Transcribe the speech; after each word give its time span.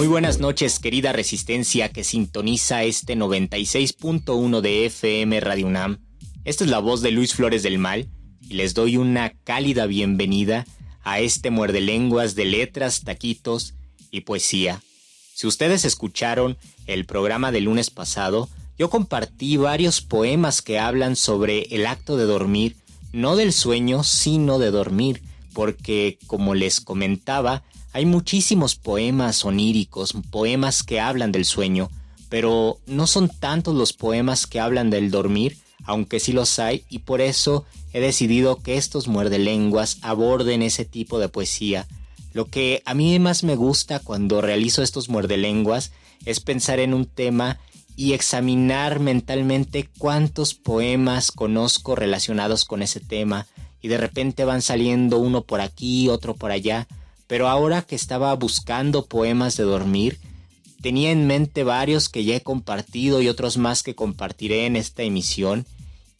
Muy 0.00 0.08
buenas 0.08 0.38
noches, 0.40 0.78
querida 0.78 1.12
resistencia 1.12 1.90
que 1.90 2.04
sintoniza 2.04 2.84
este 2.84 3.18
96.1 3.18 4.62
de 4.62 4.86
FM 4.86 5.40
Radio 5.40 5.66
UNAM. 5.66 5.98
Esta 6.46 6.64
es 6.64 6.70
la 6.70 6.78
voz 6.78 7.02
de 7.02 7.10
Luis 7.10 7.34
Flores 7.34 7.62
del 7.62 7.76
Mal 7.76 8.08
y 8.40 8.54
les 8.54 8.72
doy 8.72 8.96
una 8.96 9.34
cálida 9.44 9.84
bienvenida 9.84 10.64
a 11.02 11.20
este 11.20 11.50
muerde 11.50 11.82
lenguas 11.82 12.34
de 12.34 12.46
letras, 12.46 13.02
taquitos 13.02 13.74
y 14.10 14.22
poesía. 14.22 14.80
Si 15.34 15.46
ustedes 15.46 15.84
escucharon 15.84 16.56
el 16.86 17.04
programa 17.04 17.52
del 17.52 17.64
lunes 17.64 17.90
pasado, 17.90 18.48
yo 18.78 18.88
compartí 18.88 19.58
varios 19.58 20.00
poemas 20.00 20.62
que 20.62 20.78
hablan 20.78 21.14
sobre 21.14 21.64
el 21.74 21.84
acto 21.84 22.16
de 22.16 22.24
dormir, 22.24 22.74
no 23.12 23.36
del 23.36 23.52
sueño, 23.52 24.02
sino 24.02 24.58
de 24.58 24.70
dormir, 24.70 25.20
porque, 25.52 26.18
como 26.26 26.54
les 26.54 26.80
comentaba, 26.80 27.64
hay 27.92 28.06
muchísimos 28.06 28.76
poemas 28.76 29.44
oníricos, 29.44 30.14
poemas 30.30 30.82
que 30.82 31.00
hablan 31.00 31.32
del 31.32 31.44
sueño, 31.44 31.90
pero 32.28 32.78
no 32.86 33.06
son 33.06 33.28
tantos 33.28 33.74
los 33.74 33.92
poemas 33.92 34.46
que 34.46 34.60
hablan 34.60 34.90
del 34.90 35.10
dormir, 35.10 35.58
aunque 35.84 36.20
sí 36.20 36.32
los 36.32 36.58
hay, 36.58 36.84
y 36.88 37.00
por 37.00 37.20
eso 37.20 37.64
he 37.92 38.00
decidido 38.00 38.62
que 38.62 38.76
estos 38.76 39.08
muerdelenguas 39.08 39.98
aborden 40.02 40.62
ese 40.62 40.84
tipo 40.84 41.18
de 41.18 41.28
poesía. 41.28 41.88
Lo 42.32 42.44
que 42.44 42.82
a 42.84 42.94
mí 42.94 43.18
más 43.18 43.42
me 43.42 43.56
gusta 43.56 43.98
cuando 43.98 44.40
realizo 44.40 44.82
estos 44.82 45.08
muerdelenguas 45.08 45.90
es 46.24 46.38
pensar 46.38 46.78
en 46.78 46.94
un 46.94 47.06
tema 47.06 47.58
y 47.96 48.12
examinar 48.12 49.00
mentalmente 49.00 49.88
cuántos 49.98 50.54
poemas 50.54 51.32
conozco 51.32 51.96
relacionados 51.96 52.64
con 52.64 52.82
ese 52.82 53.00
tema, 53.00 53.48
y 53.82 53.88
de 53.88 53.96
repente 53.96 54.44
van 54.44 54.62
saliendo 54.62 55.18
uno 55.18 55.42
por 55.42 55.60
aquí, 55.60 56.08
otro 56.08 56.34
por 56.34 56.52
allá, 56.52 56.86
pero 57.30 57.46
ahora 57.46 57.82
que 57.82 57.94
estaba 57.94 58.34
buscando 58.34 59.06
poemas 59.06 59.56
de 59.56 59.62
dormir, 59.62 60.18
tenía 60.82 61.12
en 61.12 61.28
mente 61.28 61.62
varios 61.62 62.08
que 62.08 62.24
ya 62.24 62.34
he 62.34 62.40
compartido 62.40 63.22
y 63.22 63.28
otros 63.28 63.56
más 63.56 63.84
que 63.84 63.94
compartiré 63.94 64.66
en 64.66 64.74
esta 64.74 65.04
emisión, 65.04 65.64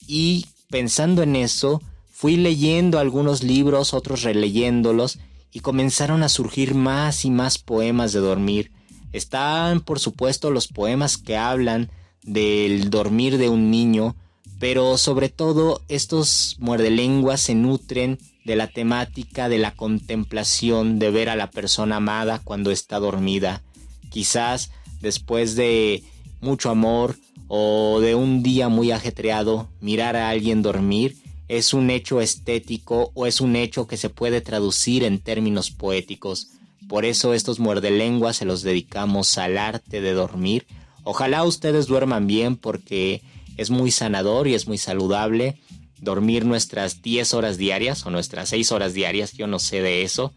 y 0.06 0.46
pensando 0.68 1.24
en 1.24 1.34
eso, 1.34 1.82
fui 2.12 2.36
leyendo 2.36 3.00
algunos 3.00 3.42
libros, 3.42 3.92
otros 3.92 4.22
releyéndolos, 4.22 5.18
y 5.52 5.58
comenzaron 5.60 6.22
a 6.22 6.28
surgir 6.28 6.76
más 6.76 7.24
y 7.24 7.30
más 7.32 7.58
poemas 7.58 8.12
de 8.12 8.20
dormir. 8.20 8.70
Están, 9.12 9.80
por 9.80 9.98
supuesto, 9.98 10.52
los 10.52 10.68
poemas 10.68 11.18
que 11.18 11.36
hablan 11.36 11.90
del 12.22 12.88
dormir 12.88 13.36
de 13.36 13.48
un 13.48 13.72
niño, 13.72 14.14
pero 14.60 14.98
sobre 14.98 15.30
todo 15.30 15.82
estos 15.88 16.56
muerdelenguas 16.60 17.40
se 17.40 17.54
nutren 17.54 18.18
de 18.44 18.56
la 18.56 18.66
temática 18.66 19.48
de 19.48 19.56
la 19.58 19.74
contemplación 19.74 20.98
de 20.98 21.10
ver 21.10 21.30
a 21.30 21.36
la 21.36 21.50
persona 21.50 21.96
amada 21.96 22.42
cuando 22.44 22.70
está 22.70 22.98
dormida. 22.98 23.62
Quizás 24.10 24.70
después 25.00 25.56
de 25.56 26.04
mucho 26.42 26.68
amor 26.68 27.16
o 27.48 28.00
de 28.00 28.14
un 28.14 28.42
día 28.42 28.68
muy 28.68 28.92
ajetreado, 28.92 29.68
mirar 29.80 30.14
a 30.14 30.28
alguien 30.28 30.60
dormir 30.60 31.16
es 31.48 31.72
un 31.72 31.88
hecho 31.88 32.20
estético 32.20 33.12
o 33.14 33.26
es 33.26 33.40
un 33.40 33.56
hecho 33.56 33.86
que 33.86 33.96
se 33.96 34.10
puede 34.10 34.42
traducir 34.42 35.04
en 35.04 35.20
términos 35.20 35.70
poéticos. 35.70 36.48
Por 36.86 37.06
eso 37.06 37.32
estos 37.32 37.60
muerdelenguas 37.60 38.36
se 38.36 38.44
los 38.44 38.62
dedicamos 38.62 39.38
al 39.38 39.56
arte 39.56 40.02
de 40.02 40.12
dormir. 40.12 40.66
Ojalá 41.02 41.44
ustedes 41.44 41.86
duerman 41.86 42.26
bien 42.26 42.56
porque 42.56 43.22
es 43.60 43.68
muy 43.68 43.90
sanador 43.90 44.48
y 44.48 44.54
es 44.54 44.66
muy 44.66 44.78
saludable 44.78 45.60
dormir 46.00 46.46
nuestras 46.46 47.02
10 47.02 47.34
horas 47.34 47.58
diarias 47.58 48.06
o 48.06 48.10
nuestras 48.10 48.48
6 48.48 48.72
horas 48.72 48.94
diarias, 48.94 49.32
yo 49.32 49.46
no 49.46 49.58
sé 49.58 49.82
de 49.82 50.02
eso, 50.02 50.32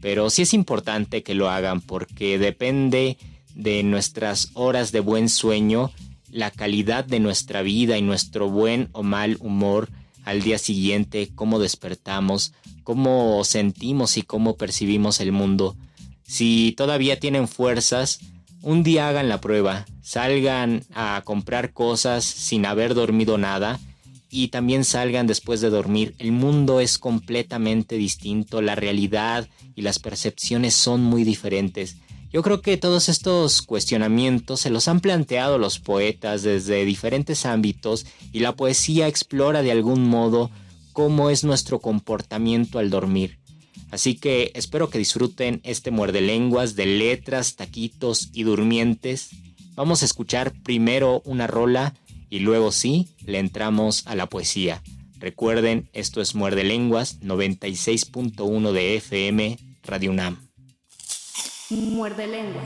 pero 0.00 0.30
sí 0.30 0.42
es 0.42 0.54
importante 0.54 1.24
que 1.24 1.34
lo 1.34 1.50
hagan 1.50 1.80
porque 1.80 2.38
depende 2.38 3.18
de 3.56 3.82
nuestras 3.82 4.50
horas 4.54 4.92
de 4.92 5.00
buen 5.00 5.28
sueño, 5.28 5.90
la 6.30 6.52
calidad 6.52 7.04
de 7.04 7.18
nuestra 7.18 7.62
vida 7.62 7.98
y 7.98 8.02
nuestro 8.02 8.48
buen 8.48 8.90
o 8.92 9.02
mal 9.02 9.38
humor 9.40 9.88
al 10.24 10.42
día 10.42 10.58
siguiente, 10.58 11.30
cómo 11.34 11.58
despertamos, 11.58 12.52
cómo 12.84 13.42
sentimos 13.42 14.16
y 14.18 14.22
cómo 14.22 14.56
percibimos 14.56 15.18
el 15.20 15.32
mundo. 15.32 15.74
Si 16.22 16.74
todavía 16.76 17.18
tienen 17.18 17.48
fuerzas, 17.48 18.20
un 18.62 18.82
día 18.82 19.08
hagan 19.08 19.28
la 19.28 19.40
prueba, 19.40 19.86
salgan 20.02 20.84
a 20.94 21.22
comprar 21.24 21.72
cosas 21.72 22.24
sin 22.24 22.66
haber 22.66 22.94
dormido 22.94 23.38
nada 23.38 23.78
y 24.30 24.48
también 24.48 24.84
salgan 24.84 25.26
después 25.26 25.60
de 25.60 25.70
dormir. 25.70 26.14
El 26.18 26.32
mundo 26.32 26.80
es 26.80 26.98
completamente 26.98 27.96
distinto, 27.96 28.60
la 28.60 28.74
realidad 28.74 29.48
y 29.74 29.82
las 29.82 29.98
percepciones 29.98 30.74
son 30.74 31.02
muy 31.02 31.24
diferentes. 31.24 31.96
Yo 32.30 32.42
creo 32.42 32.60
que 32.60 32.76
todos 32.76 33.08
estos 33.08 33.62
cuestionamientos 33.62 34.60
se 34.60 34.70
los 34.70 34.86
han 34.86 35.00
planteado 35.00 35.56
los 35.56 35.78
poetas 35.78 36.42
desde 36.42 36.84
diferentes 36.84 37.46
ámbitos 37.46 38.04
y 38.32 38.40
la 38.40 38.54
poesía 38.54 39.08
explora 39.08 39.62
de 39.62 39.72
algún 39.72 40.06
modo 40.06 40.50
cómo 40.92 41.30
es 41.30 41.44
nuestro 41.44 41.78
comportamiento 41.78 42.78
al 42.78 42.90
dormir. 42.90 43.37
Así 43.90 44.14
que 44.14 44.52
espero 44.54 44.90
que 44.90 44.98
disfruten 44.98 45.60
este 45.64 45.90
muerde 45.90 46.20
lenguas 46.20 46.76
de 46.76 46.86
letras, 46.86 47.56
taquitos 47.56 48.28
y 48.32 48.42
durmientes. 48.42 49.30
Vamos 49.74 50.02
a 50.02 50.04
escuchar 50.04 50.52
primero 50.62 51.22
una 51.24 51.46
rola 51.46 51.94
y 52.30 52.40
luego 52.40 52.72
sí, 52.72 53.08
le 53.24 53.38
entramos 53.38 54.06
a 54.06 54.14
la 54.14 54.26
poesía. 54.26 54.82
Recuerden, 55.18 55.88
esto 55.92 56.20
es 56.20 56.34
Muerde 56.34 56.64
Lenguas 56.64 57.20
96.1 57.20 58.72
de 58.72 58.96
FM 58.96 59.58
Radio 59.82 60.10
UNAM. 60.10 60.48
Muerde 61.70 62.26
Lenguas. 62.26 62.64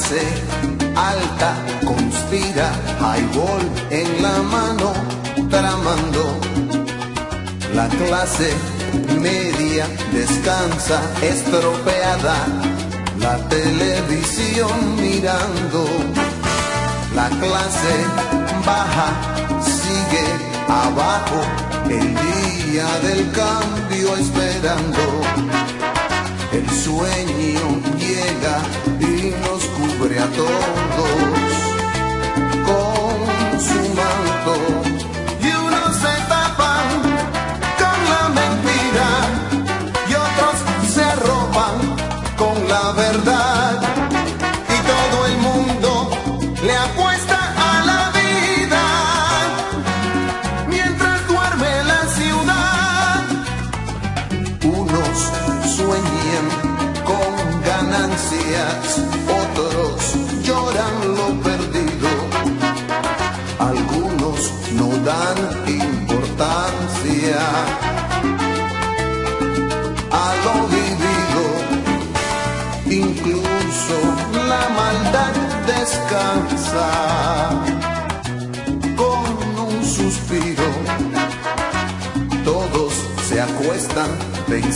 Clase 0.00 0.20
alta 0.96 1.54
conspira, 1.84 2.70
highball 3.00 3.62
en 3.90 4.22
la 4.22 4.42
mano, 4.42 4.92
tramando. 5.50 6.40
La 7.74 7.86
clase 7.88 8.52
media 9.20 9.86
descansa 10.12 11.00
estropeada, 11.22 12.36
la 13.18 13.36
televisión 13.48 14.96
mirando. 14.96 15.84
La 17.14 17.28
clase 17.28 17.94
baja 18.64 19.10
sigue 19.60 20.24
abajo, 20.68 21.40
el 21.88 22.08
día 22.26 22.88
del 23.00 23.30
cambio 23.32 24.16
esperando. 24.16 25.20
El 26.52 26.68
sueño 26.68 27.80
llega 27.96 28.60
cubre 30.10 30.18
a 30.18 30.26
todos 30.26 30.64
con 32.66 33.60
su 33.60 33.94
manto. 33.94 34.79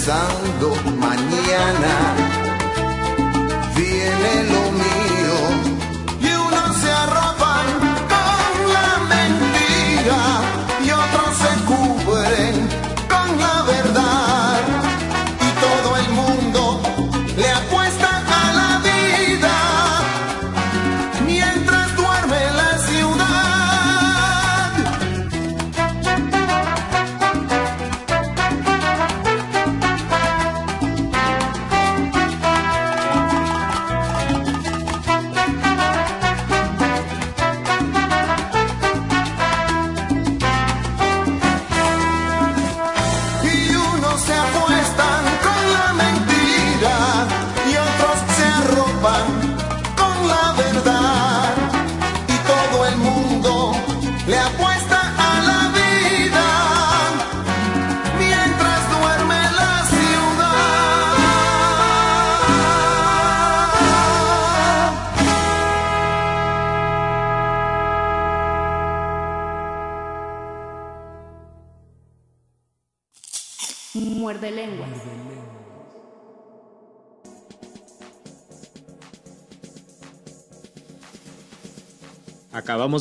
Pensando 0.05 0.75
mañana 1.01 2.24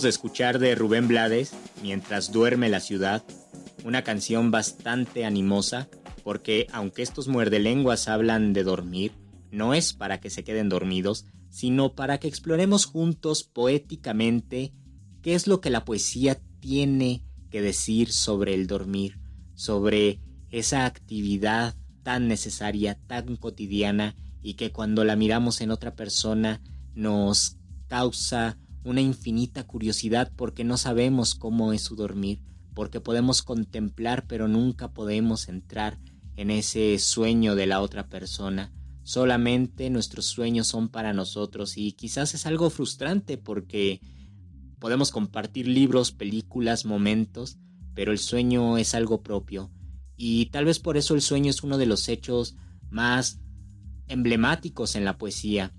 De 0.01 0.09
escuchar 0.09 0.57
de 0.57 0.73
Rubén 0.73 1.07
Blades, 1.07 1.53
Mientras 1.83 2.31
duerme 2.31 2.67
la 2.67 2.79
ciudad, 2.79 3.23
una 3.85 4.03
canción 4.03 4.49
bastante 4.49 5.23
animosa, 5.23 5.87
porque 6.23 6.65
aunque 6.73 7.03
estos 7.03 7.27
muerdelenguas 7.27 8.07
hablan 8.07 8.53
de 8.53 8.63
dormir, 8.63 9.11
no 9.51 9.75
es 9.75 9.93
para 9.93 10.19
que 10.19 10.31
se 10.31 10.43
queden 10.43 10.67
dormidos, 10.67 11.27
sino 11.49 11.93
para 11.93 12.17
que 12.17 12.27
exploremos 12.27 12.85
juntos 12.85 13.43
poéticamente 13.43 14.73
qué 15.21 15.35
es 15.35 15.45
lo 15.45 15.61
que 15.61 15.69
la 15.69 15.85
poesía 15.85 16.41
tiene 16.59 17.23
que 17.51 17.61
decir 17.61 18.11
sobre 18.11 18.55
el 18.55 18.65
dormir, 18.65 19.19
sobre 19.53 20.19
esa 20.49 20.87
actividad 20.87 21.75
tan 22.01 22.27
necesaria, 22.27 22.97
tan 23.05 23.35
cotidiana 23.35 24.15
y 24.41 24.55
que 24.55 24.71
cuando 24.71 25.03
la 25.03 25.15
miramos 25.15 25.61
en 25.61 25.69
otra 25.69 25.95
persona 25.95 26.63
nos 26.95 27.57
causa 27.87 28.57
una 28.83 29.01
infinita 29.01 29.65
curiosidad 29.65 30.31
porque 30.35 30.63
no 30.63 30.77
sabemos 30.77 31.35
cómo 31.35 31.73
es 31.73 31.81
su 31.81 31.95
dormir, 31.95 32.41
porque 32.73 32.99
podemos 32.99 33.41
contemplar 33.41 34.25
pero 34.27 34.47
nunca 34.47 34.91
podemos 34.93 35.47
entrar 35.47 35.99
en 36.35 36.51
ese 36.51 36.97
sueño 36.99 37.55
de 37.55 37.67
la 37.67 37.81
otra 37.81 38.07
persona. 38.07 38.71
Solamente 39.03 39.89
nuestros 39.89 40.25
sueños 40.25 40.67
son 40.67 40.89
para 40.89 41.13
nosotros 41.13 41.77
y 41.77 41.91
quizás 41.91 42.33
es 42.33 42.45
algo 42.45 42.69
frustrante 42.69 43.37
porque 43.37 44.01
podemos 44.79 45.11
compartir 45.11 45.67
libros, 45.67 46.11
películas, 46.11 46.85
momentos, 46.85 47.57
pero 47.93 48.11
el 48.11 48.17
sueño 48.19 48.77
es 48.77 48.95
algo 48.95 49.21
propio 49.21 49.71
y 50.15 50.47
tal 50.47 50.65
vez 50.65 50.79
por 50.79 50.97
eso 50.97 51.15
el 51.15 51.21
sueño 51.21 51.49
es 51.49 51.63
uno 51.63 51.77
de 51.77 51.85
los 51.85 52.07
hechos 52.07 52.55
más 52.89 53.39
emblemáticos 54.07 54.95
en 54.95 55.05
la 55.05 55.17
poesía, 55.17 55.73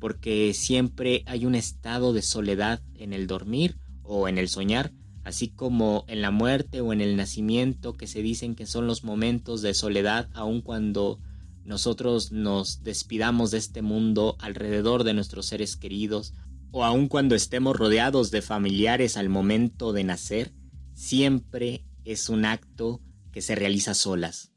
porque 0.00 0.52
siempre 0.54 1.22
hay 1.26 1.44
un 1.46 1.54
estado 1.54 2.12
de 2.12 2.22
soledad 2.22 2.82
en 2.94 3.12
el 3.12 3.26
dormir 3.26 3.76
o 4.02 4.28
en 4.28 4.38
el 4.38 4.48
soñar, 4.48 4.92
así 5.22 5.48
como 5.48 6.04
en 6.08 6.22
la 6.22 6.30
muerte 6.30 6.80
o 6.80 6.92
en 6.92 7.02
el 7.02 7.16
nacimiento, 7.16 7.92
que 7.92 8.06
se 8.06 8.22
dicen 8.22 8.54
que 8.54 8.66
son 8.66 8.86
los 8.86 9.04
momentos 9.04 9.60
de 9.60 9.74
soledad, 9.74 10.30
aun 10.32 10.62
cuando 10.62 11.20
nosotros 11.64 12.32
nos 12.32 12.82
despidamos 12.82 13.50
de 13.50 13.58
este 13.58 13.82
mundo 13.82 14.36
alrededor 14.40 15.04
de 15.04 15.14
nuestros 15.14 15.46
seres 15.46 15.76
queridos, 15.76 16.32
o 16.72 16.84
aun 16.84 17.06
cuando 17.06 17.34
estemos 17.34 17.76
rodeados 17.76 18.30
de 18.30 18.42
familiares 18.42 19.16
al 19.18 19.28
momento 19.28 19.92
de 19.92 20.04
nacer, 20.04 20.52
siempre 20.94 21.84
es 22.04 22.30
un 22.30 22.46
acto 22.46 23.02
que 23.32 23.42
se 23.42 23.54
realiza 23.54 23.92
solas. 23.92 24.50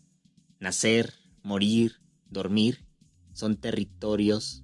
Nacer, 0.59 1.13
morir, 1.43 1.97
dormir 2.29 2.85
son 3.33 3.57
territorios 3.57 4.62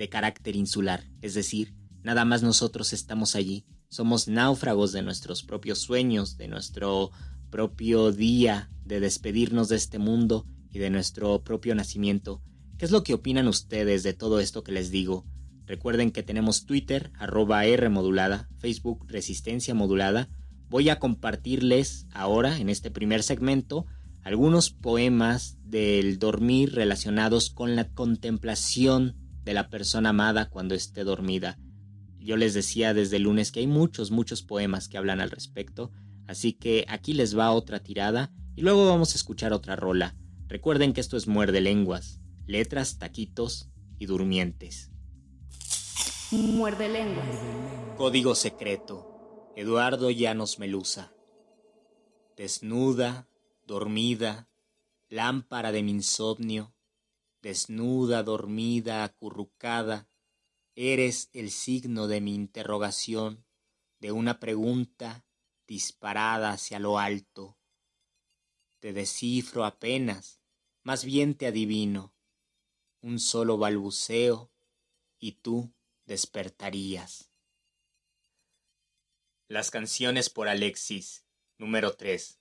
de 0.00 0.08
carácter 0.08 0.56
insular, 0.56 1.04
es 1.20 1.34
decir, 1.34 1.74
nada 2.02 2.24
más 2.24 2.42
nosotros 2.42 2.94
estamos 2.94 3.36
allí, 3.36 3.66
somos 3.90 4.28
náufragos 4.28 4.92
de 4.92 5.02
nuestros 5.02 5.42
propios 5.42 5.78
sueños, 5.78 6.38
de 6.38 6.48
nuestro 6.48 7.10
propio 7.50 8.10
día 8.10 8.70
de 8.82 8.98
despedirnos 8.98 9.68
de 9.68 9.76
este 9.76 9.98
mundo 9.98 10.46
y 10.70 10.78
de 10.78 10.88
nuestro 10.88 11.44
propio 11.44 11.74
nacimiento. 11.74 12.42
¿Qué 12.78 12.86
es 12.86 12.92
lo 12.92 13.04
que 13.04 13.12
opinan 13.12 13.46
ustedes 13.46 14.02
de 14.02 14.14
todo 14.14 14.40
esto 14.40 14.64
que 14.64 14.72
les 14.72 14.90
digo? 14.90 15.26
Recuerden 15.66 16.12
que 16.12 16.22
tenemos 16.22 16.64
Twitter, 16.64 17.12
arroba 17.18 17.66
R 17.66 17.90
modulada, 17.90 18.48
Facebook 18.56 19.04
Resistencia 19.06 19.74
modulada. 19.74 20.30
Voy 20.70 20.88
a 20.88 20.98
compartirles 20.98 22.06
ahora, 22.14 22.56
en 22.58 22.70
este 22.70 22.90
primer 22.90 23.22
segmento, 23.22 23.84
algunos 24.22 24.70
poemas 24.70 25.58
del 25.62 26.18
dormir 26.18 26.74
relacionados 26.74 27.50
con 27.50 27.76
la 27.76 27.92
contemplación 27.92 29.19
de 29.50 29.54
la 29.54 29.68
persona 29.68 30.10
amada 30.10 30.48
cuando 30.48 30.76
esté 30.76 31.02
dormida. 31.02 31.58
Yo 32.20 32.36
les 32.36 32.54
decía 32.54 32.94
desde 32.94 33.16
el 33.16 33.24
lunes 33.24 33.50
que 33.50 33.58
hay 33.58 33.66
muchos, 33.66 34.12
muchos 34.12 34.42
poemas 34.42 34.86
que 34.88 34.96
hablan 34.96 35.20
al 35.20 35.28
respecto, 35.28 35.90
así 36.28 36.52
que 36.52 36.84
aquí 36.86 37.14
les 37.14 37.36
va 37.36 37.50
otra 37.50 37.80
tirada 37.80 38.32
y 38.54 38.60
luego 38.60 38.86
vamos 38.86 39.12
a 39.12 39.16
escuchar 39.16 39.52
otra 39.52 39.74
rola. 39.74 40.14
Recuerden 40.46 40.92
que 40.92 41.00
esto 41.00 41.16
es 41.16 41.26
Muerde 41.26 41.60
Lenguas, 41.60 42.20
letras, 42.46 42.98
taquitos 42.98 43.72
y 43.98 44.06
durmientes. 44.06 44.92
Muerde 46.30 46.88
lenguas. 46.88 47.26
Código 47.96 48.36
secreto. 48.36 49.50
Eduardo 49.56 50.12
Llanos 50.12 50.60
Melusa. 50.60 51.12
Desnuda, 52.36 53.28
dormida, 53.66 54.48
lámpara 55.08 55.72
de 55.72 55.82
mi 55.82 55.90
insomnio, 55.90 56.72
desnuda, 57.42 58.22
dormida, 58.22 59.04
acurrucada, 59.04 60.08
eres 60.74 61.30
el 61.32 61.50
signo 61.50 62.06
de 62.06 62.20
mi 62.20 62.34
interrogación, 62.34 63.44
de 63.98 64.12
una 64.12 64.40
pregunta 64.40 65.26
disparada 65.66 66.50
hacia 66.52 66.78
lo 66.78 66.98
alto. 66.98 67.58
Te 68.80 68.92
descifro 68.92 69.64
apenas, 69.64 70.40
más 70.82 71.04
bien 71.04 71.34
te 71.34 71.46
adivino, 71.46 72.14
un 73.02 73.18
solo 73.18 73.58
balbuceo 73.58 74.50
y 75.18 75.32
tú 75.32 75.72
despertarías. 76.06 77.30
Las 79.48 79.70
canciones 79.70 80.30
por 80.30 80.48
Alexis, 80.48 81.26
número 81.58 81.94
3. 81.94 82.40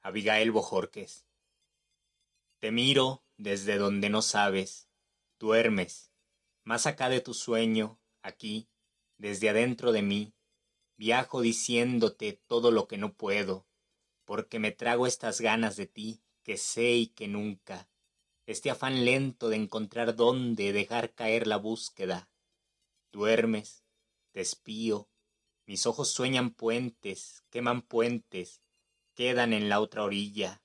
Abigail 0.00 0.50
Bojorques. 0.50 1.26
Te 2.58 2.72
miro 2.72 3.22
desde 3.38 3.78
donde 3.78 4.10
no 4.10 4.20
sabes, 4.20 4.88
duermes, 5.38 6.12
más 6.64 6.86
acá 6.86 7.08
de 7.08 7.20
tu 7.20 7.32
sueño, 7.32 7.98
aquí, 8.20 8.68
desde 9.16 9.48
adentro 9.48 9.92
de 9.92 10.02
mí, 10.02 10.34
viajo 10.96 11.40
diciéndote 11.40 12.32
todo 12.46 12.72
lo 12.72 12.88
que 12.88 12.98
no 12.98 13.14
puedo, 13.14 13.66
porque 14.24 14.58
me 14.58 14.72
trago 14.72 15.06
estas 15.06 15.40
ganas 15.40 15.76
de 15.76 15.86
ti 15.86 16.20
que 16.42 16.56
sé 16.56 16.90
y 16.90 17.06
que 17.06 17.28
nunca, 17.28 17.88
este 18.46 18.70
afán 18.70 19.04
lento 19.04 19.48
de 19.48 19.56
encontrar 19.56 20.16
dónde 20.16 20.72
dejar 20.72 21.14
caer 21.14 21.46
la 21.46 21.58
búsqueda. 21.58 22.28
Duermes, 23.12 23.84
te 24.32 24.40
espío, 24.40 25.08
mis 25.66 25.86
ojos 25.86 26.10
sueñan 26.10 26.50
puentes, 26.50 27.44
queman 27.50 27.82
puentes, 27.82 28.62
quedan 29.14 29.52
en 29.52 29.68
la 29.68 29.80
otra 29.80 30.02
orilla, 30.02 30.62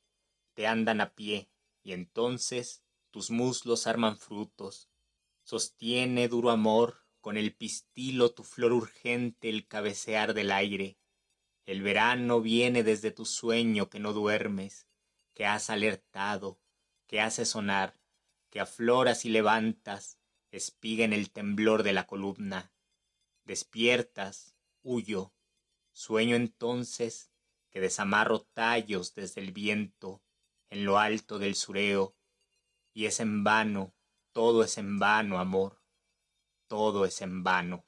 te 0.54 0.66
andan 0.66 1.02
a 1.02 1.14
pie, 1.14 1.50
y 1.84 1.92
entonces 1.92 2.84
tus 3.12 3.30
muslos 3.30 3.86
arman 3.86 4.18
frutos. 4.18 4.90
Sostiene 5.44 6.30
duro 6.30 6.50
amor 6.50 7.06
con 7.20 7.38
el 7.38 7.54
pistilo 7.54 8.34
tu 8.34 8.44
flor 8.44 8.72
urgente 8.72 9.50
el 9.50 9.68
cabecear 9.68 10.34
del 10.34 10.52
aire. 10.52 10.98
El 11.66 11.82
verano 11.82 12.42
viene 12.42 12.84
desde 12.84 13.12
tu 13.12 13.26
sueño 13.26 13.90
que 13.90 14.00
no 14.00 14.14
duermes, 14.14 14.88
que 15.34 15.46
has 15.46 15.70
alertado, 15.70 16.60
que 17.08 17.22
hace 17.22 17.46
sonar, 17.46 18.00
que 18.50 18.60
afloras 18.60 19.26
y 19.26 19.30
levantas, 19.30 20.20
espiga 20.52 21.06
en 21.06 21.14
el 21.14 21.32
temblor 21.32 21.84
de 21.84 21.94
la 21.94 22.08
columna. 22.08 22.74
Despiertas, 23.46 24.56
huyo, 24.82 25.34
sueño 25.92 26.36
entonces 26.36 27.32
que 27.70 27.82
desamarro 27.82 28.42
tallos 28.42 29.16
desde 29.16 29.42
el 29.42 29.52
viento 29.52 30.22
en 30.74 30.86
lo 30.86 30.98
alto 30.98 31.38
del 31.38 31.54
sureo, 31.54 32.16
y 32.96 33.06
es 33.06 33.20
en 33.20 33.44
vano, 33.44 33.94
todo 34.32 34.64
es 34.64 34.80
en 34.80 34.98
vano, 34.98 35.38
amor, 35.38 35.80
todo 36.68 37.06
es 37.06 37.22
en 37.22 37.44
vano. 37.44 37.86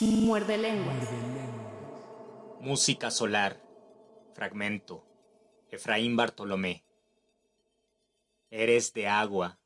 Muerde 0.00 0.56
lenguas. 0.56 1.10
Música 2.60 3.10
solar, 3.10 3.62
fragmento, 4.32 5.06
Efraín 5.68 6.16
Bartolomé. 6.16 6.86
Eres 8.48 8.94
de 8.94 9.06
agua, 9.06 9.60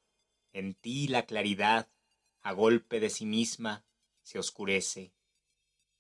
en 0.52 0.74
ti 0.74 1.06
la 1.06 1.24
claridad, 1.24 1.88
a 2.40 2.50
golpe 2.50 2.98
de 2.98 3.10
sí 3.10 3.26
misma, 3.26 3.84
se 4.22 4.40
oscurece. 4.40 5.12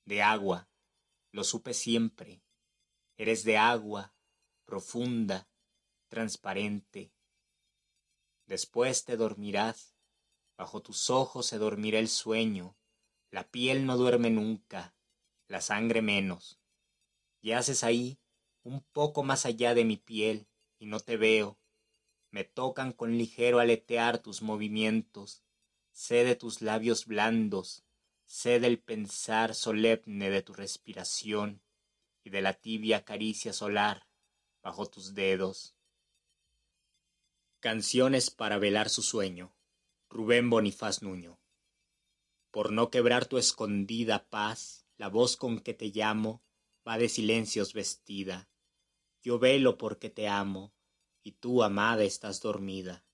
De 0.04 0.20
agua, 0.20 0.68
lo 1.30 1.44
supe 1.44 1.74
siempre, 1.74 2.42
eres 3.16 3.44
de 3.44 3.56
agua, 3.56 4.12
profunda, 4.64 5.47
transparente. 6.08 7.12
Después 8.46 9.04
te 9.04 9.16
dormirás, 9.16 9.94
bajo 10.56 10.82
tus 10.82 11.10
ojos 11.10 11.46
se 11.46 11.58
dormirá 11.58 11.98
el 11.98 12.08
sueño, 12.08 12.76
la 13.30 13.48
piel 13.48 13.86
no 13.86 13.96
duerme 13.96 14.30
nunca, 14.30 14.96
la 15.46 15.60
sangre 15.60 16.02
menos. 16.02 16.60
Yaces 17.42 17.84
ahí, 17.84 18.18
un 18.62 18.82
poco 18.92 19.22
más 19.22 19.46
allá 19.46 19.74
de 19.74 19.84
mi 19.84 19.96
piel, 19.96 20.48
y 20.78 20.86
no 20.86 21.00
te 21.00 21.16
veo. 21.16 21.58
Me 22.30 22.44
tocan 22.44 22.92
con 22.92 23.16
ligero 23.16 23.58
aletear 23.58 24.18
tus 24.18 24.42
movimientos, 24.42 25.42
sé 25.92 26.24
de 26.24 26.36
tus 26.36 26.62
labios 26.62 27.06
blandos, 27.06 27.84
sé 28.24 28.60
del 28.60 28.78
pensar 28.78 29.54
solemne 29.54 30.30
de 30.30 30.42
tu 30.42 30.52
respiración 30.52 31.62
y 32.22 32.30
de 32.30 32.42
la 32.42 32.52
tibia 32.52 33.04
caricia 33.04 33.52
solar 33.52 34.06
bajo 34.62 34.86
tus 34.86 35.14
dedos. 35.14 35.77
Canciones 37.60 38.30
para 38.30 38.56
velar 38.58 38.88
su 38.88 39.02
sueño. 39.02 39.52
Rubén 40.08 40.48
Bonifaz 40.48 41.02
Nuño. 41.02 41.40
Por 42.52 42.70
no 42.70 42.88
quebrar 42.88 43.26
tu 43.26 43.36
escondida 43.36 44.28
paz, 44.30 44.86
la 44.96 45.08
voz 45.08 45.36
con 45.36 45.58
que 45.58 45.74
te 45.74 45.86
llamo 45.86 46.40
va 46.86 46.98
de 46.98 47.08
silencios 47.08 47.72
vestida. 47.72 48.48
Yo 49.24 49.40
velo 49.40 49.76
porque 49.76 50.08
te 50.08 50.28
amo, 50.28 50.72
y 51.24 51.32
tú, 51.32 51.64
amada, 51.64 52.04
estás 52.04 52.40
dormida. 52.40 53.04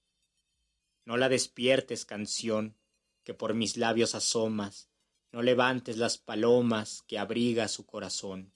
No 1.07 1.17
la 1.17 1.31
despiertes, 1.31 2.05
canción, 2.05 2.77
que 3.23 3.33
por 3.33 3.55
mis 3.55 3.79
labios 3.79 4.15
asomas, 4.15 4.91
no 5.33 5.41
levantes 5.41 5.97
las 5.97 6.19
palomas 6.19 7.03
que 7.07 7.19
abriga 7.19 7.67
su 7.69 7.87
corazón, 7.87 8.53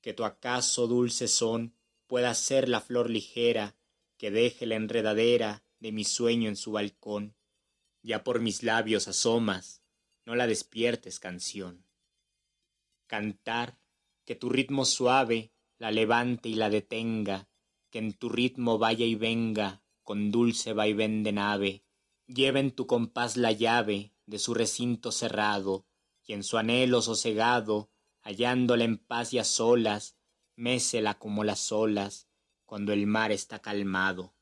que 0.00 0.12
tu 0.12 0.24
acaso 0.24 0.88
dulce 0.88 1.28
son 1.28 1.72
pueda 2.08 2.34
ser 2.34 2.68
la 2.68 2.80
flor 2.80 3.10
ligera 3.10 3.76
que 4.24 4.30
deje 4.30 4.64
la 4.64 4.76
enredadera 4.76 5.66
de 5.80 5.92
mi 5.92 6.02
sueño 6.02 6.48
en 6.48 6.56
su 6.56 6.72
balcón. 6.72 7.36
Ya 8.02 8.24
por 8.24 8.40
mis 8.40 8.62
labios 8.62 9.06
asomas, 9.06 9.82
no 10.24 10.34
la 10.34 10.46
despiertes 10.46 11.20
canción. 11.20 11.84
Cantar, 13.06 13.78
que 14.24 14.34
tu 14.34 14.48
ritmo 14.48 14.86
suave 14.86 15.52
la 15.76 15.90
levante 15.90 16.48
y 16.48 16.54
la 16.54 16.70
detenga, 16.70 17.50
que 17.90 17.98
en 17.98 18.14
tu 18.14 18.30
ritmo 18.30 18.78
vaya 18.78 19.04
y 19.04 19.14
venga 19.14 19.82
con 20.02 20.30
dulce 20.30 20.72
vaivén 20.72 21.22
de 21.22 21.32
nave, 21.32 21.84
lleve 22.26 22.60
en 22.60 22.70
tu 22.70 22.86
compás 22.86 23.36
la 23.36 23.52
llave 23.52 24.14
de 24.24 24.38
su 24.38 24.54
recinto 24.54 25.12
cerrado, 25.12 25.84
y 26.22 26.32
en 26.32 26.44
su 26.44 26.56
anhelo 26.56 27.02
sosegado, 27.02 27.90
hallándola 28.22 28.84
en 28.84 28.96
paz 28.96 29.34
y 29.34 29.38
a 29.38 29.44
solas, 29.44 30.16
mésela 30.56 31.18
como 31.18 31.44
las 31.44 31.70
olas, 31.72 32.26
cuando 32.64 32.92
el 32.92 33.06
mar 33.06 33.32
está 33.32 33.60
calmado. 33.60 34.34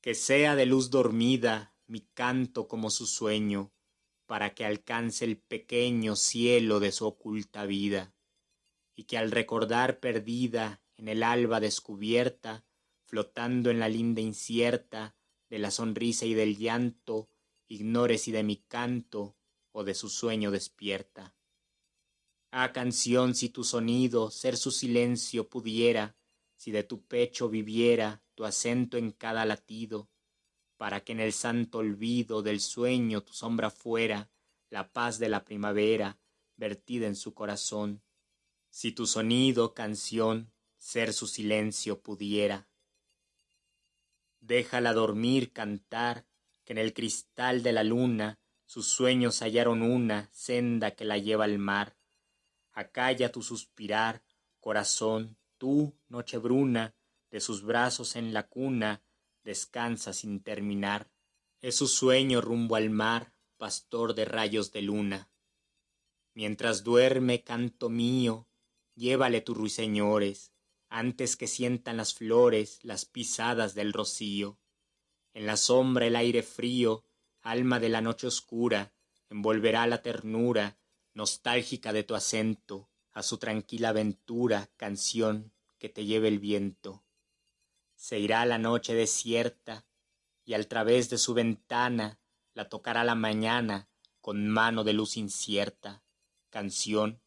Que 0.00 0.14
sea 0.14 0.56
de 0.56 0.66
luz 0.66 0.90
dormida 0.90 1.74
mi 1.86 2.00
canto 2.00 2.68
como 2.68 2.90
su 2.90 3.06
sueño, 3.06 3.72
para 4.26 4.54
que 4.54 4.64
alcance 4.64 5.24
el 5.24 5.36
pequeño 5.36 6.16
cielo 6.16 6.80
de 6.80 6.92
su 6.92 7.06
oculta 7.06 7.66
vida, 7.66 8.14
y 8.94 9.04
que 9.04 9.18
al 9.18 9.30
recordar 9.30 10.00
perdida 10.00 10.82
en 10.96 11.08
el 11.08 11.22
alba 11.22 11.60
descubierta, 11.60 12.64
flotando 13.04 13.70
en 13.70 13.78
la 13.78 13.88
linda 13.88 14.20
incierta 14.20 15.14
de 15.50 15.58
la 15.58 15.70
sonrisa 15.70 16.26
y 16.26 16.34
del 16.34 16.56
llanto, 16.56 17.28
ignore 17.68 18.18
si 18.18 18.32
de 18.32 18.42
mi 18.42 18.56
canto 18.56 19.36
o 19.72 19.84
de 19.84 19.94
su 19.94 20.08
sueño 20.08 20.50
despierta. 20.50 21.34
Ah, 22.50 22.72
canción, 22.72 23.34
si 23.34 23.48
tu 23.48 23.64
sonido 23.64 24.30
ser 24.30 24.56
su 24.56 24.70
silencio 24.70 25.48
pudiera, 25.48 26.16
si 26.56 26.70
de 26.70 26.82
tu 26.82 27.04
pecho 27.06 27.48
viviera 27.48 28.22
tu 28.34 28.44
acento 28.44 28.96
en 28.96 29.12
cada 29.12 29.44
latido, 29.44 30.10
para 30.76 31.04
que 31.04 31.12
en 31.12 31.20
el 31.20 31.32
santo 31.32 31.78
olvido 31.78 32.42
del 32.42 32.60
sueño 32.60 33.22
tu 33.22 33.32
sombra 33.32 33.70
fuera 33.70 34.30
la 34.70 34.92
paz 34.92 35.18
de 35.18 35.28
la 35.28 35.44
primavera 35.44 36.18
vertida 36.56 37.06
en 37.06 37.16
su 37.16 37.34
corazón, 37.34 38.02
si 38.70 38.92
tu 38.92 39.06
sonido, 39.06 39.74
canción, 39.74 40.52
ser 40.78 41.12
su 41.12 41.26
silencio 41.26 42.02
pudiera. 42.02 42.68
Déjala 44.40 44.92
dormir, 44.92 45.52
cantar, 45.52 46.26
que 46.64 46.72
en 46.72 46.78
el 46.78 46.92
cristal 46.92 47.62
de 47.62 47.72
la 47.72 47.84
luna 47.84 48.40
sus 48.66 48.88
sueños 48.88 49.40
hallaron 49.40 49.82
una 49.82 50.28
senda 50.32 50.92
que 50.92 51.04
la 51.04 51.18
lleva 51.18 51.44
al 51.44 51.58
mar. 51.58 51.96
Acalla 52.72 53.30
tu 53.30 53.42
suspirar, 53.42 54.24
corazón, 54.60 55.38
tú, 55.64 55.98
noche 56.08 56.36
bruna, 56.36 56.94
de 57.30 57.40
sus 57.40 57.62
brazos 57.62 58.16
en 58.16 58.34
la 58.34 58.48
cuna, 58.48 59.02
descansa 59.44 60.12
sin 60.12 60.42
terminar. 60.42 61.10
Es 61.62 61.76
su 61.76 61.88
sueño 61.88 62.42
rumbo 62.42 62.76
al 62.76 62.90
mar, 62.90 63.32
pastor 63.56 64.14
de 64.14 64.26
rayos 64.26 64.72
de 64.72 64.82
luna. 64.82 65.30
Mientras 66.34 66.84
duerme, 66.84 67.42
canto 67.44 67.88
mío, 67.88 68.46
llévale 68.94 69.40
tus 69.40 69.56
ruiseñores, 69.56 70.52
antes 70.90 71.34
que 71.34 71.46
sientan 71.46 71.96
las 71.96 72.12
flores 72.12 72.80
las 72.82 73.06
pisadas 73.06 73.74
del 73.74 73.94
rocío. 73.94 74.58
En 75.32 75.46
la 75.46 75.56
sombra 75.56 76.04
el 76.04 76.16
aire 76.16 76.42
frío, 76.42 77.06
alma 77.40 77.80
de 77.80 77.88
la 77.88 78.02
noche 78.02 78.26
oscura, 78.26 78.92
envolverá 79.30 79.86
la 79.86 80.02
ternura 80.02 80.76
nostálgica 81.14 81.94
de 81.94 82.04
tu 82.04 82.14
acento 82.14 82.90
a 83.12 83.22
su 83.22 83.38
tranquila 83.38 83.90
aventura, 83.90 84.68
canción 84.76 85.53
que 85.84 85.90
te 85.90 86.06
lleve 86.06 86.28
el 86.28 86.38
viento. 86.38 87.04
Se 87.94 88.18
irá 88.18 88.46
la 88.46 88.56
noche 88.56 88.94
desierta 88.94 89.84
y 90.42 90.54
al 90.54 90.66
través 90.66 91.10
de 91.10 91.18
su 91.18 91.34
ventana 91.34 92.18
la 92.54 92.70
tocará 92.70 93.04
la 93.04 93.14
mañana 93.14 93.90
con 94.22 94.48
mano 94.48 94.82
de 94.82 94.94
luz 94.94 95.18
incierta, 95.18 96.02
canción, 96.48 97.20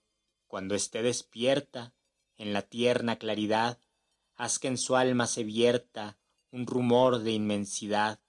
cuando 0.47 0.73
esté 0.73 1.03
despierta 1.03 1.93
en 2.35 2.51
la 2.51 2.63
tierna 2.63 3.19
claridad, 3.19 3.79
haz 4.33 4.57
que 4.57 4.69
en 4.69 4.79
su 4.79 4.95
alma 4.95 5.27
se 5.27 5.43
vierta 5.43 6.17
un 6.49 6.65
rumor 6.65 7.19
de 7.19 7.33
inmensidad, 7.33 8.21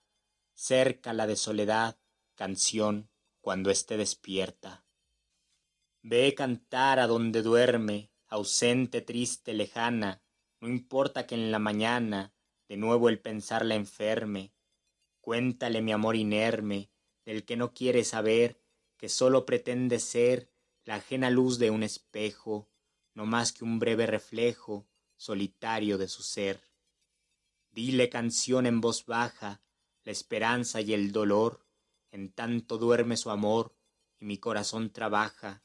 cerca 0.53 1.15
la 1.15 1.27
de 1.27 1.37
soledad, 1.37 1.99
canción, 2.35 3.09
cuando 3.41 3.71
esté 3.71 3.97
despierta. 3.97 4.85
Ve 6.03 6.35
cantar 6.35 6.99
a 6.99 7.07
donde 7.07 7.41
duerme, 7.41 8.11
ausente, 8.29 9.01
triste, 9.01 9.55
lejana, 9.55 10.23
no 10.61 10.69
importa 10.69 11.27
que 11.27 11.35
en 11.35 11.51
la 11.51 11.59
mañana 11.59 12.35
de 12.69 12.77
nuevo 12.77 13.09
el 13.09 13.19
pensar 13.19 13.65
la 13.65 13.75
enferme. 13.75 14.53
Cuéntale 15.21 15.81
mi 15.81 15.93
amor 15.93 16.17
inerme, 16.17 16.91
del 17.25 17.45
que 17.45 17.57
no 17.57 17.73
quiere 17.73 18.05
saber, 18.05 18.61
que 18.97 19.09
sólo 19.09 19.47
pretende 19.47 19.99
ser 19.99 20.51
la 20.85 20.97
ajena 20.97 21.31
luz 21.31 21.59
de 21.59 21.71
un 21.71 21.83
espejo, 21.83 22.69
no 23.15 23.27
más 23.27 23.53
que 23.53 23.65
un 23.65 23.79
breve 23.79 24.07
reflejo 24.07 24.87
solitario 25.17 25.99
de 25.99 26.09
su 26.09 26.23
ser. 26.23 26.69
Dile 27.71 28.09
canción 28.09 28.67
en 28.67 28.81
voz 28.81 29.07
baja, 29.07 29.63
la 30.05 30.13
esperanza 30.13 30.81
y 30.81 30.93
el 30.93 31.13
dolor, 31.13 31.67
en 32.11 32.33
tanto 32.33 32.79
duerme 32.79 33.17
su 33.17 33.31
amor 33.31 33.75
y 34.19 34.25
mi 34.25 34.39
corazón 34.39 34.91
trabaja, 34.91 35.63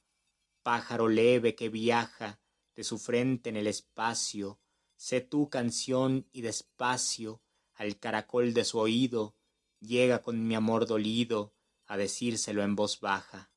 pájaro 0.61 1.07
leve 1.07 1.55
que 1.55 1.69
viaja 1.69 2.42
de 2.75 2.83
su 2.83 2.97
frente 2.97 3.49
en 3.49 3.57
el 3.57 3.67
espacio, 3.67 4.59
sé 4.95 5.21
tu 5.21 5.49
canción 5.49 6.27
y 6.31 6.41
despacio 6.41 7.41
al 7.73 7.99
caracol 7.99 8.53
de 8.53 8.65
su 8.65 8.79
oído 8.79 9.35
llega 9.79 10.21
con 10.21 10.47
mi 10.47 10.55
amor 10.55 10.85
dolido 10.85 11.53
a 11.85 11.97
decírselo 11.97 12.63
en 12.63 12.75
voz 12.75 12.99
baja. 12.99 13.51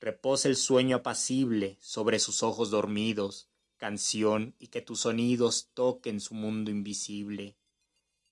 Reposa 0.00 0.48
el 0.48 0.56
sueño 0.56 0.96
apacible 0.96 1.78
sobre 1.80 2.18
sus 2.18 2.42
ojos 2.42 2.70
dormidos, 2.70 3.48
canción 3.76 4.54
y 4.58 4.68
que 4.68 4.82
tus 4.82 5.00
sonidos 5.00 5.70
toquen 5.74 6.20
su 6.20 6.34
mundo 6.34 6.70
invisible, 6.70 7.56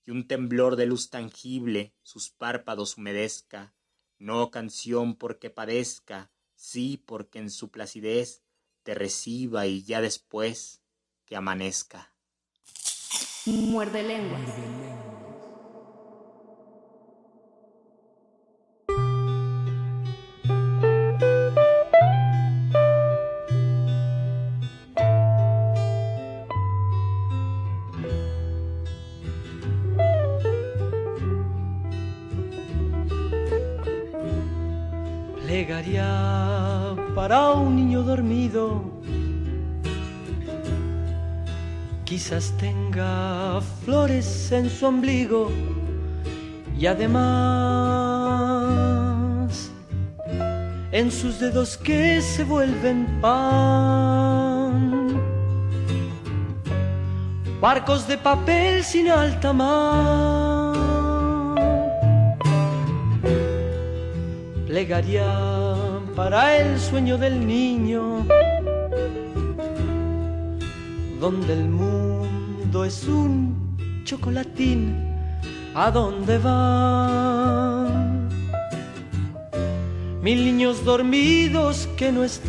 y 0.05 0.11
un 0.11 0.27
temblor 0.27 0.75
de 0.75 0.85
luz 0.85 1.09
tangible 1.09 1.93
sus 2.01 2.29
párpados 2.29 2.97
humedezca, 2.97 3.73
no 4.17 4.51
canción 4.51 5.15
porque 5.15 5.49
padezca, 5.49 6.31
sí 6.55 7.01
porque 7.05 7.39
en 7.39 7.51
su 7.51 7.69
placidez 7.69 8.43
te 8.87 8.93
reciba 8.93 9.67
y 9.67 9.83
ya 9.83 9.99
después 9.99 10.81
que 11.25 11.35
amanezca. 11.35 12.13
Muerde 13.45 14.01
lenguas. 14.01 14.96
Tenga 42.29 43.61
flores 43.85 44.51
en 44.51 44.69
su 44.69 44.85
ombligo 44.85 45.49
y 46.77 46.85
además 46.85 47.17
en 50.91 51.09
sus 51.09 51.39
dedos 51.39 51.77
que 51.77 52.21
se 52.21 52.43
vuelven 52.43 53.07
pan. 53.21 55.17
Barcos 57.61 58.05
de 58.09 58.17
papel 58.17 58.83
sin 58.83 59.07
alta 59.09 59.53
mar. 59.53 60.75
Plegaria 64.67 65.23
para 66.13 66.57
el 66.57 66.77
sueño 66.77 67.17
del 67.17 67.47
niño, 67.47 68.25
donde 71.21 71.53
el 71.53 71.69
mundo 71.69 72.16
es 72.87 73.03
un 73.03 74.03
chocolatín, 74.05 74.95
¿a 75.75 75.91
dónde 75.91 76.37
van? 76.37 78.29
Mil 80.21 80.45
niños 80.45 80.85
dormidos 80.85 81.89
que 81.97 82.13
no 82.13 82.23
están 82.23 82.47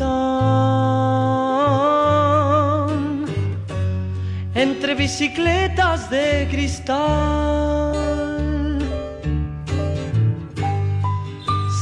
entre 4.55 4.95
bicicletas 4.95 6.09
de 6.09 6.47
cristal. 6.49 7.93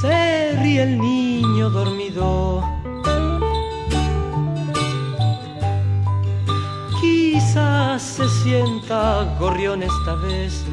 Se 0.02 0.54
ríe 0.63 0.82
el 0.82 0.98
niño 1.00 1.70
dormido. 1.70 2.57
Sienta 8.43 9.36
gorrión 9.39 9.84
esta 9.84 10.15
vez, 10.15 10.65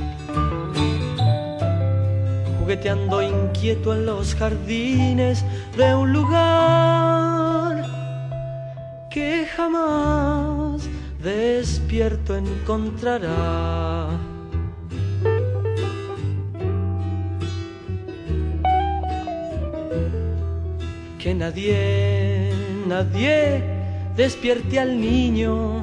jugueteando 2.58 3.22
inquieto 3.22 3.94
en 3.94 4.06
los 4.06 4.34
jardines 4.34 5.44
de 5.76 5.94
un 5.94 6.12
lugar 6.12 7.84
que 9.10 9.46
jamás 9.56 10.88
despierto 11.22 12.36
encontrará. 12.36 14.08
que 21.24 21.34
nadie, 21.34 22.50
nadie 22.86 23.62
despierte 24.14 24.78
al 24.78 25.00
niño. 25.00 25.80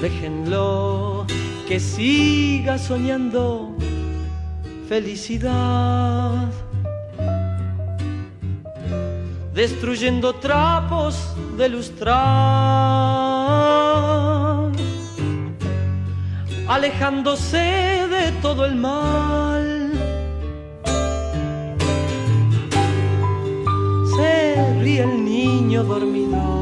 Déjenlo 0.00 1.26
que 1.66 1.80
siga 1.80 2.78
soñando 2.78 3.76
felicidad. 4.88 6.48
Destruyendo 9.52 10.34
trapos 10.36 11.34
de 11.56 11.68
lustrar. 11.68 12.18
Alejándose 16.68 17.58
de 17.58 18.32
todo 18.40 18.66
el 18.66 18.76
mal 18.76 19.90
se 24.16 24.78
ríe 24.80 25.02
el 25.02 25.24
niño 25.24 25.82
dormido. 25.82 26.57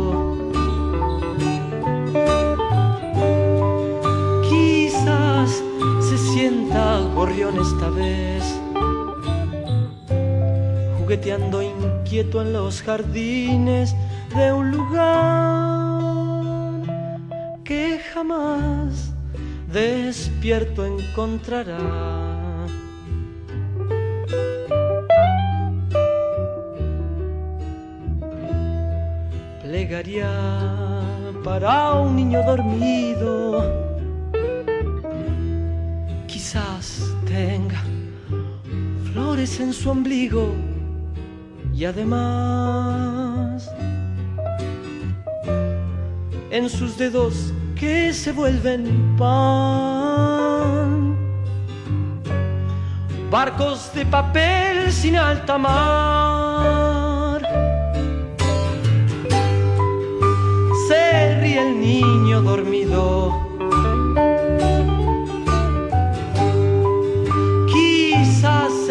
Gorrión 7.17 7.59
esta 7.59 7.89
vez, 7.89 8.45
jugueteando 10.99 11.63
inquieto 11.63 12.43
en 12.43 12.53
los 12.53 12.83
jardines 12.83 13.97
de 14.37 14.53
un 14.53 14.71
lugar 14.71 15.23
que 17.65 17.99
jamás 18.13 19.15
despierto 19.73 20.85
encontrará. 20.85 21.79
Plegaria 29.63 30.31
para 31.43 31.95
un 31.95 32.15
niño 32.15 32.43
dormido. 32.43 33.86
Flores 39.13 39.61
en 39.61 39.73
su 39.73 39.91
ombligo 39.91 40.55
y 41.75 41.85
además 41.85 43.71
en 46.51 46.69
sus 46.71 46.97
dedos 46.97 47.53
que 47.79 48.13
se 48.13 48.33
vuelven 48.33 49.17
pan. 49.17 50.47
barcos 53.31 53.93
de 53.95 54.07
papel 54.07 54.91
sin 54.91 55.17
alta 55.17 55.59
mar. 55.59 57.43
Se 60.89 61.59
el 61.59 61.81
niño 61.81 62.41
dormido. 62.41 63.46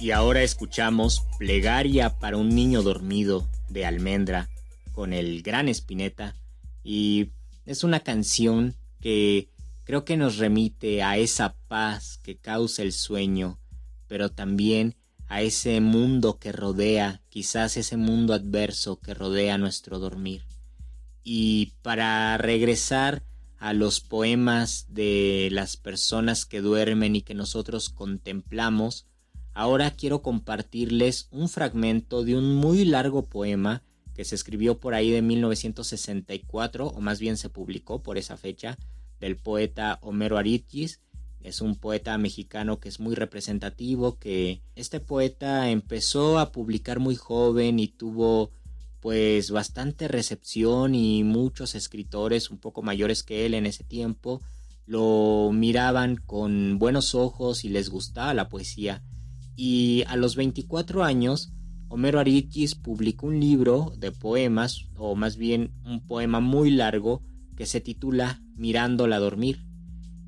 Y 0.00 0.12
ahora 0.12 0.42
escuchamos 0.42 1.26
Plegaria 1.38 2.18
para 2.18 2.38
un 2.38 2.48
niño 2.48 2.80
dormido 2.80 3.46
de 3.68 3.84
Almendra 3.84 4.48
con 4.92 5.12
el 5.12 5.42
gran 5.42 5.68
Espineta 5.68 6.34
y 6.82 7.32
es 7.66 7.84
una 7.84 8.00
canción 8.00 8.76
que 9.02 9.50
creo 9.84 10.06
que 10.06 10.16
nos 10.16 10.38
remite 10.38 11.02
a 11.02 11.18
esa 11.18 11.54
paz 11.68 12.18
que 12.22 12.38
causa 12.38 12.80
el 12.80 12.92
sueño, 12.92 13.60
pero 14.06 14.30
también 14.30 14.96
a 15.28 15.42
ese 15.42 15.82
mundo 15.82 16.38
que 16.38 16.50
rodea, 16.50 17.20
quizás 17.28 17.76
ese 17.76 17.98
mundo 17.98 18.32
adverso 18.32 19.00
que 19.00 19.12
rodea 19.12 19.58
nuestro 19.58 19.98
dormir. 19.98 20.46
Y 21.22 21.74
para 21.82 22.38
regresar 22.38 23.22
a 23.58 23.74
los 23.74 24.00
poemas 24.00 24.86
de 24.88 25.50
las 25.52 25.76
personas 25.76 26.46
que 26.46 26.62
duermen 26.62 27.16
y 27.16 27.20
que 27.20 27.34
nosotros 27.34 27.90
contemplamos, 27.90 29.06
ahora 29.54 29.90
quiero 29.92 30.22
compartirles 30.22 31.28
un 31.30 31.48
fragmento 31.48 32.24
de 32.24 32.36
un 32.36 32.54
muy 32.54 32.84
largo 32.84 33.26
poema 33.26 33.82
que 34.14 34.24
se 34.24 34.34
escribió 34.34 34.78
por 34.78 34.94
ahí 34.94 35.10
de 35.10 35.22
1964, 35.22 36.88
o 36.88 37.00
más 37.00 37.20
bien 37.20 37.36
se 37.36 37.48
publicó 37.48 38.02
por 38.02 38.18
esa 38.18 38.36
fecha, 38.36 38.78
del 39.18 39.36
poeta 39.36 39.98
Homero 40.02 40.38
Aritgis. 40.38 41.00
Es 41.40 41.60
un 41.60 41.76
poeta 41.76 42.18
mexicano 42.18 42.80
que 42.80 42.88
es 42.88 43.00
muy 43.00 43.14
representativo, 43.14 44.18
que 44.18 44.62
este 44.74 45.00
poeta 45.00 45.70
empezó 45.70 46.38
a 46.38 46.52
publicar 46.52 46.98
muy 46.98 47.16
joven 47.16 47.78
y 47.78 47.88
tuvo 47.88 48.50
pues 49.00 49.50
bastante 49.50 50.08
recepción 50.08 50.94
y 50.94 51.24
muchos 51.24 51.74
escritores 51.74 52.50
un 52.50 52.58
poco 52.58 52.82
mayores 52.82 53.22
que 53.22 53.46
él 53.46 53.54
en 53.54 53.64
ese 53.64 53.84
tiempo 53.84 54.42
lo 54.84 55.50
miraban 55.52 56.16
con 56.16 56.78
buenos 56.78 57.14
ojos 57.14 57.64
y 57.64 57.70
les 57.70 57.88
gustaba 57.88 58.34
la 58.34 58.48
poesía. 58.48 59.02
Y 59.56 60.04
a 60.06 60.16
los 60.16 60.36
24 60.36 61.04
años 61.04 61.52
Homero 61.92 62.20
Aritgis 62.20 62.76
publicó 62.76 63.26
un 63.26 63.40
libro 63.40 63.92
de 63.98 64.12
poemas, 64.12 64.86
o 64.96 65.16
más 65.16 65.36
bien 65.36 65.72
un 65.84 66.06
poema 66.06 66.38
muy 66.38 66.70
largo, 66.70 67.20
que 67.56 67.66
se 67.66 67.80
titula 67.80 68.40
Mirándola 68.54 69.18
dormir. 69.18 69.66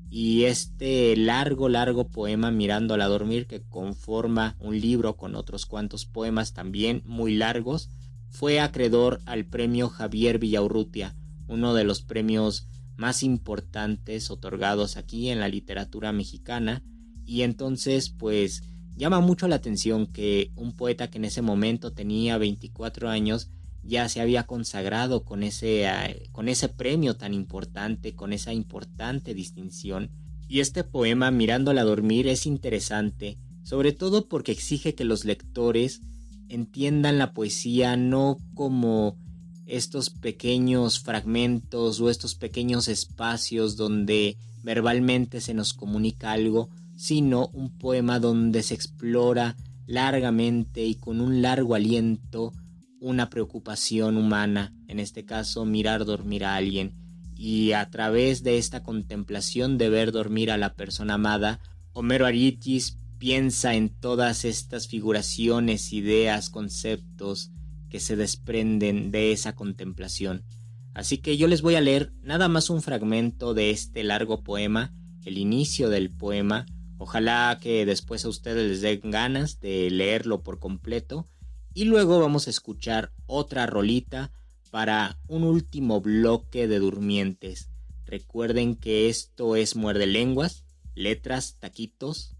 Y 0.09 0.43
este 0.43 1.15
largo, 1.15 1.69
largo 1.69 2.09
poema 2.09 2.51
Mirándola 2.51 3.07
dormir, 3.07 3.47
que 3.47 3.61
conforma 3.61 4.57
un 4.59 4.77
libro 4.81 5.15
con 5.15 5.35
otros 5.35 5.65
cuantos 5.65 6.05
poemas 6.05 6.53
también 6.53 7.01
muy 7.05 7.33
largos, 7.33 7.89
fue 8.29 8.59
acreedor 8.59 9.21
al 9.25 9.45
premio 9.45 9.87
Javier 9.87 10.39
Villaurrutia, 10.39 11.15
uno 11.47 11.73
de 11.73 11.85
los 11.85 12.01
premios 12.01 12.67
más 12.97 13.23
importantes 13.23 14.29
otorgados 14.29 14.97
aquí 14.97 15.29
en 15.29 15.39
la 15.39 15.47
literatura 15.47 16.11
mexicana. 16.11 16.83
Y 17.25 17.43
entonces, 17.43 18.09
pues, 18.09 18.63
Llama 18.95 19.19
mucho 19.21 19.47
la 19.47 19.55
atención 19.55 20.07
que 20.07 20.51
un 20.55 20.73
poeta 20.73 21.09
que 21.09 21.17
en 21.17 21.25
ese 21.25 21.41
momento 21.41 21.93
tenía 21.93 22.37
24 22.37 23.09
años 23.09 23.49
ya 23.83 24.07
se 24.07 24.21
había 24.21 24.43
consagrado 24.43 25.23
con 25.23 25.43
ese, 25.43 25.85
eh, 25.85 26.29
con 26.31 26.47
ese 26.47 26.69
premio 26.69 27.15
tan 27.15 27.33
importante, 27.33 28.15
con 28.15 28.31
esa 28.31 28.53
importante 28.53 29.33
distinción. 29.33 30.09
Y 30.47 30.59
este 30.59 30.83
poema, 30.83 31.31
Mirándola 31.31 31.83
dormir, 31.83 32.27
es 32.27 32.45
interesante, 32.45 33.37
sobre 33.63 33.91
todo 33.91 34.27
porque 34.27 34.51
exige 34.51 34.95
que 34.95 35.03
los 35.03 35.25
lectores 35.25 36.01
entiendan 36.49 37.17
la 37.17 37.33
poesía 37.33 37.97
no 37.97 38.37
como 38.53 39.17
estos 39.65 40.09
pequeños 40.09 40.99
fragmentos 40.99 41.99
o 41.99 42.09
estos 42.09 42.35
pequeños 42.35 42.87
espacios 42.87 43.75
donde 43.75 44.37
verbalmente 44.61 45.41
se 45.41 45.53
nos 45.53 45.73
comunica 45.73 46.31
algo, 46.31 46.69
sino 46.95 47.47
un 47.53 47.77
poema 47.77 48.19
donde 48.19 48.63
se 48.63 48.73
explora 48.73 49.55
largamente 49.85 50.85
y 50.85 50.95
con 50.95 51.21
un 51.21 51.41
largo 51.41 51.75
aliento 51.75 52.53
una 52.99 53.29
preocupación 53.29 54.15
humana, 54.15 54.73
en 54.87 54.99
este 54.99 55.25
caso 55.25 55.65
mirar 55.65 56.05
dormir 56.05 56.45
a 56.45 56.55
alguien, 56.55 56.93
y 57.35 57.73
a 57.73 57.89
través 57.89 58.43
de 58.43 58.57
esta 58.57 58.81
contemplación 58.81 59.77
de 59.77 59.89
ver 59.89 60.13
dormir 60.13 60.51
a 60.51 60.57
la 60.57 60.73
persona 60.73 61.15
amada, 61.15 61.59
Homero 61.91 62.25
Aritis 62.25 62.97
piensa 63.17 63.75
en 63.75 63.89
todas 63.89 64.45
estas 64.45 64.87
figuraciones, 64.87 65.91
ideas, 65.91 66.49
conceptos 66.49 67.51
que 67.89 67.99
se 67.99 68.15
desprenden 68.15 69.11
de 69.11 69.33
esa 69.33 69.53
contemplación. 69.53 70.45
Así 70.93 71.17
que 71.17 71.37
yo 71.37 71.47
les 71.47 71.61
voy 71.61 71.75
a 71.75 71.81
leer 71.81 72.13
nada 72.21 72.47
más 72.47 72.69
un 72.69 72.81
fragmento 72.81 73.53
de 73.53 73.71
este 73.71 74.03
largo 74.03 74.43
poema, 74.43 74.93
el 75.25 75.37
inicio 75.37 75.89
del 75.89 76.09
poema, 76.09 76.65
Ojalá 77.03 77.59
que 77.61 77.85
después 77.85 78.23
a 78.23 78.29
ustedes 78.29 78.65
les 78.65 78.79
den 78.79 79.11
ganas 79.11 79.59
de 79.59 79.91
leerlo 79.91 80.41
por 80.41 80.59
completo. 80.59 81.27
Y 81.73 81.83
luego 81.83 82.17
vamos 82.21 82.47
a 82.47 82.49
escuchar 82.49 83.11
otra 83.25 83.65
rolita 83.65 84.31
para 84.71 85.19
un 85.27 85.43
último 85.43 85.99
bloque 85.99 86.65
de 86.65 86.79
durmientes. 86.79 87.69
Recuerden 88.05 88.77
que 88.77 89.09
esto 89.09 89.57
es 89.57 89.75
muerde 89.75 90.07
lenguas, 90.07 90.63
letras, 90.95 91.57
taquitos 91.59 92.37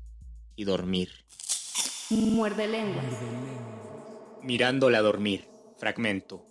y 0.56 0.64
dormir. 0.64 1.10
Muerde 2.10 2.70
lenguas. 2.70 3.04
Mirándola 4.44 5.00
a 5.00 5.02
dormir. 5.02 5.46
Fragmento. 5.78 6.48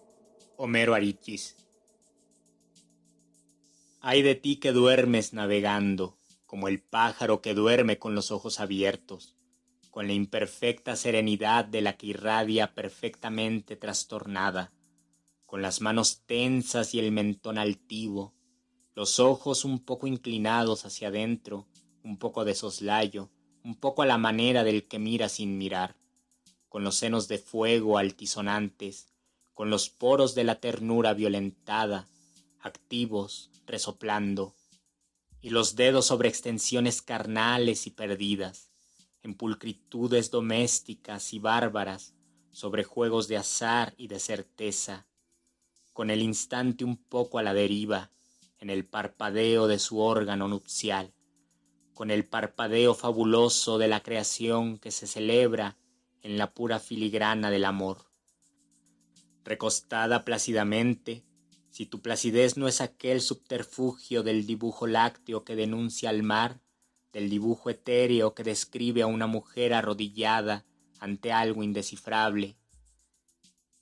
Homero 0.59 0.93
Arichis. 0.93 1.57
Ay 4.03 4.21
de 4.21 4.35
ti 4.35 4.57
que 4.57 4.73
duermes 4.73 5.33
navegando 5.33 6.19
como 6.53 6.69
el 6.69 6.83
pájaro 6.83 7.41
que 7.41 7.55
duerme 7.55 7.99
con 7.99 8.15
los 8.15 8.31
ojos 8.31 8.61
abiertos, 8.61 9.39
con 9.91 10.07
la 10.07 10.13
imperfecta 10.13 10.97
serenidad 10.97 11.65
de 11.65 11.81
la 11.81 11.97
que 11.97 12.09
irradia 12.09 12.75
perfectamente 12.75 13.75
trastornada, 13.75 14.71
con 15.47 15.63
las 15.63 15.81
manos 15.81 16.27
tensas 16.27 16.93
y 16.93 16.99
el 16.99 17.11
mentón 17.11 17.57
altivo, 17.57 18.35
los 18.95 19.19
ojos 19.19 19.65
un 19.65 19.79
poco 19.79 20.07
inclinados 20.07 20.85
hacia 20.85 21.09
adentro, 21.09 21.69
un 22.05 22.19
poco 22.19 22.45
de 22.45 22.55
soslayo, 22.55 23.31
un 23.65 23.75
poco 23.75 24.03
a 24.03 24.07
la 24.07 24.19
manera 24.19 24.63
del 24.63 24.87
que 24.87 24.99
mira 24.99 25.31
sin 25.31 25.57
mirar, 25.57 25.97
con 26.69 26.85
los 26.85 26.97
senos 26.97 27.29
de 27.29 27.39
fuego 27.39 27.97
altisonantes, 27.97 29.07
con 29.55 29.71
los 29.71 29.89
poros 29.89 30.35
de 30.35 30.45
la 30.45 30.61
ternura 30.61 31.15
violentada, 31.15 32.09
activos, 32.61 33.51
resoplando, 33.65 34.55
y 35.43 35.51
los 35.51 35.75
dedos 35.75 36.07
sobre 36.07 36.29
extensiones 36.29 37.03
carnales 37.03 37.89
y 37.89 37.91
perdidas, 37.91 38.71
en 39.23 39.35
pulcritudes 39.35 40.31
domésticas 40.31 41.35
y 41.35 41.41
bárbaras, 41.41 42.15
sobre 42.53 42.85
juegos 42.85 43.27
de 43.27 43.37
azar 43.37 43.93
y 43.97 44.07
de 44.07 44.21
certeza, 44.21 45.07
con 45.93 46.11
el 46.11 46.23
instante 46.23 46.85
un 46.85 46.97
poco 46.97 47.39
a 47.39 47.43
la 47.43 47.55
deriva, 47.55 48.13
en 48.59 48.71
el 48.71 48.87
parpadeo 48.87 49.67
de 49.67 49.81
su 49.81 49.99
órgano 49.99 50.47
nupcial, 50.47 51.13
con 51.93 52.13
el 52.13 52.25
parpadeo 52.25 52.95
fabuloso 52.95 53.79
de 53.79 53.89
la 53.89 54.01
creación 54.01 54.79
que 54.79 54.93
se 54.93 55.09
celebra 55.09 55.77
en 56.23 56.39
la 56.39 56.55
pura 56.55 56.79
filigrana 56.79 57.51
del 57.51 57.65
amor. 57.65 58.07
Recostada 59.45 60.25
plácidamente, 60.25 61.25
si 61.73 61.87
tu 61.87 62.03
placidez 62.03 62.59
no 62.59 62.69
es 62.69 62.83
aquel 62.83 63.23
subterfugio 63.23 64.23
del 64.23 64.47
dibujo 64.47 64.87
lácteo 64.87 65.43
que 65.43 65.57
denuncia 65.57 66.11
al 66.11 66.23
mar, 66.23 66.61
del 67.15 67.31
dibujo 67.31 67.71
etéreo 67.71 68.35
que 68.35 68.45
describe 68.45 69.01
a 69.01 69.07
una 69.07 69.27
mujer 69.27 69.73
arrodillada 69.73 70.67
ante 71.01 71.33
algo 71.33 71.63
indescifrable, 71.63 72.59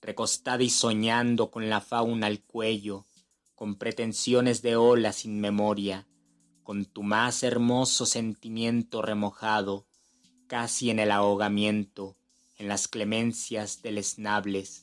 recostada 0.01 0.63
y 0.63 0.69
soñando 0.69 1.51
con 1.51 1.69
la 1.69 1.81
fauna 1.81 2.27
al 2.27 2.41
cuello, 2.41 3.07
con 3.55 3.75
pretensiones 3.75 4.61
de 4.61 4.77
ola 4.77 5.11
sin 5.11 5.41
memoria, 5.41 6.07
con 6.63 6.85
tu 6.85 7.03
más 7.03 7.43
hermoso 7.43 8.05
sentimiento 8.05 9.01
remojado, 9.01 9.85
casi 10.47 10.91
en 10.91 10.99
el 10.99 11.11
ahogamiento, 11.11 12.15
en 12.57 12.69
las 12.69 12.87
clemencias 12.87 13.81
deleznables, 13.81 14.80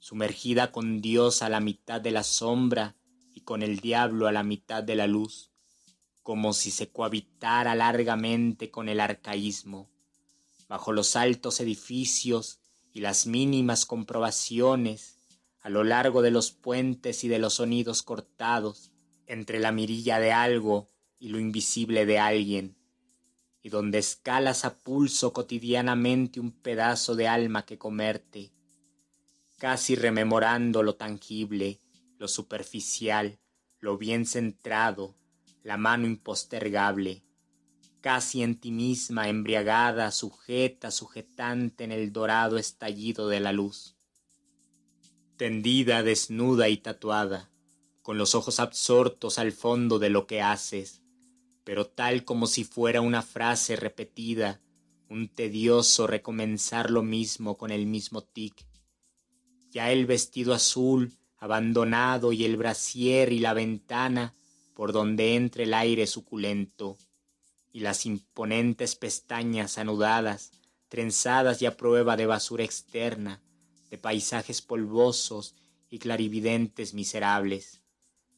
sumergida 0.00 0.72
con 0.72 1.00
Dios 1.00 1.42
a 1.42 1.48
la 1.48 1.60
mitad 1.60 2.00
de 2.00 2.10
la 2.10 2.24
sombra 2.24 2.96
y 3.34 3.42
con 3.42 3.62
el 3.62 3.78
diablo 3.80 4.26
a 4.26 4.32
la 4.32 4.42
mitad 4.42 4.82
de 4.82 4.96
la 4.96 5.06
luz, 5.06 5.52
como 6.22 6.52
si 6.54 6.70
se 6.70 6.90
cohabitara 6.90 7.74
largamente 7.74 8.70
con 8.70 8.88
el 8.88 8.98
arcaísmo, 8.98 9.90
bajo 10.68 10.92
los 10.92 11.16
altos 11.16 11.60
edificios 11.60 12.60
y 12.92 13.00
las 13.00 13.26
mínimas 13.26 13.86
comprobaciones, 13.86 15.18
a 15.60 15.68
lo 15.68 15.84
largo 15.84 16.22
de 16.22 16.30
los 16.30 16.50
puentes 16.50 17.22
y 17.22 17.28
de 17.28 17.38
los 17.38 17.54
sonidos 17.54 18.02
cortados, 18.02 18.92
entre 19.26 19.60
la 19.60 19.70
mirilla 19.70 20.18
de 20.18 20.32
algo 20.32 20.88
y 21.18 21.28
lo 21.28 21.38
invisible 21.38 22.06
de 22.06 22.18
alguien, 22.18 22.76
y 23.62 23.68
donde 23.68 23.98
escalas 23.98 24.64
a 24.64 24.78
pulso 24.78 25.34
cotidianamente 25.34 26.40
un 26.40 26.52
pedazo 26.52 27.14
de 27.14 27.28
alma 27.28 27.66
que 27.66 27.76
comerte, 27.76 28.50
casi 29.60 29.94
rememorando 29.94 30.82
lo 30.82 30.94
tangible, 30.94 31.82
lo 32.16 32.28
superficial, 32.28 33.38
lo 33.78 33.98
bien 33.98 34.24
centrado, 34.24 35.14
la 35.62 35.76
mano 35.76 36.06
impostergable, 36.06 37.22
casi 38.00 38.42
en 38.42 38.58
ti 38.58 38.72
misma 38.72 39.28
embriagada, 39.28 40.12
sujeta, 40.12 40.90
sujetante 40.90 41.84
en 41.84 41.92
el 41.92 42.10
dorado 42.10 42.56
estallido 42.56 43.28
de 43.28 43.40
la 43.40 43.52
luz. 43.52 43.98
Tendida, 45.36 46.02
desnuda 46.02 46.70
y 46.70 46.78
tatuada, 46.78 47.50
con 48.00 48.16
los 48.16 48.34
ojos 48.34 48.60
absortos 48.60 49.38
al 49.38 49.52
fondo 49.52 49.98
de 49.98 50.08
lo 50.08 50.26
que 50.26 50.40
haces, 50.40 51.02
pero 51.64 51.86
tal 51.86 52.24
como 52.24 52.46
si 52.46 52.64
fuera 52.64 53.02
una 53.02 53.20
frase 53.20 53.76
repetida, 53.76 54.62
un 55.10 55.28
tedioso 55.28 56.06
recomenzar 56.06 56.90
lo 56.90 57.02
mismo 57.02 57.58
con 57.58 57.70
el 57.70 57.84
mismo 57.84 58.22
tic. 58.22 58.69
Ya 59.70 59.92
el 59.92 60.06
vestido 60.06 60.52
azul, 60.52 61.12
abandonado 61.38 62.32
y 62.32 62.44
el 62.44 62.56
brasier 62.56 63.32
y 63.32 63.38
la 63.38 63.54
ventana 63.54 64.34
por 64.74 64.92
donde 64.92 65.36
entre 65.36 65.64
el 65.64 65.74
aire 65.74 66.06
suculento, 66.06 66.96
y 67.72 67.80
las 67.80 68.06
imponentes 68.06 68.96
pestañas 68.96 69.78
anudadas, 69.78 70.52
trenzadas 70.88 71.62
y 71.62 71.66
a 71.66 71.76
prueba 71.76 72.16
de 72.16 72.26
basura 72.26 72.64
externa, 72.64 73.42
de 73.90 73.98
paisajes 73.98 74.62
polvosos 74.62 75.54
y 75.90 75.98
clarividentes 75.98 76.94
miserables, 76.94 77.82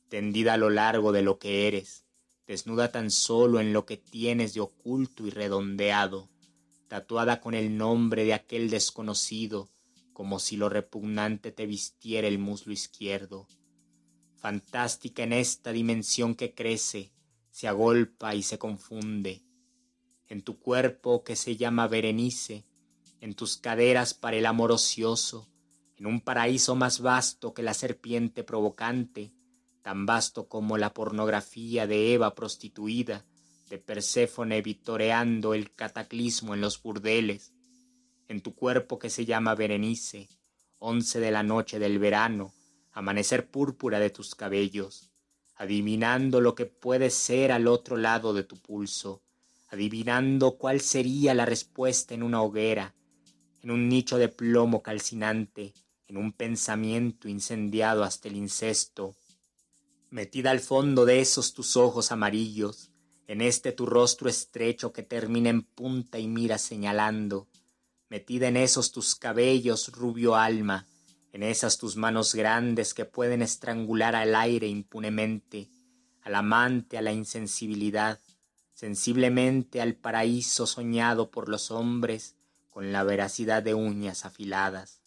tendida 0.08 0.54
a 0.54 0.56
lo 0.58 0.68
largo 0.68 1.12
de 1.12 1.22
lo 1.22 1.38
que 1.38 1.68
eres, 1.68 2.04
desnuda 2.46 2.90
tan 2.90 3.10
solo 3.10 3.60
en 3.60 3.72
lo 3.72 3.86
que 3.86 3.96
tienes 3.96 4.52
de 4.52 4.60
oculto 4.60 5.26
y 5.26 5.30
redondeado, 5.30 6.28
tatuada 6.88 7.40
con 7.40 7.54
el 7.54 7.76
nombre 7.76 8.24
de 8.24 8.34
aquel 8.34 8.68
desconocido, 8.68 9.70
como 10.12 10.38
si 10.38 10.56
lo 10.56 10.68
repugnante 10.68 11.52
te 11.52 11.66
vistiera 11.66 12.28
el 12.28 12.38
muslo 12.38 12.72
izquierdo. 12.72 13.48
Fantástica 14.36 15.22
en 15.22 15.32
esta 15.32 15.72
dimensión 15.72 16.34
que 16.34 16.54
crece, 16.54 17.12
se 17.50 17.68
agolpa 17.68 18.34
y 18.34 18.42
se 18.42 18.58
confunde. 18.58 19.44
En 20.28 20.42
tu 20.42 20.58
cuerpo 20.58 21.22
que 21.22 21.36
se 21.36 21.56
llama 21.56 21.86
Berenice, 21.86 22.64
en 23.20 23.34
tus 23.34 23.56
caderas 23.56 24.14
para 24.14 24.36
el 24.36 24.46
amor 24.46 24.72
ocioso, 24.72 25.48
en 25.96 26.06
un 26.06 26.20
paraíso 26.20 26.74
más 26.74 27.00
vasto 27.00 27.54
que 27.54 27.62
la 27.62 27.74
serpiente 27.74 28.42
provocante, 28.42 29.32
tan 29.82 30.06
vasto 30.06 30.48
como 30.48 30.78
la 30.78 30.92
pornografía 30.92 31.86
de 31.86 32.14
Eva 32.14 32.34
prostituida, 32.34 33.24
de 33.68 33.78
Perséfone 33.78 34.62
vitoreando 34.62 35.54
el 35.54 35.72
cataclismo 35.74 36.54
en 36.54 36.60
los 36.60 36.82
burdeles, 36.82 37.54
en 38.32 38.40
tu 38.40 38.54
cuerpo 38.54 38.98
que 38.98 39.10
se 39.10 39.26
llama 39.26 39.54
Berenice, 39.54 40.26
once 40.78 41.20
de 41.20 41.30
la 41.30 41.42
noche 41.42 41.78
del 41.78 41.98
verano, 41.98 42.54
amanecer 42.92 43.50
púrpura 43.50 44.00
de 44.00 44.08
tus 44.08 44.34
cabellos, 44.34 45.10
adivinando 45.54 46.40
lo 46.40 46.54
que 46.54 46.64
puede 46.64 47.10
ser 47.10 47.52
al 47.52 47.68
otro 47.68 47.98
lado 47.98 48.32
de 48.32 48.42
tu 48.42 48.56
pulso, 48.56 49.22
adivinando 49.68 50.56
cuál 50.56 50.80
sería 50.80 51.34
la 51.34 51.44
respuesta 51.44 52.14
en 52.14 52.22
una 52.22 52.42
hoguera, 52.42 52.94
en 53.60 53.70
un 53.70 53.90
nicho 53.90 54.16
de 54.16 54.28
plomo 54.28 54.82
calcinante, 54.82 55.74
en 56.08 56.16
un 56.16 56.32
pensamiento 56.32 57.28
incendiado 57.28 58.02
hasta 58.02 58.28
el 58.28 58.36
incesto, 58.36 59.14
metida 60.08 60.50
al 60.50 60.60
fondo 60.60 61.04
de 61.04 61.20
esos 61.20 61.52
tus 61.52 61.76
ojos 61.76 62.10
amarillos, 62.12 62.90
en 63.26 63.42
este 63.42 63.72
tu 63.72 63.84
rostro 63.84 64.30
estrecho 64.30 64.90
que 64.90 65.02
termina 65.02 65.50
en 65.50 65.62
punta 65.62 66.18
y 66.18 66.28
mira 66.28 66.56
señalando, 66.56 67.46
metida 68.12 68.48
en 68.48 68.58
esos 68.58 68.92
tus 68.92 69.14
cabellos 69.14 69.90
rubio 69.90 70.36
alma, 70.36 70.86
en 71.32 71.42
esas 71.42 71.78
tus 71.78 71.96
manos 71.96 72.34
grandes 72.34 72.92
que 72.92 73.06
pueden 73.06 73.40
estrangular 73.40 74.14
al 74.14 74.34
aire 74.34 74.66
impunemente, 74.66 75.70
al 76.20 76.34
amante, 76.34 76.98
a 76.98 77.00
la 77.00 77.14
insensibilidad, 77.14 78.20
sensiblemente 78.74 79.80
al 79.80 79.94
paraíso 79.94 80.66
soñado 80.66 81.30
por 81.30 81.48
los 81.48 81.70
hombres 81.70 82.36
con 82.68 82.92
la 82.92 83.02
veracidad 83.02 83.62
de 83.62 83.72
uñas 83.72 84.26
afiladas, 84.26 85.00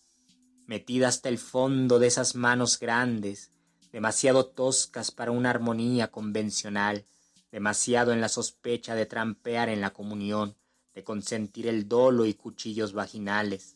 metida 0.66 1.08
hasta 1.08 1.30
el 1.30 1.38
fondo 1.38 2.00
de 2.00 2.08
esas 2.08 2.34
manos 2.34 2.80
grandes, 2.80 3.52
demasiado 3.92 4.48
toscas 4.48 5.12
para 5.12 5.30
una 5.30 5.52
armonía 5.52 6.10
convencional, 6.10 7.06
demasiado 7.52 8.14
en 8.14 8.20
la 8.20 8.30
sospecha 8.30 8.96
de 8.96 9.06
trampear 9.06 9.70
en 9.70 9.82
la 9.82 9.94
comunión, 9.94 10.56
de 10.96 11.04
consentir 11.04 11.68
el 11.68 11.88
dolo 11.88 12.26
y 12.26 12.34
cuchillos 12.34 12.94
vaginales, 12.94 13.76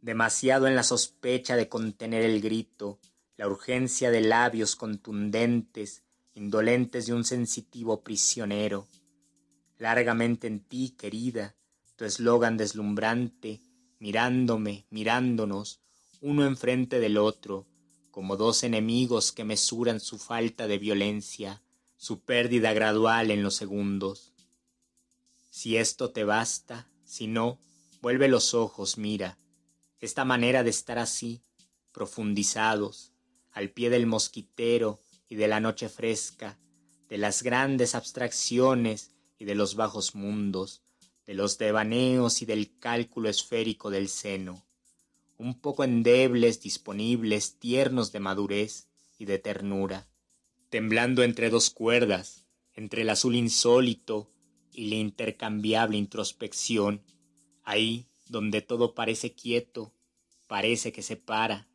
demasiado 0.00 0.68
en 0.68 0.76
la 0.76 0.84
sospecha 0.84 1.56
de 1.56 1.68
contener 1.68 2.22
el 2.22 2.40
grito, 2.40 3.00
la 3.36 3.48
urgencia 3.48 4.10
de 4.10 4.20
labios 4.20 4.76
contundentes, 4.76 6.04
indolentes 6.34 7.06
de 7.06 7.14
un 7.14 7.24
sensitivo 7.24 8.02
prisionero. 8.02 8.86
Largamente 9.78 10.46
en 10.46 10.60
ti, 10.60 10.94
querida, 10.96 11.56
tu 11.96 12.04
eslogan 12.04 12.56
deslumbrante, 12.56 13.60
mirándome, 13.98 14.86
mirándonos, 14.90 15.80
uno 16.20 16.46
enfrente 16.46 17.00
del 17.00 17.18
otro, 17.18 17.66
como 18.10 18.36
dos 18.36 18.62
enemigos 18.62 19.32
que 19.32 19.44
mesuran 19.44 19.98
su 20.00 20.18
falta 20.18 20.66
de 20.66 20.78
violencia, 20.78 21.62
su 21.96 22.20
pérdida 22.20 22.72
gradual 22.72 23.30
en 23.30 23.42
los 23.42 23.56
segundos. 23.56 24.32
Si 25.56 25.78
esto 25.78 26.10
te 26.10 26.22
basta, 26.24 26.86
si 27.06 27.28
no, 27.28 27.58
vuelve 28.02 28.28
los 28.28 28.52
ojos, 28.52 28.98
mira, 28.98 29.38
esta 30.00 30.26
manera 30.26 30.62
de 30.62 30.68
estar 30.68 30.98
así, 30.98 31.40
profundizados, 31.92 33.14
al 33.52 33.70
pie 33.70 33.88
del 33.88 34.06
mosquitero 34.06 35.00
y 35.30 35.36
de 35.36 35.48
la 35.48 35.60
noche 35.60 35.88
fresca, 35.88 36.58
de 37.08 37.16
las 37.16 37.42
grandes 37.42 37.94
abstracciones 37.94 39.12
y 39.38 39.46
de 39.46 39.54
los 39.54 39.76
bajos 39.76 40.14
mundos, 40.14 40.82
de 41.24 41.32
los 41.32 41.56
devaneos 41.56 42.42
y 42.42 42.44
del 42.44 42.78
cálculo 42.78 43.30
esférico 43.30 43.88
del 43.88 44.10
seno. 44.10 44.62
Un 45.38 45.58
poco 45.58 45.84
endebles, 45.84 46.60
disponibles, 46.60 47.58
tiernos 47.58 48.12
de 48.12 48.20
madurez 48.20 48.88
y 49.16 49.24
de 49.24 49.38
ternura, 49.38 50.06
temblando 50.68 51.22
entre 51.22 51.48
dos 51.48 51.70
cuerdas, 51.70 52.44
entre 52.74 53.00
el 53.00 53.08
azul 53.08 53.34
insólito 53.34 54.30
y 54.76 54.90
la 54.90 54.96
intercambiable 54.96 55.96
introspección, 55.96 57.02
ahí 57.64 58.06
donde 58.28 58.60
todo 58.60 58.94
parece 58.94 59.32
quieto, 59.32 59.94
parece 60.46 60.92
que 60.92 61.00
se 61.02 61.16
para, 61.16 61.66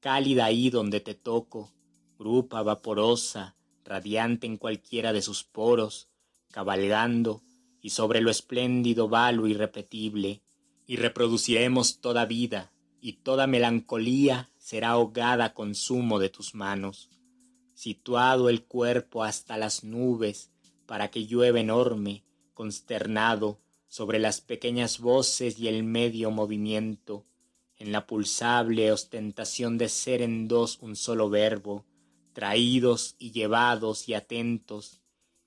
cálida 0.00 0.44
ahí 0.46 0.68
donde 0.68 0.98
te 0.98 1.14
toco, 1.14 1.72
grupa 2.18 2.62
vaporosa, 2.62 3.56
radiante 3.84 4.48
en 4.48 4.56
cualquiera 4.56 5.12
de 5.12 5.22
sus 5.22 5.44
poros, 5.44 6.08
cabalgando, 6.50 7.42
y 7.80 7.90
sobre 7.90 8.20
lo 8.20 8.32
espléndido 8.32 9.08
valo 9.08 9.46
irrepetible, 9.46 10.42
y 10.84 10.96
reproduciremos 10.96 12.00
toda 12.00 12.26
vida, 12.26 12.72
y 13.00 13.14
toda 13.22 13.46
melancolía 13.46 14.50
será 14.58 14.90
ahogada 14.90 15.54
con 15.54 15.76
zumo 15.76 16.18
de 16.18 16.28
tus 16.28 16.56
manos, 16.56 17.08
situado 17.74 18.48
el 18.48 18.64
cuerpo 18.64 19.22
hasta 19.22 19.56
las 19.56 19.84
nubes 19.84 20.50
para 20.86 21.10
que 21.10 21.26
llueva 21.26 21.60
enorme, 21.60 22.24
consternado, 22.54 23.60
sobre 23.88 24.18
las 24.18 24.40
pequeñas 24.40 24.98
voces 24.98 25.58
y 25.58 25.68
el 25.68 25.84
medio 25.84 26.30
movimiento, 26.30 27.24
en 27.76 27.92
la 27.92 28.06
pulsable 28.06 28.90
ostentación 28.90 29.78
de 29.78 29.88
ser 29.88 30.22
en 30.22 30.48
dos 30.48 30.78
un 30.80 30.96
solo 30.96 31.28
verbo, 31.28 31.84
traídos 32.32 33.16
y 33.18 33.32
llevados 33.32 34.08
y 34.08 34.14
atentos, 34.14 35.00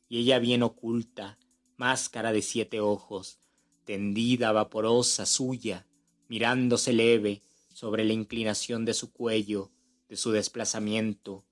y 0.08 0.20
ella 0.20 0.40
bien 0.40 0.64
oculta, 0.64 1.38
máscara 1.78 2.32
de 2.32 2.42
siete 2.42 2.80
ojos, 2.80 3.40
tendida 3.86 4.52
vaporosa 4.52 5.26
suya, 5.26 5.88
mirándose 6.28 6.94
leve, 6.94 7.42
sobre 7.74 8.04
la 8.04 8.14
inclinación 8.14 8.86
de 8.86 8.94
su 8.94 9.12
cuello, 9.12 9.72
de 10.10 10.18
su 10.18 10.32
desplazamiento, 10.32 11.46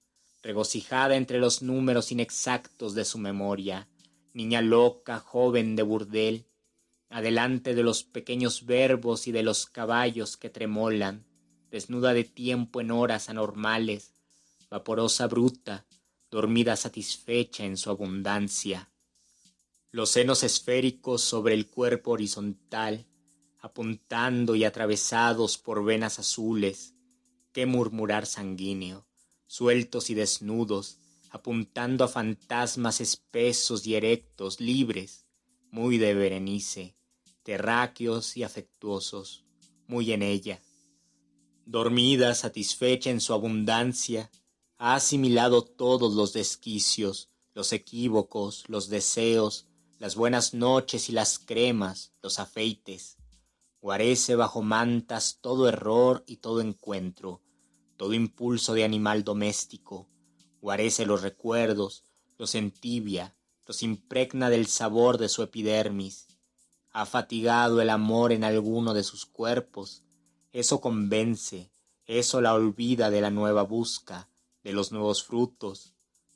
regocijada 0.47 1.17
entre 1.17 1.39
los 1.39 1.62
números 1.62 2.13
inexactos 2.13 2.95
de 2.95 3.03
su 3.03 3.17
memoria, 3.17 3.89
niña 4.33 4.62
loca, 4.62 5.19
joven 5.19 5.75
de 5.75 5.83
burdel, 5.83 6.45
adelante 7.10 7.75
de 7.75 7.83
los 7.83 8.03
pequeños 8.03 8.65
verbos 8.65 9.27
y 9.27 9.33
de 9.33 9.43
los 9.43 9.65
caballos 9.65 10.38
que 10.38 10.49
tremolan, 10.49 11.25
desnuda 11.69 12.13
de 12.13 12.23
tiempo 12.23 12.79
en 12.79 12.91
horas 12.91 13.27
anormales, 13.27 14.13
vaporosa 14.69 15.27
bruta, 15.27 15.86
dormida 16.31 16.77
satisfecha 16.77 17.65
en 17.65 17.75
su 17.75 17.89
abundancia. 17.89 18.89
Los 19.91 20.12
senos 20.12 20.43
esféricos 20.43 21.23
sobre 21.23 21.55
el 21.55 21.67
cuerpo 21.67 22.12
horizontal, 22.12 23.05
apuntando 23.60 24.55
y 24.55 24.63
atravesados 24.63 25.57
por 25.57 25.83
venas 25.83 26.19
azules, 26.19 26.93
qué 27.51 27.65
murmurar 27.65 28.25
sanguíneo, 28.25 29.07
sueltos 29.47 30.10
y 30.10 30.13
desnudos, 30.13 30.97
apuntando 31.31 32.03
a 32.03 32.07
fantasmas 32.07 33.01
espesos 33.01 33.86
y 33.88 33.95
erectos, 33.95 34.60
libres, 34.60 35.25
muy 35.71 35.97
de 35.97 36.13
Berenice, 36.13 36.95
terráqueos 37.43 38.38
y 38.38 38.43
afectuosos, 38.43 39.45
muy 39.88 40.12
en 40.12 40.21
ella. 40.21 40.62
Dormida, 41.65 42.33
satisfecha 42.36 43.10
en 43.10 43.21
su 43.21 43.33
abundancia, 43.33 44.29
ha 44.77 44.95
asimilado 44.95 45.63
todos 45.63 46.13
los 46.13 46.33
desquicios, 46.33 47.29
los 47.53 47.73
equívocos, 47.73 48.63
los 48.67 48.89
deseos, 48.89 49.65
las 49.99 50.15
buenas 50.15 50.53
noches 50.53 51.10
y 51.10 51.12
las 51.12 51.39
cremas, 51.39 52.13
los 52.21 52.39
afeites. 52.39 53.17
Guarece 53.81 54.36
bajo 54.36 54.62
mantas 54.62 55.39
todo 55.41 55.67
error 55.67 56.23
y 56.27 56.38
todo 56.38 56.62
encuentro, 56.62 57.41
todo 57.97 58.13
impulso 58.13 58.73
de 58.73 58.83
animal 58.83 59.23
doméstico. 59.23 60.07
Guarece 60.62 61.05
los 61.05 61.23
recuerdos, 61.23 62.03
los 62.38 62.55
entibia, 62.55 63.36
los 63.65 63.83
impregna 63.83 64.49
del 64.49 64.67
sabor 64.67 65.17
de 65.17 65.29
su 65.29 65.43
epidermis. 65.43 66.27
Ha 66.91 67.05
fatigado 67.05 67.81
el 67.81 67.89
amor 67.89 68.31
en 68.31 68.43
alguno 68.43 68.93
de 68.93 69.03
sus 69.03 69.25
cuerpos. 69.25 70.03
Eso 70.53 70.79
convence, 70.79 71.69
eso 72.05 72.39
la 72.39 72.53
olvida 72.53 73.10
de 73.10 73.21
la 73.21 73.31
nueva 73.31 73.63
busca, 73.63 74.29
de 74.63 74.71
los 74.71 74.91
nuevos 74.91 75.23
frutos. 75.23 75.93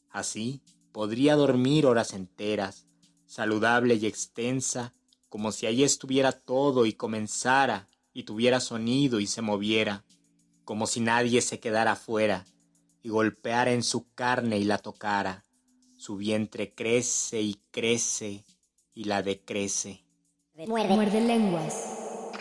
Así 0.09 0.61
podría 0.91 1.35
dormir 1.35 1.85
horas 1.85 2.13
enteras, 2.13 2.85
saludable 3.25 3.95
y 3.95 4.05
extensa, 4.05 4.93
como 5.29 5.51
si 5.51 5.65
allí 5.65 5.83
estuviera 5.83 6.33
todo 6.33 6.85
y 6.85 6.93
comenzara, 6.93 7.87
y 8.13 8.23
tuviera 8.23 8.59
sonido 8.59 9.21
y 9.21 9.27
se 9.27 9.41
moviera, 9.41 10.03
como 10.71 10.87
si 10.87 11.01
nadie 11.01 11.41
se 11.41 11.59
quedara 11.59 11.97
fuera, 11.97 12.45
y 13.03 13.09
golpeara 13.09 13.71
en 13.73 13.83
su 13.83 14.09
carne 14.13 14.57
y 14.57 14.63
la 14.63 14.77
tocara. 14.77 15.43
Su 15.97 16.15
vientre 16.15 16.73
crece 16.73 17.41
y 17.41 17.59
crece 17.71 18.45
y 18.93 19.03
la 19.03 19.21
decrece. 19.21 20.05
Muerde, 20.55 20.95
Muerde 20.95 21.19
lenguas. 21.19 22.31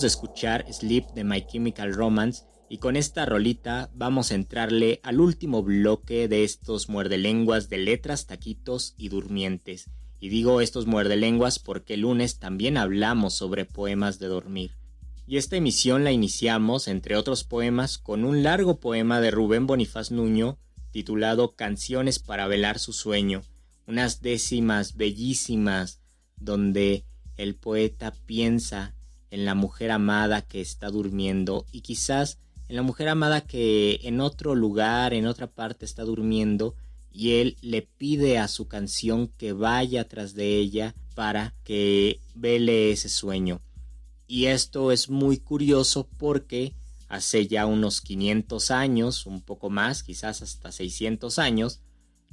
De 0.00 0.06
escuchar 0.06 0.64
Sleep 0.72 1.08
de 1.12 1.24
My 1.24 1.44
Chemical 1.46 1.92
Romance 1.92 2.44
y 2.70 2.78
con 2.78 2.96
esta 2.96 3.26
rolita 3.26 3.90
vamos 3.92 4.30
a 4.30 4.34
entrarle 4.34 4.98
al 5.02 5.20
último 5.20 5.62
bloque 5.62 6.26
de 6.26 6.42
estos 6.42 6.88
muerdelenguas 6.88 7.68
de 7.68 7.76
letras, 7.76 8.26
taquitos 8.26 8.94
y 8.96 9.10
durmientes. 9.10 9.90
Y 10.18 10.30
digo 10.30 10.62
estos 10.62 10.86
muerdelenguas 10.86 11.58
porque 11.58 11.94
el 11.94 12.00
lunes 12.00 12.38
también 12.38 12.78
hablamos 12.78 13.34
sobre 13.34 13.66
poemas 13.66 14.18
de 14.18 14.28
dormir. 14.28 14.78
Y 15.26 15.36
esta 15.36 15.56
emisión 15.56 16.02
la 16.02 16.12
iniciamos, 16.12 16.88
entre 16.88 17.16
otros 17.16 17.44
poemas, 17.44 17.98
con 17.98 18.24
un 18.24 18.42
largo 18.42 18.80
poema 18.80 19.20
de 19.20 19.30
Rubén 19.30 19.66
Bonifaz 19.66 20.10
Nuño 20.10 20.58
titulado 20.92 21.56
Canciones 21.56 22.20
para 22.20 22.46
velar 22.46 22.78
su 22.78 22.94
sueño, 22.94 23.42
unas 23.86 24.22
décimas 24.22 24.96
bellísimas 24.96 26.00
donde 26.36 27.04
el 27.36 27.54
poeta 27.54 28.14
piensa 28.24 28.94
en 29.30 29.44
la 29.44 29.54
mujer 29.54 29.90
amada 29.90 30.42
que 30.42 30.60
está 30.60 30.90
durmiendo 30.90 31.66
y 31.72 31.80
quizás 31.80 32.38
en 32.68 32.76
la 32.76 32.82
mujer 32.82 33.08
amada 33.08 33.40
que 33.40 34.00
en 34.04 34.20
otro 34.20 34.54
lugar, 34.54 35.12
en 35.14 35.26
otra 35.26 35.48
parte 35.48 35.84
está 35.84 36.04
durmiendo 36.04 36.76
y 37.12 37.40
él 37.40 37.56
le 37.62 37.82
pide 37.82 38.38
a 38.38 38.48
su 38.48 38.68
canción 38.68 39.28
que 39.36 39.52
vaya 39.52 40.06
tras 40.06 40.34
de 40.34 40.56
ella 40.56 40.94
para 41.14 41.54
que 41.64 42.20
vele 42.34 42.92
ese 42.92 43.08
sueño. 43.08 43.60
Y 44.26 44.46
esto 44.46 44.92
es 44.92 45.10
muy 45.10 45.38
curioso 45.38 46.08
porque 46.16 46.74
hace 47.08 47.48
ya 47.48 47.66
unos 47.66 48.00
500 48.00 48.70
años, 48.70 49.26
un 49.26 49.42
poco 49.42 49.70
más, 49.70 50.04
quizás 50.04 50.40
hasta 50.40 50.70
600 50.70 51.40
años, 51.40 51.80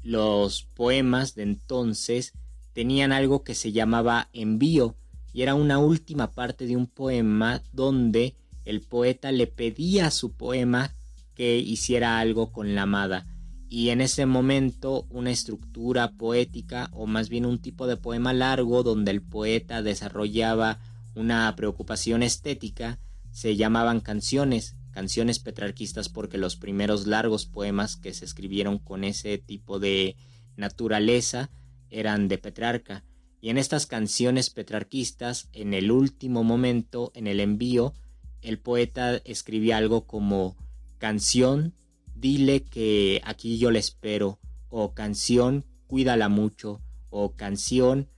los 0.03 0.63
poemas 0.75 1.33
de 1.33 1.43
entonces 1.43 2.33
tenían 2.73 3.11
algo 3.11 3.43
que 3.43 3.55
se 3.55 3.71
llamaba 3.71 4.29
envío 4.33 4.95
y 5.37 5.43
era 5.43 5.53
una 5.53 5.77
última 5.77 6.31
parte 6.31 6.65
de 6.65 6.75
un 6.75 6.87
poema 6.87 7.61
donde 7.71 8.33
el 8.65 8.81
poeta 8.81 9.31
le 9.31 9.45
pedía 9.45 10.07
a 10.07 10.11
su 10.11 10.31
poema 10.31 10.95
que 11.35 11.59
hiciera 11.59 12.17
algo 12.17 12.51
con 12.51 12.73
la 12.73 12.81
amada. 12.81 13.27
Y 13.69 13.89
en 13.89 14.01
ese 14.01 14.25
momento 14.25 15.05
una 15.11 15.29
estructura 15.29 16.13
poética 16.13 16.89
o 16.91 17.05
más 17.05 17.29
bien 17.29 17.45
un 17.45 17.61
tipo 17.61 17.85
de 17.85 17.97
poema 17.97 18.33
largo 18.33 18.81
donde 18.81 19.11
el 19.11 19.21
poeta 19.21 19.83
desarrollaba 19.83 20.79
una 21.13 21.55
preocupación 21.55 22.23
estética 22.23 22.97
se 23.29 23.55
llamaban 23.55 23.99
canciones, 23.99 24.75
canciones 24.89 25.37
petrarquistas 25.37 26.09
porque 26.09 26.39
los 26.39 26.55
primeros 26.55 27.05
largos 27.05 27.45
poemas 27.45 27.95
que 27.95 28.15
se 28.15 28.25
escribieron 28.25 28.79
con 28.79 29.03
ese 29.03 29.37
tipo 29.37 29.77
de 29.77 30.15
naturaleza 30.55 31.51
eran 31.91 32.27
de 32.27 32.39
Petrarca 32.39 33.03
y 33.47 33.49
en 33.49 33.57
estas 33.57 33.85
canciones 33.85 34.49
petrarquistas 34.49 35.47
en 35.53 35.73
el 35.73 35.89
último 35.89 36.43
momento 36.43 37.13
en 37.15 37.27
el 37.27 37.39
envío 37.39 37.93
el 38.41 38.59
poeta 38.59 39.21
escribía 39.23 39.77
algo 39.77 40.05
como 40.05 40.57
canción, 40.97 41.73
dile 42.13 42.63
que 42.63 43.21
aquí 43.23 43.57
yo 43.57 43.71
le 43.71 43.79
espero, 43.79 44.37
o 44.69 44.93
canción, 44.93 45.63
cuídala 45.87 46.27
mucho, 46.27 46.81
o 47.09 47.37
canción, 47.37 48.09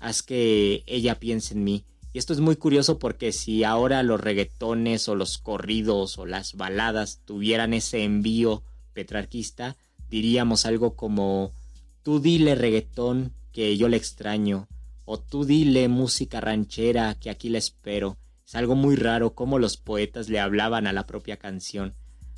haz 0.00 0.22
que 0.22 0.84
ella 0.86 1.20
piense 1.20 1.52
en 1.52 1.64
mí. 1.64 1.84
Y 2.14 2.18
esto 2.18 2.32
es 2.32 2.40
muy 2.40 2.56
curioso 2.56 2.98
porque 2.98 3.32
si 3.32 3.64
ahora 3.64 4.02
los 4.02 4.18
reggaetones 4.18 5.06
o 5.10 5.14
los 5.14 5.36
corridos 5.36 6.16
o 6.16 6.24
las 6.24 6.54
baladas 6.54 7.20
tuvieran 7.26 7.74
ese 7.74 8.04
envío 8.04 8.62
petrarquista, 8.94 9.76
diríamos 10.08 10.64
algo 10.64 10.96
como 10.96 11.52
tú 12.02 12.20
dile 12.20 12.54
reggaetón 12.54 13.34
que 13.52 13.76
yo 13.76 13.88
le 13.88 13.98
extraño, 13.98 14.66
o 15.10 15.18
tú 15.18 15.46
dile 15.46 15.88
música 15.88 16.38
ranchera 16.38 17.14
que 17.14 17.30
aquí 17.30 17.48
le 17.48 17.56
espero. 17.56 18.18
Es 18.46 18.54
algo 18.54 18.74
muy 18.74 18.94
raro 18.94 19.34
cómo 19.34 19.58
los 19.58 19.78
poetas 19.78 20.28
le 20.28 20.38
hablaban 20.38 20.86
a 20.86 20.92
la 20.92 21.06
propia 21.06 21.38
canción. 21.38 21.94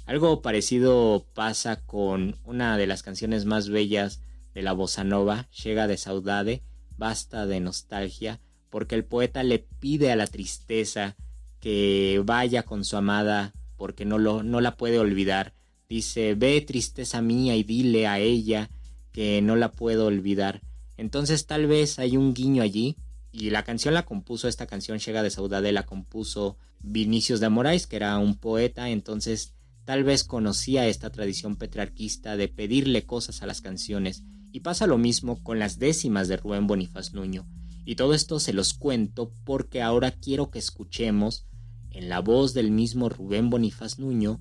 Algo 0.06 0.40
parecido 0.40 1.26
pasa 1.34 1.84
con 1.84 2.36
una 2.44 2.78
de 2.78 2.86
las 2.86 3.02
canciones 3.02 3.44
más 3.44 3.68
bellas 3.70 4.22
de 4.54 4.62
la 4.62 4.72
bossa 4.72 5.02
nova, 5.02 5.48
Llega 5.64 5.88
de 5.88 5.96
Saudade, 5.96 6.62
Basta 6.96 7.44
de 7.44 7.58
Nostalgia, 7.58 8.40
porque 8.70 8.94
el 8.94 9.04
poeta 9.04 9.42
le 9.42 9.58
pide 9.58 10.12
a 10.12 10.16
la 10.16 10.28
tristeza 10.28 11.16
que 11.58 12.22
vaya 12.24 12.62
con 12.62 12.84
su 12.84 12.96
amada 12.96 13.52
porque 13.76 14.04
no, 14.04 14.16
lo, 14.18 14.44
no 14.44 14.60
la 14.60 14.76
puede 14.76 15.00
olvidar. 15.00 15.54
Dice, 15.88 16.36
ve 16.36 16.60
tristeza 16.60 17.20
mía 17.20 17.56
y 17.56 17.64
dile 17.64 18.06
a 18.06 18.20
ella 18.20 18.70
que 19.10 19.42
no 19.42 19.56
la 19.56 19.72
puedo 19.72 20.06
olvidar. 20.06 20.62
Entonces 21.00 21.46
tal 21.46 21.66
vez 21.66 21.98
hay 21.98 22.18
un 22.18 22.34
guiño 22.34 22.62
allí 22.62 22.98
y 23.32 23.48
la 23.48 23.64
canción 23.64 23.94
la 23.94 24.04
compuso, 24.04 24.48
esta 24.48 24.66
canción 24.66 24.98
Llega 24.98 25.22
de 25.22 25.30
Saudade 25.30 25.72
la 25.72 25.86
compuso 25.86 26.58
Vinicius 26.80 27.40
de 27.40 27.48
Moraes, 27.48 27.86
que 27.86 27.96
era 27.96 28.18
un 28.18 28.36
poeta, 28.36 28.90
entonces 28.90 29.54
tal 29.86 30.04
vez 30.04 30.24
conocía 30.24 30.86
esta 30.88 31.08
tradición 31.08 31.56
petrarquista 31.56 32.36
de 32.36 32.48
pedirle 32.48 33.06
cosas 33.06 33.42
a 33.42 33.46
las 33.46 33.62
canciones, 33.62 34.24
y 34.52 34.60
pasa 34.60 34.86
lo 34.86 34.98
mismo 34.98 35.42
con 35.42 35.58
las 35.58 35.78
décimas 35.78 36.28
de 36.28 36.36
Rubén 36.36 36.66
Bonifaz 36.66 37.14
Nuño. 37.14 37.48
Y 37.86 37.94
todo 37.94 38.12
esto 38.12 38.38
se 38.38 38.52
los 38.52 38.74
cuento 38.74 39.32
porque 39.46 39.80
ahora 39.80 40.10
quiero 40.10 40.50
que 40.50 40.58
escuchemos, 40.58 41.46
en 41.92 42.10
la 42.10 42.20
voz 42.20 42.52
del 42.52 42.70
mismo 42.70 43.08
Rubén 43.08 43.48
Bonifaz 43.48 43.98
Nuño, 43.98 44.38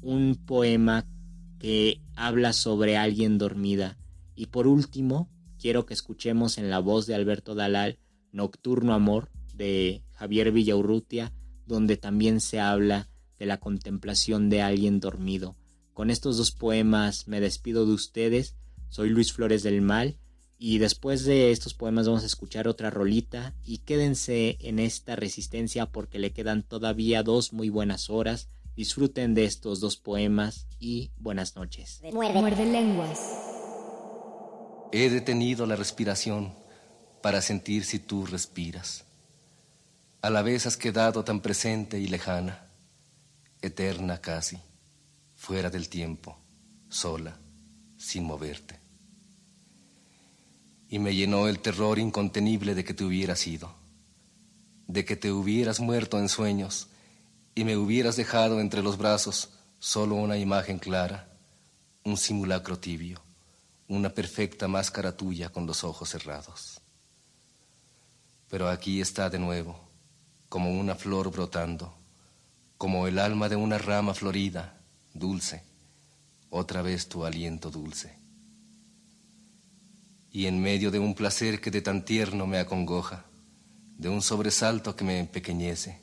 un 0.00 0.36
poema 0.36 1.06
que 1.58 2.00
habla 2.16 2.54
sobre 2.54 2.96
alguien 2.96 3.36
dormida. 3.36 3.98
Y 4.34 4.46
por 4.46 4.66
último, 4.66 5.28
quiero 5.58 5.86
que 5.86 5.94
escuchemos 5.94 6.58
en 6.58 6.70
la 6.70 6.78
voz 6.78 7.06
de 7.06 7.14
Alberto 7.14 7.54
Dalal 7.54 7.98
Nocturno 8.32 8.94
Amor 8.94 9.30
de 9.54 10.02
Javier 10.12 10.52
Villaurrutia, 10.52 11.32
donde 11.66 11.96
también 11.96 12.40
se 12.40 12.60
habla 12.60 13.08
de 13.38 13.46
la 13.46 13.58
contemplación 13.58 14.50
de 14.50 14.62
alguien 14.62 15.00
dormido. 15.00 15.56
Con 15.92 16.10
estos 16.10 16.36
dos 16.36 16.52
poemas 16.52 17.26
me 17.26 17.40
despido 17.40 17.84
de 17.86 17.92
ustedes. 17.92 18.56
Soy 18.88 19.10
Luis 19.10 19.32
Flores 19.32 19.62
del 19.62 19.82
Mal 19.82 20.18
y 20.58 20.78
después 20.78 21.24
de 21.24 21.50
estos 21.50 21.74
poemas 21.74 22.06
vamos 22.06 22.22
a 22.22 22.26
escuchar 22.26 22.68
otra 22.68 22.90
rolita 22.90 23.54
y 23.64 23.78
quédense 23.78 24.56
en 24.60 24.78
esta 24.78 25.16
resistencia 25.16 25.86
porque 25.86 26.18
le 26.18 26.32
quedan 26.32 26.62
todavía 26.62 27.22
dos 27.22 27.52
muy 27.52 27.68
buenas 27.68 28.10
horas. 28.10 28.48
Disfruten 28.76 29.34
de 29.34 29.44
estos 29.44 29.80
dos 29.80 29.96
poemas 29.96 30.68
y 30.78 31.10
buenas 31.16 31.56
noches. 31.56 32.00
Muerde, 32.12 32.40
Muerde 32.40 32.64
lenguas. 32.64 33.47
He 34.90 35.10
detenido 35.10 35.66
la 35.66 35.76
respiración 35.76 36.54
para 37.22 37.42
sentir 37.42 37.84
si 37.84 37.98
tú 37.98 38.24
respiras. 38.24 39.04
A 40.22 40.30
la 40.30 40.42
vez 40.42 40.66
has 40.66 40.76
quedado 40.76 41.24
tan 41.24 41.40
presente 41.40 41.98
y 41.98 42.08
lejana, 42.08 42.66
eterna 43.60 44.20
casi, 44.20 44.58
fuera 45.36 45.68
del 45.68 45.88
tiempo, 45.88 46.38
sola, 46.88 47.36
sin 47.98 48.24
moverte. 48.24 48.80
Y 50.88 50.98
me 50.98 51.14
llenó 51.14 51.48
el 51.48 51.60
terror 51.60 51.98
incontenible 51.98 52.74
de 52.74 52.82
que 52.82 52.94
te 52.94 53.04
hubieras 53.04 53.46
ido, 53.46 53.74
de 54.86 55.04
que 55.04 55.16
te 55.16 55.30
hubieras 55.32 55.80
muerto 55.80 56.18
en 56.18 56.30
sueños 56.30 56.88
y 57.54 57.64
me 57.64 57.76
hubieras 57.76 58.16
dejado 58.16 58.58
entre 58.60 58.82
los 58.82 58.96
brazos 58.96 59.50
solo 59.78 60.14
una 60.14 60.38
imagen 60.38 60.78
clara, 60.78 61.28
un 62.04 62.16
simulacro 62.16 62.78
tibio, 62.78 63.20
una 63.88 64.10
perfecta 64.10 64.68
máscara 64.68 65.16
tuya 65.16 65.48
con 65.48 65.66
los 65.66 65.82
ojos 65.82 66.10
cerrados 66.10 66.80
pero 68.48 68.68
aquí 68.68 69.00
está 69.00 69.28
de 69.30 69.38
nuevo, 69.38 69.78
como 70.48 70.70
una 70.70 70.94
flor 70.94 71.30
brotando, 71.30 71.94
como 72.78 73.06
el 73.06 73.18
alma 73.18 73.48
de 73.48 73.56
una 73.56 73.78
rama 73.78 74.14
florida, 74.14 74.80
dulce, 75.12 75.62
otra 76.50 76.80
vez 76.82 77.08
tu 77.08 77.24
aliento 77.24 77.70
dulce. 77.70 78.16
Y 80.30 80.46
en 80.46 80.60
medio 80.60 80.90
de 80.90 80.98
un 80.98 81.14
placer 81.14 81.60
que 81.60 81.70
de 81.70 81.82
tan 81.82 82.04
tierno 82.04 82.46
me 82.46 82.58
acongoja, 82.58 83.24
de 83.98 84.08
un 84.08 84.22
sobresalto 84.22 84.96
que 84.96 85.04
me 85.04 85.18
empequeñece, 85.18 86.00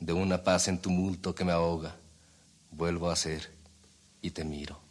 de 0.00 0.12
una 0.12 0.42
paz 0.42 0.68
en 0.68 0.78
tumulto 0.80 1.34
que 1.34 1.44
me 1.44 1.52
ahoga, 1.52 1.96
vuelvo 2.70 3.10
a 3.10 3.16
ser 3.16 3.52
y 4.20 4.30
te 4.30 4.44
miro. 4.44 4.87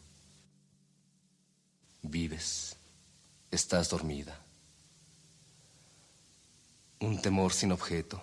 Vives, 2.01 2.75
estás 3.51 3.89
dormida 3.89 4.47
un 6.99 7.21
temor 7.21 7.53
sin 7.53 7.71
objeto. 7.71 8.21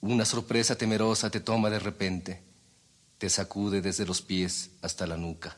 Una 0.00 0.24
sorpresa 0.24 0.76
temerosa 0.76 1.30
te 1.30 1.40
toma 1.40 1.70
de 1.70 1.78
repente, 1.78 2.42
te 3.18 3.30
sacude 3.30 3.80
desde 3.80 4.04
los 4.04 4.20
pies 4.20 4.70
hasta 4.82 5.06
la 5.06 5.16
nuca. 5.16 5.56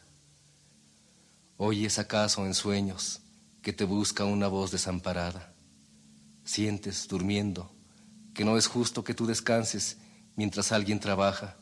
Oyes 1.56 1.98
acaso 1.98 2.46
en 2.46 2.54
sueños 2.54 3.20
que 3.62 3.72
te 3.72 3.84
busca 3.84 4.24
una 4.24 4.46
voz 4.46 4.70
desamparada. 4.70 5.52
Sientes, 6.44 7.08
durmiendo, 7.08 7.72
que 8.34 8.44
no 8.44 8.56
es 8.56 8.68
justo 8.68 9.02
que 9.02 9.14
tú 9.14 9.26
descanses 9.26 9.96
mientras 10.36 10.70
alguien 10.70 11.00
trabaja, 11.00 11.56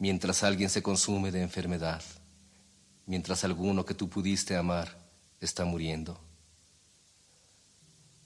mientras 0.00 0.42
alguien 0.42 0.68
se 0.68 0.82
consume 0.82 1.30
de 1.30 1.42
enfermedad, 1.42 2.02
mientras 3.06 3.44
alguno 3.44 3.84
que 3.84 3.94
tú 3.94 4.08
pudiste 4.08 4.56
amar 4.56 4.98
está 5.40 5.64
muriendo. 5.64 6.20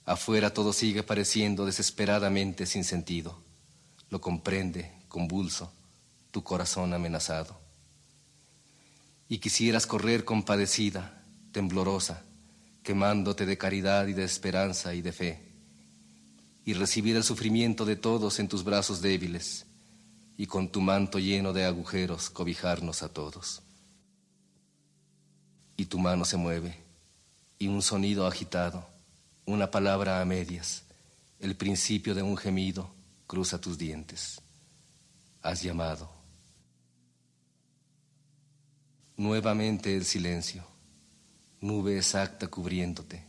Afuera 0.05 0.53
todo 0.53 0.73
sigue 0.73 1.03
pareciendo 1.03 1.67
desesperadamente 1.67 2.67
sin 2.67 2.85
sentido. 2.85 3.39
Lo 4.09 4.21
comprende, 4.21 4.91
convulso, 5.09 5.73
tu 6.31 6.43
corazón 6.43 6.95
amenazado. 6.95 7.57
Y 9.29 9.39
quisieras 9.39 9.87
correr 9.87 10.25
compadecida, 10.25 11.23
temblorosa, 11.53 12.25
quemándote 12.83 13.47
de 13.47 13.59
caridad 13.59 14.09
y 14.09 14.15
de 14.15 14.25
esperanza 14.25 14.95
y 14.95 15.03
de 15.03 15.13
fe, 15.13 15.41
y 16.65 16.75
recibir 16.75 17.15
el 17.15 17.23
sufrimiento 17.23 17.85
de 17.85 17.97
todos 17.97 18.41
en 18.41 18.49
tus 18.49 18.65
brazos 18.65 19.01
débiles, 19.01 19.67
y 20.37 20.47
con 20.47 20.71
tu 20.71 20.81
manto 20.81 21.19
lleno 21.19 21.53
de 21.53 21.67
agujeros 21.67 22.31
cobijarnos 22.31 23.03
a 23.03 23.11
todos. 23.11 23.63
Y 25.81 25.87
tu 25.87 25.99
mano 25.99 26.27
se 26.27 26.37
mueve, 26.37 26.77
y 27.59 27.69
un 27.69 27.81
sonido 27.81 28.27
agitado, 28.27 28.87
una 29.47 29.71
palabra 29.71 30.21
a 30.21 30.25
medias, 30.27 30.83
el 31.39 31.57
principio 31.57 32.15
de 32.15 32.21
un 32.23 32.37
gemido 32.37 32.91
cruza 33.27 33.59
tus 33.59 33.79
dientes. 33.79 34.43
Has 35.41 35.63
llamado. 35.63 36.11
Nuevamente 39.17 39.97
el 39.97 40.05
silencio, 40.05 40.67
nube 41.63 41.97
exacta 41.97 42.49
cubriéndote, 42.49 43.25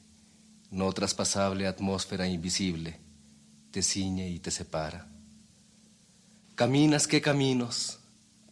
no 0.72 0.91
traspasable 0.91 1.68
atmósfera 1.68 2.28
invisible, 2.28 2.99
te 3.72 3.82
ciñe 3.82 4.30
y 4.30 4.39
te 4.39 4.52
separa. 4.52 5.08
Caminas 6.56 7.08
qué 7.08 7.22
caminos, 7.22 7.99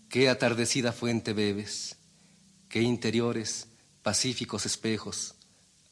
qué 0.07 0.29
atardecida 0.29 0.93
fuente 0.93 1.33
bebes, 1.33 1.97
qué 2.69 2.81
interiores, 2.81 3.65
pacíficos 4.03 4.65
espejos, 4.65 5.35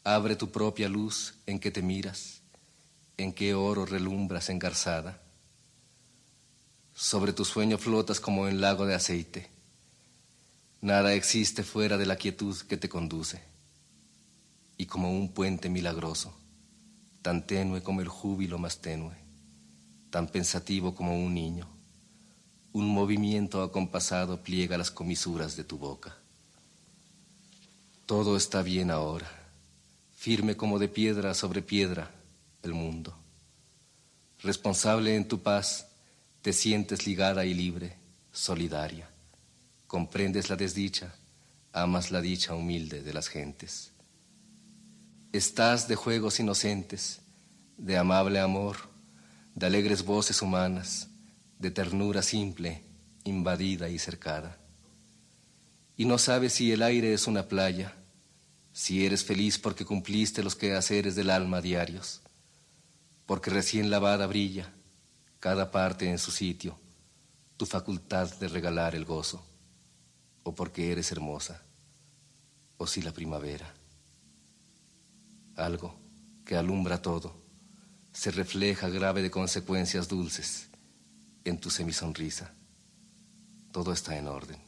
Abre 0.08 0.38
tu 0.38 0.52
propia 0.54 0.88
luz 0.88 1.34
en 1.46 1.60
que 1.60 1.70
te 1.70 1.82
miras, 1.82 2.40
en 3.18 3.34
qué 3.34 3.54
oro 3.54 3.86
relumbras 3.86 4.48
engarzada. 4.48 5.22
Sobre 6.96 7.34
tu 7.34 7.44
sueño 7.44 7.78
flotas 7.78 8.22
como 8.22 8.48
en 8.48 8.62
lago 8.62 8.86
de 8.86 8.96
aceite. 8.96 9.50
Nada 10.80 11.14
existe 11.14 11.62
fuera 11.62 11.98
de 11.98 12.06
la 12.06 12.16
quietud 12.16 12.56
que 12.70 12.78
te 12.78 12.88
conduce. 12.88 13.44
Y 14.78 14.86
como 14.86 15.12
un 15.12 15.34
puente 15.34 15.68
milagroso, 15.68 16.34
tan 17.22 17.46
tenue 17.46 17.84
como 17.84 18.00
el 18.00 18.08
júbilo 18.08 18.58
más 18.58 18.80
tenue, 18.80 19.18
tan 20.10 20.30
pensativo 20.30 20.96
como 20.96 21.22
un 21.22 21.34
niño, 21.34 21.68
un 22.72 22.88
movimiento 22.88 23.62
acompasado 23.62 24.42
pliega 24.42 24.78
las 24.78 24.90
comisuras 24.90 25.58
de 25.58 25.66
tu 25.66 25.78
boca. 25.78 26.16
Todo 28.08 28.38
está 28.38 28.64
bien 28.64 28.90
ahora 28.90 29.30
firme 30.16 30.58
como 30.58 30.80
de 30.80 30.88
piedra 30.88 31.34
sobre 31.34 31.62
piedra 31.62 32.10
el 32.64 32.74
mundo. 32.74 33.14
Responsable 34.42 35.16
en 35.16 35.28
tu 35.28 35.42
paz, 35.42 35.88
te 36.42 36.54
sientes 36.54 37.06
ligada 37.06 37.46
y 37.46 37.54
libre, 37.54 37.96
solidaria. 38.32 39.10
Comprendes 39.86 40.50
la 40.50 40.56
desdicha, 40.56 41.14
amas 41.72 42.10
la 42.10 42.20
dicha 42.20 42.56
humilde 42.56 43.04
de 43.04 43.14
las 43.14 43.28
gentes. 43.28 43.92
Estás 45.32 45.88
de 45.88 45.96
juegos 45.96 46.40
inocentes, 46.40 47.20
de 47.78 47.98
amable 47.98 48.40
amor, 48.40 48.78
de 49.54 49.66
alegres 49.66 50.04
voces 50.04 50.42
humanas, 50.42 51.10
de 51.60 51.72
ternura 51.72 52.22
simple, 52.22 52.82
invadida 53.24 53.88
y 53.90 54.00
cercada. 54.00 54.58
Y 55.98 56.06
no 56.06 56.20
sabes 56.20 56.54
si 56.54 56.72
el 56.72 56.84
aire 56.84 57.12
es 57.14 57.26
una 57.26 57.48
playa, 57.48 57.96
si 58.72 59.04
eres 59.04 59.26
feliz 59.26 59.58
porque 59.58 59.84
cumpliste 59.84 60.44
los 60.44 60.56
quehaceres 60.56 61.16
del 61.16 61.32
alma 61.32 61.60
diarios, 61.60 62.22
porque 63.26 63.50
recién 63.50 63.90
lavada 63.90 64.28
brilla 64.28 64.72
cada 65.40 65.72
parte 65.72 66.10
en 66.10 66.20
su 66.20 66.30
sitio, 66.30 66.80
tu 67.58 67.66
facultad 67.66 68.32
de 68.38 68.48
regalar 68.48 68.94
el 68.94 69.06
gozo, 69.06 69.44
o 70.44 70.54
porque 70.54 70.92
eres 70.92 71.12
hermosa, 71.12 71.64
o 72.78 72.86
si 72.86 73.02
la 73.02 73.12
primavera. 73.12 73.74
Algo 75.56 76.00
que 76.46 76.56
alumbra 76.56 77.02
todo, 77.02 77.36
se 78.14 78.30
refleja 78.30 78.90
grave 78.90 79.24
de 79.24 79.32
consecuencias 79.32 80.08
dulces 80.08 80.68
en 81.44 81.60
tu 81.60 81.72
semisonrisa. 81.72 82.54
Todo 83.72 83.92
está 83.92 84.18
en 84.18 84.28
orden, 84.28 84.67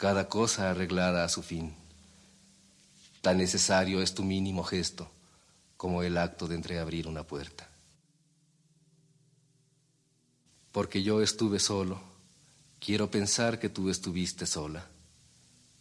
cada 0.00 0.30
cosa 0.30 0.70
arreglada 0.70 1.24
a 1.24 1.28
su 1.28 1.42
fin 1.42 1.74
Tan 3.20 3.36
necesario 3.36 4.00
es 4.00 4.14
tu 4.14 4.22
mínimo 4.24 4.64
gesto 4.64 5.10
como 5.76 6.02
el 6.02 6.16
acto 6.16 6.48
de 6.48 6.54
entreabrir 6.54 7.06
una 7.06 7.22
puerta. 7.22 7.68
Porque 10.72 11.02
yo 11.02 11.20
estuve 11.20 11.58
solo, 11.58 12.00
quiero 12.78 13.10
pensar 13.10 13.58
que 13.58 13.68
tú 13.68 13.90
estuviste 13.90 14.46
sola, 14.46 14.86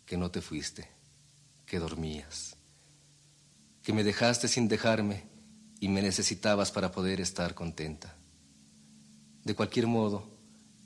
que 0.05 0.17
no 0.17 0.29
te 0.29 0.41
fuiste, 0.41 0.89
que 1.65 1.79
dormías, 1.79 2.57
que 3.83 3.93
me 3.93 4.03
dejaste 4.03 4.49
sin 4.49 4.67
dejarme 4.67 5.23
y 5.79 5.87
me 5.87 6.01
necesitabas 6.01 6.71
para 6.73 6.91
poder 6.91 7.21
estar 7.21 7.55
contenta. 7.55 8.13
De 9.45 9.55
cualquier 9.55 9.87
modo, 9.87 10.27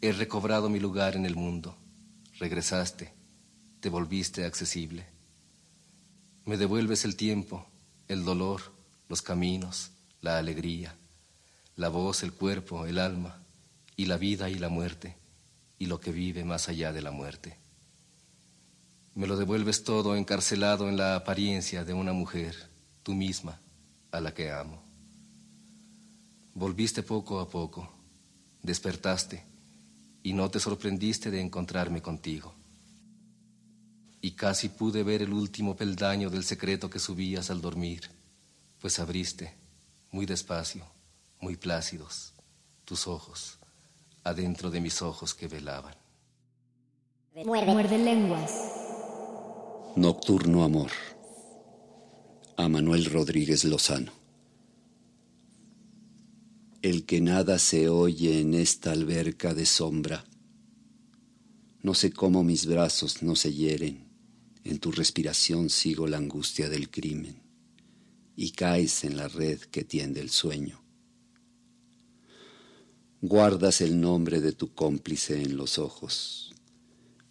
he 0.02 0.12
recobrado 0.12 0.70
mi 0.70 0.80
lugar 0.80 1.16
en 1.16 1.26
el 1.26 1.36
mundo, 1.36 1.76
regresaste, 2.38 3.23
te 3.84 3.90
volviste 3.90 4.46
accesible. 4.46 5.06
Me 6.46 6.56
devuelves 6.56 7.04
el 7.04 7.18
tiempo, 7.18 7.68
el 8.08 8.24
dolor, 8.24 8.62
los 9.10 9.22
caminos, 9.22 9.92
la 10.22 10.38
alegría, 10.38 10.96
la 11.76 11.90
voz, 11.90 12.24
el 12.24 12.32
cuerpo, 12.32 12.86
el 12.86 12.98
alma, 12.98 13.44
y 13.98 14.06
la 14.06 14.16
vida 14.16 14.50
y 14.50 14.56
la 14.56 14.70
muerte, 14.70 15.18
y 15.80 15.88
lo 15.88 16.00
que 16.00 16.14
vive 16.14 16.46
más 16.46 16.70
allá 16.70 16.94
de 16.94 17.02
la 17.02 17.12
muerte. 17.12 17.58
Me 19.16 19.28
lo 19.28 19.36
devuelves 19.36 19.84
todo 19.84 20.16
encarcelado 20.16 20.88
en 20.88 20.96
la 20.96 21.18
apariencia 21.18 21.84
de 21.84 21.94
una 21.94 22.14
mujer, 22.14 22.56
tú 23.04 23.14
misma, 23.14 23.60
a 24.12 24.22
la 24.22 24.34
que 24.34 24.50
amo. 24.50 24.82
Volviste 26.54 27.04
poco 27.04 27.42
a 27.42 27.50
poco, 27.50 27.92
despertaste, 28.62 29.44
y 30.24 30.32
no 30.32 30.50
te 30.50 30.62
sorprendiste 30.62 31.32
de 31.32 31.42
encontrarme 31.42 32.02
contigo 32.02 32.56
y 34.24 34.32
casi 34.32 34.70
pude 34.70 35.04
ver 35.04 35.22
el 35.22 35.34
último 35.34 35.76
peldaño 35.76 36.30
del 36.30 36.46
secreto 36.46 36.90
que 36.90 36.98
subías 36.98 37.50
al 37.50 37.60
dormir, 37.60 38.10
pues 38.80 38.98
abriste, 39.00 39.54
muy 40.12 40.26
despacio, 40.26 40.86
muy 41.42 41.58
plácidos, 41.58 42.32
tus 42.86 43.06
ojos, 43.06 43.60
adentro 44.24 44.72
de 44.72 44.80
mis 44.80 45.02
ojos 45.02 45.34
que 45.34 45.50
velaban. 45.50 45.94
Muerde, 47.36 47.74
Muerde 47.74 47.98
lenguas. 47.98 48.54
Nocturno 49.98 50.64
Amor. 50.64 50.92
A 52.56 52.70
Manuel 52.70 53.04
Rodríguez 53.04 53.66
Lozano. 53.66 54.14
El 56.82 57.06
que 57.06 57.20
nada 57.20 57.60
se 57.60 57.90
oye 57.90 58.40
en 58.40 58.54
esta 58.54 58.94
alberca 58.94 59.54
de 59.54 59.66
sombra. 59.66 60.24
No 61.82 61.94
sé 61.94 62.14
cómo 62.14 62.46
mis 62.46 62.66
brazos 62.66 63.22
no 63.22 63.36
se 63.36 63.54
hieren 63.54 64.03
en 64.64 64.80
tu 64.80 64.92
respiración 64.92 65.70
sigo 65.70 66.08
la 66.08 66.18
angustia 66.18 66.70
del 66.70 66.90
crimen 66.90 67.42
y 68.36 68.52
caes 68.52 69.04
en 69.04 69.18
la 69.18 69.28
red 69.28 69.60
que 69.60 69.84
tiende 69.84 70.22
el 70.22 70.30
sueño. 70.30 70.82
Guardas 73.22 73.82
el 73.82 74.00
nombre 74.00 74.42
de 74.42 74.54
tu 74.54 74.74
cómplice 74.74 75.42
en 75.42 75.56
los 75.56 75.78
ojos, 75.78 76.54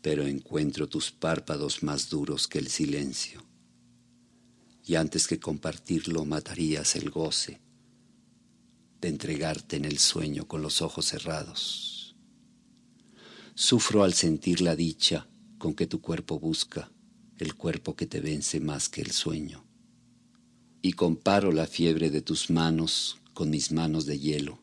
pero 0.01 0.27
encuentro 0.27 0.89
tus 0.89 1.11
párpados 1.11 1.83
más 1.83 2.09
duros 2.09 2.49
que 2.49 2.59
el 2.59 2.69
silencio. 2.69 3.43
Y 4.85 4.97
antes 4.97 5.27
que 5.27 5.39
compartirlo 5.39 6.25
matarías 6.25 6.97
el 6.97 7.11
goce 7.11 7.61
de 9.01 9.09
entregarte 9.09 9.77
en 9.77 9.85
el 9.85 9.99
sueño 9.99 10.47
con 10.47 10.63
los 10.63 10.81
ojos 10.83 11.07
cerrados. 11.07 12.15
Sufro 13.55 14.05
al 14.05 14.15
sentir 14.15 14.61
la 14.61 14.77
dicha 14.77 15.29
con 15.59 15.75
que 15.75 15.87
tu 15.87 16.01
cuerpo 16.01 16.39
busca 16.39 16.92
el 17.43 17.57
cuerpo 17.57 17.97
que 17.97 18.07
te 18.07 18.21
vence 18.21 18.61
más 18.61 18.89
que 18.89 19.01
el 19.01 19.11
sueño. 19.11 19.65
Y 20.81 20.93
comparo 20.93 21.51
la 21.51 21.67
fiebre 21.67 22.11
de 22.11 22.23
tus 22.23 22.51
manos 22.51 23.19
con 23.35 23.51
mis 23.51 23.73
manos 23.73 24.07
de 24.07 24.19
hielo, 24.19 24.61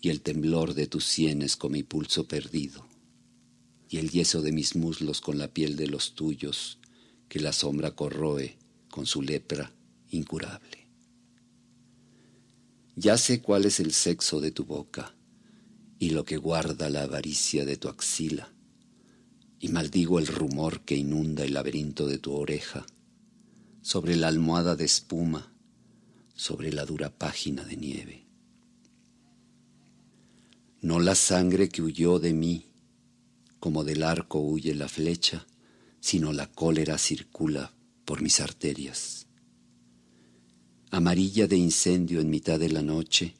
y 0.00 0.10
el 0.10 0.20
temblor 0.22 0.74
de 0.74 0.86
tus 0.86 1.04
sienes 1.04 1.56
con 1.56 1.72
mi 1.72 1.82
pulso 1.82 2.28
perdido, 2.28 2.86
y 3.88 3.98
el 3.98 4.10
yeso 4.10 4.40
de 4.40 4.52
mis 4.52 4.76
muslos 4.76 5.20
con 5.20 5.36
la 5.36 5.48
piel 5.48 5.76
de 5.76 5.88
los 5.88 6.14
tuyos, 6.14 6.78
que 7.28 7.40
la 7.40 7.52
sombra 7.52 7.96
corroe 7.96 8.56
con 8.88 9.06
su 9.06 9.20
lepra 9.20 9.72
incurable. 10.10 10.86
Ya 12.94 13.18
sé 13.18 13.40
cuál 13.42 13.64
es 13.64 13.80
el 13.80 13.92
sexo 13.92 14.40
de 14.40 14.52
tu 14.52 14.64
boca 14.64 15.14
y 15.98 16.10
lo 16.10 16.24
que 16.24 16.36
guarda 16.36 16.88
la 16.88 17.02
avaricia 17.02 17.64
de 17.64 17.76
tu 17.76 17.88
axila 17.88 18.49
y 19.60 19.68
maldigo 19.68 20.18
el 20.18 20.26
rumor 20.26 20.80
que 20.80 20.96
inunda 20.96 21.44
el 21.44 21.54
laberinto 21.54 22.06
de 22.08 22.18
tu 22.18 22.32
oreja, 22.32 22.86
sobre 23.82 24.16
la 24.16 24.28
almohada 24.28 24.74
de 24.74 24.86
espuma, 24.86 25.52
sobre 26.34 26.72
la 26.72 26.86
dura 26.86 27.10
página 27.10 27.64
de 27.64 27.76
nieve. 27.76 28.26
No 30.80 30.98
la 30.98 31.14
sangre 31.14 31.68
que 31.68 31.82
huyó 31.82 32.18
de 32.18 32.32
mí, 32.32 32.64
como 33.58 33.84
del 33.84 34.02
arco 34.02 34.40
huye 34.40 34.74
la 34.74 34.88
flecha, 34.88 35.46
sino 36.00 36.32
la 36.32 36.50
cólera 36.50 36.96
circula 36.96 37.74
por 38.06 38.22
mis 38.22 38.40
arterias. 38.40 39.26
Amarilla 40.90 41.46
de 41.46 41.56
incendio 41.56 42.20
en 42.20 42.30
mitad 42.30 42.58
de 42.58 42.70
la 42.70 42.80
noche 42.80 43.34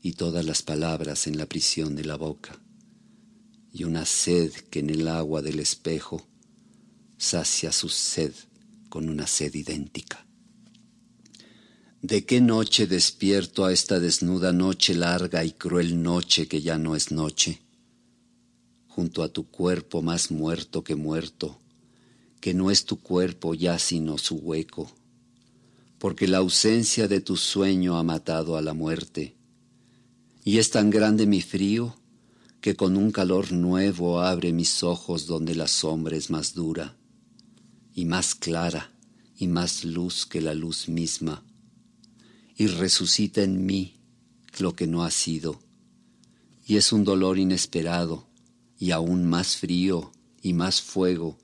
y 0.00 0.12
todas 0.12 0.44
las 0.44 0.62
palabras 0.62 1.26
en 1.26 1.36
la 1.36 1.46
prisión 1.46 1.96
de 1.96 2.04
la 2.04 2.16
boca, 2.16 2.62
y 3.76 3.84
una 3.84 4.06
sed 4.06 4.52
que 4.70 4.78
en 4.78 4.88
el 4.88 5.06
agua 5.06 5.42
del 5.42 5.60
espejo 5.60 6.26
sacia 7.18 7.72
su 7.72 7.90
sed 7.90 8.32
con 8.88 9.10
una 9.10 9.26
sed 9.26 9.54
idéntica. 9.54 10.26
¿De 12.00 12.24
qué 12.24 12.40
noche 12.40 12.86
despierto 12.86 13.66
a 13.66 13.74
esta 13.74 14.00
desnuda 14.00 14.54
noche 14.54 14.94
larga 14.94 15.44
y 15.44 15.52
cruel 15.52 16.02
noche 16.02 16.48
que 16.48 16.62
ya 16.62 16.78
no 16.78 16.96
es 16.96 17.10
noche? 17.10 17.60
Junto 18.86 19.22
a 19.22 19.28
tu 19.28 19.50
cuerpo 19.50 20.00
más 20.00 20.30
muerto 20.30 20.82
que 20.82 20.94
muerto, 20.94 21.60
que 22.40 22.54
no 22.54 22.70
es 22.70 22.86
tu 22.86 22.98
cuerpo 22.98 23.52
ya 23.52 23.78
sino 23.78 24.16
su 24.16 24.36
hueco, 24.36 24.90
porque 25.98 26.26
la 26.26 26.38
ausencia 26.38 27.08
de 27.08 27.20
tu 27.20 27.36
sueño 27.36 27.98
ha 27.98 28.02
matado 28.02 28.56
a 28.56 28.62
la 28.62 28.72
muerte, 28.72 29.36
y 30.44 30.56
es 30.56 30.70
tan 30.70 30.88
grande 30.88 31.26
mi 31.26 31.42
frío 31.42 31.94
que 32.66 32.74
con 32.74 32.96
un 32.96 33.12
calor 33.12 33.52
nuevo 33.52 34.20
abre 34.20 34.52
mis 34.52 34.82
ojos 34.82 35.28
donde 35.28 35.54
la 35.54 35.68
sombra 35.68 36.16
es 36.16 36.30
más 36.30 36.52
dura, 36.52 36.96
y 37.94 38.06
más 38.06 38.34
clara, 38.34 38.92
y 39.38 39.46
más 39.46 39.84
luz 39.84 40.26
que 40.26 40.40
la 40.40 40.52
luz 40.52 40.88
misma 40.88 41.44
y 42.56 42.66
resucita 42.66 43.44
en 43.44 43.64
mí 43.64 44.00
lo 44.58 44.74
que 44.74 44.88
no 44.88 45.04
ha 45.04 45.12
sido. 45.12 45.60
Y 46.66 46.76
es 46.76 46.92
un 46.92 47.04
dolor 47.04 47.38
inesperado 47.38 48.26
y 48.80 48.90
aún 48.90 49.26
más 49.26 49.56
frío 49.56 50.10
y 50.42 50.52
más 50.52 50.82
fuego 50.82 51.38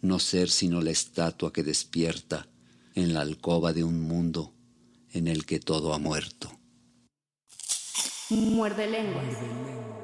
no 0.00 0.18
ser 0.18 0.48
sino 0.48 0.80
la 0.80 0.92
estatua 0.92 1.52
que 1.52 1.62
despierta 1.62 2.48
en 2.94 3.12
la 3.12 3.20
alcoba 3.20 3.74
de 3.74 3.84
un 3.84 4.00
mundo 4.00 4.54
en 5.12 5.28
el 5.28 5.44
que 5.44 5.60
todo 5.60 5.92
ha 5.92 5.98
muerto. 5.98 6.58
Muerde 8.30 8.86
lenguas. 8.86 10.03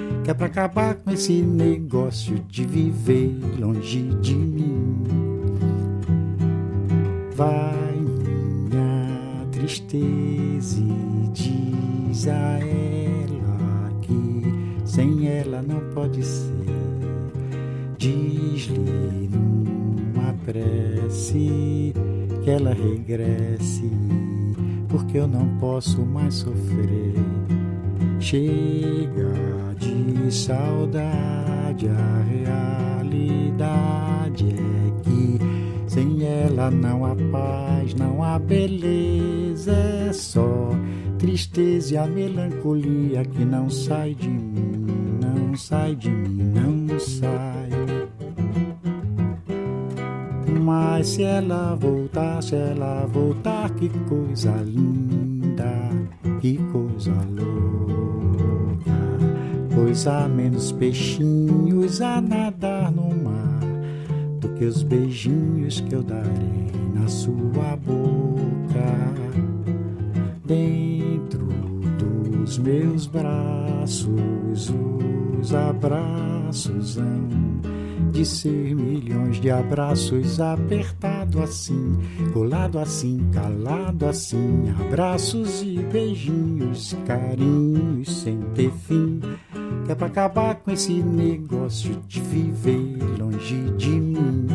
que 0.23 0.29
é 0.29 0.33
pra 0.33 0.45
acabar 0.45 0.95
com 0.95 1.11
esse 1.11 1.41
negócio 1.41 2.39
de 2.47 2.63
viver 2.63 3.35
longe 3.59 4.03
de 4.21 4.35
mim. 4.35 5.03
Vai 7.35 7.95
minha 7.95 9.47
tristeza 9.51 10.79
e 10.79 11.29
diz 11.33 12.27
a 12.27 12.59
ela 12.59 13.91
que 14.01 14.43
sem 14.85 15.27
ela 15.27 15.61
não 15.61 15.79
pode 15.93 16.23
ser. 16.23 16.51
Diz-lhe 17.97 19.29
numa 19.29 20.33
prece 20.45 21.93
que 22.43 22.49
ela 22.49 22.73
regresse, 22.73 23.91
porque 24.89 25.17
eu 25.17 25.27
não 25.27 25.47
posso 25.57 26.01
mais 26.01 26.35
sofrer. 26.35 27.15
Chega 28.21 29.33
de 29.79 30.31
saudade, 30.31 31.89
a 31.89 32.23
realidade 33.01 34.45
é 34.53 35.01
que 35.01 35.39
sem 35.87 36.23
ela 36.23 36.69
não 36.69 37.03
há 37.03 37.15
paz, 37.31 37.95
não 37.95 38.23
há 38.23 38.37
beleza, 38.37 39.71
é 39.71 40.13
só 40.13 40.69
tristeza 41.17 41.95
e 41.95 41.97
a 41.97 42.05
melancolia 42.05 43.25
que 43.25 43.43
não 43.43 43.71
sai 43.71 44.13
de 44.13 44.29
mim, 44.29 45.19
não 45.19 45.57
sai 45.57 45.95
de 45.95 46.11
mim, 46.11 46.53
não 46.53 46.99
sai. 46.99 47.69
Mas 50.61 51.07
se 51.07 51.23
ela 51.23 51.75
voltar, 51.75 52.43
se 52.43 52.55
ela 52.55 53.07
voltar, 53.07 53.71
que 53.71 53.89
coisa 54.07 54.51
linda, 54.63 55.89
que 56.39 56.59
coisa 56.71 57.11
louca. 57.35 57.50
Pois 59.83 60.05
há 60.05 60.27
menos 60.27 60.71
peixinhos 60.71 62.01
a 62.01 62.21
nadar 62.21 62.91
no 62.91 63.09
mar 63.09 63.59
do 64.39 64.49
que 64.49 64.63
os 64.63 64.83
beijinhos 64.83 65.79
que 65.79 65.95
eu 65.95 66.03
darei 66.03 66.69
na 66.93 67.07
sua 67.07 67.75
boca. 67.77 68.85
Dentro 70.45 71.47
dos 71.97 72.59
meus 72.59 73.07
braços, 73.07 74.71
os 75.41 75.51
abraços 75.51 76.99
hão 76.99 77.51
de 78.11 78.23
ser 78.23 78.75
milhões 78.75 79.41
de 79.41 79.49
abraços 79.49 80.39
apertado 80.39 81.41
assim, 81.41 81.97
colado 82.33 82.77
assim, 82.77 83.19
calado 83.33 84.05
assim, 84.05 84.69
abraços 84.79 85.63
e 85.63 85.79
beijinhos, 85.91 86.95
carinhos 87.07 88.21
sem 88.21 88.37
ter 88.53 88.71
fim. 88.71 89.19
É 89.91 89.95
pra 89.95 90.07
acabar 90.07 90.55
com 90.55 90.71
esse 90.71 90.93
negócio 91.03 92.01
de 92.07 92.21
viver 92.21 92.97
longe 93.19 93.57
de 93.71 93.89
mim. 93.89 94.47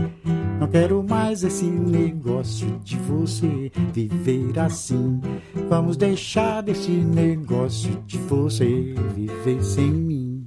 Não 0.59 0.67
quero 0.67 1.05
mais 1.07 1.45
esse 1.45 1.67
negócio 1.67 2.81
de 2.83 2.97
você 2.97 3.71
viver 3.93 4.59
assim. 4.59 5.21
Vamos 5.69 5.99
deixar 5.99 6.63
desse 6.63 6.91
negócio 6.91 8.03
de 8.07 8.17
você 8.17 8.95
viver 9.15 9.63
sem 9.63 9.91
mim. 9.91 10.47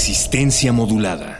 Resistencia 0.00 0.72
modulada. 0.72 1.39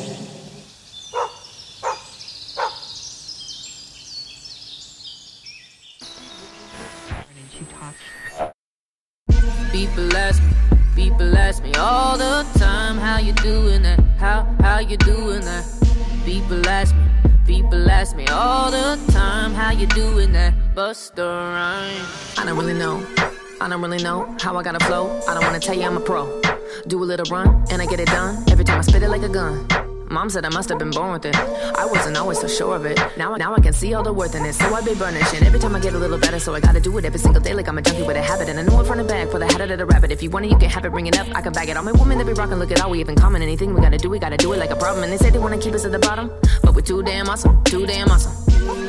I 23.61 23.69
don't 23.69 23.79
really 23.79 24.01
know 24.01 24.35
how 24.41 24.57
I 24.57 24.63
gotta 24.63 24.83
flow. 24.85 25.21
I 25.27 25.35
don't 25.35 25.43
wanna 25.43 25.59
tell 25.59 25.75
you 25.75 25.83
I'm 25.83 25.95
a 25.95 25.99
pro. 25.99 26.41
Do 26.87 27.03
a 27.03 27.05
little 27.05 27.29
run 27.29 27.63
and 27.69 27.79
I 27.79 27.85
get 27.85 27.99
it 27.99 28.07
done. 28.07 28.43
Every 28.49 28.65
time 28.65 28.79
I 28.79 28.81
spit 28.81 29.03
it 29.03 29.09
like 29.09 29.21
a 29.21 29.29
gun. 29.29 29.67
Mom 30.09 30.31
said 30.31 30.45
I 30.45 30.49
must 30.49 30.67
have 30.69 30.79
been 30.79 30.89
born 30.89 31.11
with 31.11 31.25
it. 31.25 31.35
I 31.35 31.85
wasn't 31.85 32.17
always 32.17 32.39
so 32.39 32.47
sure 32.47 32.75
of 32.75 32.85
it. 32.85 32.99
Now, 33.17 33.35
now 33.35 33.53
I 33.53 33.59
can 33.59 33.71
see 33.71 33.93
all 33.93 34.01
the 34.01 34.11
worth 34.11 34.33
in 34.33 34.43
it. 34.47 34.53
So 34.53 34.65
I 34.73 34.81
be 34.81 34.95
burning 34.95 35.23
shit 35.25 35.43
every 35.43 35.59
time 35.59 35.75
I 35.75 35.79
get 35.79 35.93
a 35.93 35.99
little 35.99 36.17
better. 36.17 36.39
So 36.39 36.55
I 36.55 36.59
gotta 36.59 36.79
do 36.79 36.97
it 36.97 37.05
every 37.05 37.19
single 37.19 37.39
day 37.39 37.53
like 37.53 37.67
I'm 37.67 37.77
a 37.77 37.83
junkie 37.83 38.01
with 38.01 38.17
a 38.17 38.21
habit. 38.23 38.49
And 38.49 38.59
I 38.59 38.63
know 38.63 38.81
it 38.81 38.87
front 38.87 38.99
and 38.99 39.07
back 39.07 39.29
for 39.29 39.37
the 39.37 39.45
head 39.45 39.69
of 39.69 39.77
the 39.77 39.85
rabbit. 39.85 40.11
If 40.11 40.23
you 40.23 40.31
want 40.31 40.45
it, 40.45 40.51
you 40.51 40.57
can 40.57 40.71
have 40.71 40.83
it. 40.83 40.89
Bring 40.89 41.05
it 41.05 41.19
up, 41.19 41.27
I 41.35 41.43
can 41.43 41.53
bag 41.53 41.69
it. 41.69 41.77
All 41.77 41.83
my 41.83 41.91
women 41.91 42.17
that 42.17 42.25
be 42.25 42.33
rocking, 42.33 42.57
look 42.57 42.71
at 42.71 42.81
all 42.81 42.89
we 42.89 42.97
have 42.97 43.09
in 43.09 43.15
common. 43.15 43.43
Anything 43.43 43.75
we 43.75 43.81
gotta 43.81 43.99
do, 43.99 44.09
we 44.09 44.17
gotta 44.17 44.37
do 44.37 44.51
it 44.53 44.57
like 44.57 44.71
a 44.71 44.75
problem. 44.75 45.03
And 45.03 45.13
they 45.13 45.17
say 45.17 45.29
they 45.29 45.37
wanna 45.37 45.59
keep 45.59 45.75
us 45.75 45.85
at 45.85 45.91
the 45.91 45.99
bottom, 45.99 46.31
but 46.63 46.73
we're 46.73 46.81
too 46.81 47.03
damn 47.03 47.29
awesome, 47.29 47.63
too 47.65 47.85
damn 47.85 48.09
awesome. 48.09 48.33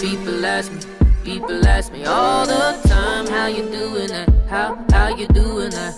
People 0.01 0.47
ask 0.47 0.73
me. 0.73 1.12
People 1.25 1.65
ask 1.69 1.93
me 1.93 2.05
all 2.05 2.45
the 2.47 2.77
time, 2.89 3.29
how 3.29 3.47
you 3.47 3.63
doing 3.71 4.09
that? 4.09 4.29
How, 4.49 4.77
how 4.91 5.15
you 5.15 5.29
doing 5.29 5.71
that? 5.71 5.95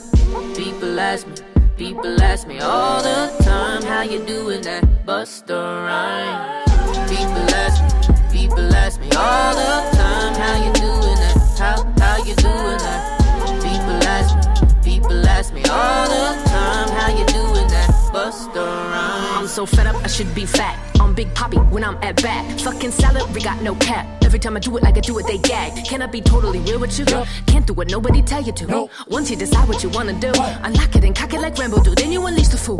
People 0.54 1.00
ask 1.00 1.26
me, 1.26 1.34
people 1.78 2.20
ask 2.22 2.46
me 2.46 2.58
all 2.60 3.02
the 3.02 3.34
time, 3.42 3.82
how 3.84 4.02
you 4.02 4.22
doing 4.26 4.60
that? 4.62 4.84
Busta 5.06 5.86
Rhymes. 5.86 7.08
People 7.08 7.54
ask 7.54 7.80
me, 7.82 8.38
people 8.38 8.74
ask 8.74 9.00
me 9.00 9.08
all 9.16 9.54
the 9.54 9.96
time, 9.96 10.34
how 10.34 10.56
you 10.62 10.72
doing 10.74 11.16
that? 11.16 11.36
How, 11.58 11.82
how 11.98 12.18
you 12.18 12.34
doing 12.36 12.78
that? 12.84 13.18
People 13.62 14.04
ask 14.04 14.36
me, 14.36 14.92
people 14.92 15.26
ask 15.26 15.54
me 15.54 15.62
all 15.64 16.06
the 16.06 16.50
time, 16.50 16.88
how 16.98 17.08
you 17.08 17.24
doing 17.26 17.68
that? 17.68 17.88
Busta 18.12 18.62
Rhymes. 18.92 19.38
I'm 19.38 19.46
so 19.46 19.64
fed 19.64 19.86
up, 19.86 19.96
I 20.04 20.06
should 20.06 20.34
be 20.34 20.44
fat. 20.44 20.78
I'm 21.00 21.14
Big 21.14 21.34
Poppy 21.34 21.56
when 21.56 21.82
I'm 21.82 21.96
at 22.02 22.22
bat. 22.22 22.60
Fucking 22.60 22.90
salary 22.90 23.40
got 23.40 23.62
no 23.62 23.74
cap. 23.76 24.23
Every 24.34 24.42
time 24.42 24.56
I 24.56 24.58
do 24.58 24.76
it 24.76 24.82
like 24.82 24.96
I 24.96 25.00
do 25.00 25.16
it, 25.20 25.28
they 25.28 25.38
gag. 25.38 25.86
Can 25.86 26.02
I 26.02 26.06
be 26.06 26.20
totally 26.20 26.58
real 26.58 26.80
with 26.80 26.98
you? 26.98 27.04
Yep. 27.06 27.28
Can't 27.46 27.64
do 27.68 27.72
what 27.72 27.88
nobody 27.88 28.20
tell 28.20 28.42
you 28.42 28.50
to. 28.50 28.66
Nope. 28.66 28.90
Once 29.06 29.30
you 29.30 29.36
decide 29.36 29.68
what 29.68 29.84
you 29.84 29.90
wanna 29.90 30.12
do, 30.14 30.32
what? 30.32 30.58
unlock 30.64 30.92
it 30.96 31.04
and 31.04 31.14
cock 31.14 31.32
it 31.34 31.40
like 31.40 31.56
Rambo 31.56 31.80
do. 31.84 31.94
Then 31.94 32.10
you 32.10 32.26
unleash 32.26 32.48
the 32.48 32.56
fool. 32.56 32.78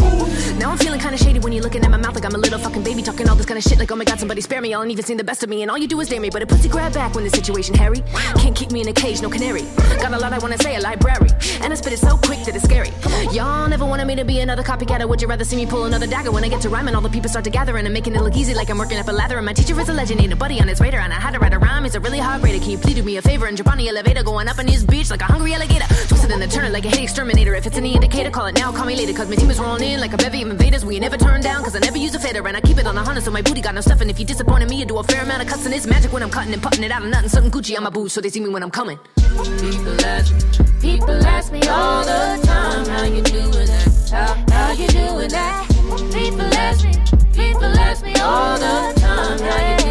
Now 0.59 0.73
I'm 0.73 0.79
feeling 0.79 0.99
kinda 0.99 1.17
shady 1.17 1.39
when 1.39 1.53
you're 1.53 1.63
looking 1.63 1.85
at 1.85 1.93
my 1.93 1.97
mouth 1.97 2.17
like 2.17 2.25
I'm 2.25 2.35
a 2.35 2.39
little 2.39 2.59
fucking 2.59 2.83
baby 2.83 3.03
talking 3.03 3.29
all 3.29 3.37
this 3.37 3.47
kind 3.47 3.57
of 3.57 3.63
shit. 3.63 3.79
Like, 3.79 3.93
oh 3.93 3.95
my 3.95 4.03
god, 4.03 4.19
somebody 4.19 4.41
spare 4.41 4.61
me. 4.61 4.73
Y'all 4.73 4.83
ain't 4.83 4.91
even 4.91 5.05
seen 5.05 5.17
the 5.17 5.23
best 5.23 5.45
of 5.45 5.49
me, 5.49 5.63
and 5.63 5.71
all 5.71 5.79
you 5.79 5.87
do 5.87 6.01
is 6.01 6.09
dare 6.09 6.21
me. 6.21 6.29
But 6.29 6.43
a 6.43 6.47
pussy 6.47 6.69
grab 6.69 6.93
back 6.93 7.15
when 7.15 7.23
the 7.23 7.31
situation 7.31 7.73
hairy. 7.77 8.03
Can't 8.43 8.57
keep 8.57 8.73
me 8.73 8.81
in 8.81 8.89
a 8.89 8.93
cage, 8.93 9.23
no 9.23 9.31
canary. 9.31 9.63
Got 10.03 10.13
a 10.13 10.19
lot 10.19 10.33
I 10.33 10.41
wanna 10.41 10.59
say, 10.59 10.75
a 10.75 10.81
library. 10.81 11.29
And 11.63 11.73
I 11.73 11.77
spit 11.77 11.93
it 11.93 12.01
so 12.01 12.17
quick 12.17 12.41
that 12.47 12.57
it's 12.57 12.65
scary. 12.65 12.91
Y'all 13.31 13.69
never 13.69 13.87
wanted 13.87 14.07
me 14.07 14.17
to 14.17 14.25
be 14.25 14.41
another 14.41 14.65
copycat, 14.65 15.01
or 15.03 15.07
would 15.07 15.23
you 15.23 15.29
rather 15.29 15.45
see 15.45 15.55
me 15.55 15.67
pull 15.67 15.85
another 15.85 16.09
dagger 16.09 16.33
when 16.33 16.43
I 16.43 16.49
get 16.49 16.63
to 16.63 16.69
rhyming? 16.69 16.97
All 16.97 17.01
the 17.01 17.09
people 17.09 17.31
start 17.31 17.45
to 17.45 17.51
gather, 17.51 17.77
and 17.77 17.87
I'm 17.87 17.93
making 17.93 18.17
it 18.17 18.23
look 18.23 18.35
easy 18.35 18.55
like 18.55 18.71
I'm 18.71 18.79
working 18.79 18.99
up 18.99 19.07
a 19.07 19.13
lather. 19.13 19.37
And 19.37 19.47
my 19.47 19.53
teacher 19.53 19.79
is 19.79 19.89
a 19.89 19.93
legend, 19.93 20.21
ain't 20.21 20.33
a 20.33 20.37
buddy 20.37 20.61
on 20.61 20.67
his 20.67 20.81
radar, 20.81 21.01
and 21.01 21.13
I 21.13 21.21
had 21.21 21.35
to 21.35 21.44
write 21.45 21.53
a 21.53 21.59
rhyme. 21.59 21.85
He's 21.85 21.95
a 21.95 22.01
really 22.01 22.19
heartbreaker. 22.19 22.61
Can 22.61 22.71
you 22.71 22.79
please 22.79 22.95
do 22.95 23.03
me 23.03 23.17
a 23.19 23.23
favor 23.23 23.47
and 23.47 23.57
jump 23.57 23.71
on 23.71 23.79
the 23.79 23.89
elevator? 23.89 24.23
Going 24.23 24.49
up 24.49 24.59
in 24.59 24.67
this 24.67 24.83
beach 24.83 25.11
like 25.11 25.21
a 25.21 25.25
hungry 25.25 25.53
alligator. 25.53 25.87
Twisted 26.09 26.31
in 26.31 26.41
the 26.41 26.47
turn 26.47 26.73
like 26.73 26.87
a 26.87 26.89
hate 26.89 27.05
exterminator. 27.05 27.55
If 27.55 27.67
it's 27.67 27.77
any 27.77 27.95
indicator, 27.95 28.31
call 28.31 28.47
it 28.47 28.55
now, 28.55 28.73
call 28.73 28.87
me 28.87 28.97
later. 28.97 29.13
Cause 29.13 29.29
my 29.29 29.37
team 29.37 29.51
is 29.51 29.61
rolling 29.61 29.83
in 29.83 30.01
like 30.01 30.15
a 30.15 30.17
bevy 30.17 30.43
of 30.43 30.51
invaders. 30.51 30.85
We 30.85 30.99
never 30.99 31.19
turn 31.19 31.43
down, 31.43 31.63
cause 31.63 31.77
I 31.77 31.81
never 31.81 31.99
use 31.99 32.15
a 32.15 32.19
fader. 32.19 32.47
And 32.49 32.57
I 32.57 32.61
keep 32.61 32.79
it 32.79 32.87
on 32.87 32.97
a 32.97 33.05
hundred, 33.05 33.25
so 33.25 33.31
my 33.31 33.43
booty 33.43 33.61
got 33.61 33.75
no 33.75 33.83
stuff. 33.83 34.01
And 34.01 34.11
if 34.11 34.19
you 34.19 34.25
disappointed 34.25 34.71
me, 34.71 34.77
you 34.77 34.87
do 34.87 34.99
a 34.99 35.05
fair 35.05 35.23
amount 35.23 35.43
of 35.43 35.49
cussing. 35.49 35.73
It's 35.73 35.87
magic 35.87 36.13
when 36.13 36.23
I'm 36.23 36.31
cutting 36.31 36.55
and 36.55 36.63
putting 36.63 36.83
it 36.83 36.91
out 36.91 37.03
of 37.03 37.11
nothing. 37.11 37.29
Something 37.29 37.53
Gucci 37.53 37.77
on 37.77 37.85
my 37.85 37.91
boots, 37.91 38.15
so 38.15 38.21
they 38.23 38.31
see 38.31 38.41
me 38.41 38.49
when 38.49 38.63
I'm 38.63 38.71
coming. 38.71 38.99
People 39.17 40.01
ask 40.05 40.33
me, 40.33 40.41
people 40.81 41.27
ask 41.27 41.53
me 41.53 41.61
all 41.69 42.05
the 42.05 42.41
time, 42.47 42.87
how 42.87 43.05
you 43.05 43.23
doing 43.23 43.51
that? 43.51 44.09
How, 44.11 44.35
how 44.51 44.73
you 44.73 44.89
doing 44.89 45.29
that? 45.29 45.69
People 46.13 46.55
ask 46.55 46.85
me, 46.85 46.95
people 47.35 47.65
ask 47.65 48.03
me 48.03 48.15
all 48.17 48.59
the 48.59 49.01
time, 49.01 49.39
how 49.39 49.71
you 49.71 49.84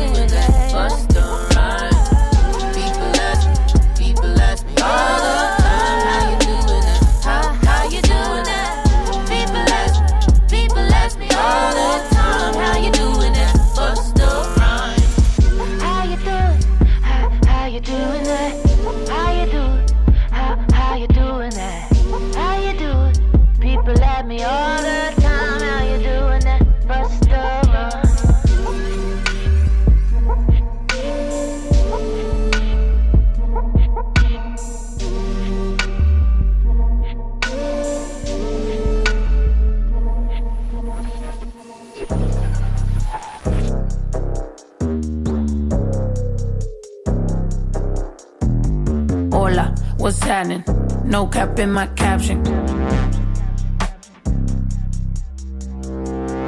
Happening? 50.24 50.64
No 51.04 51.28
cap 51.28 51.60
in 51.60 51.72
my 51.72 51.88
caption. 51.88 52.44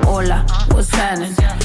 Hola, 0.04 0.46
what's 0.72 0.90
happening? 0.92 1.65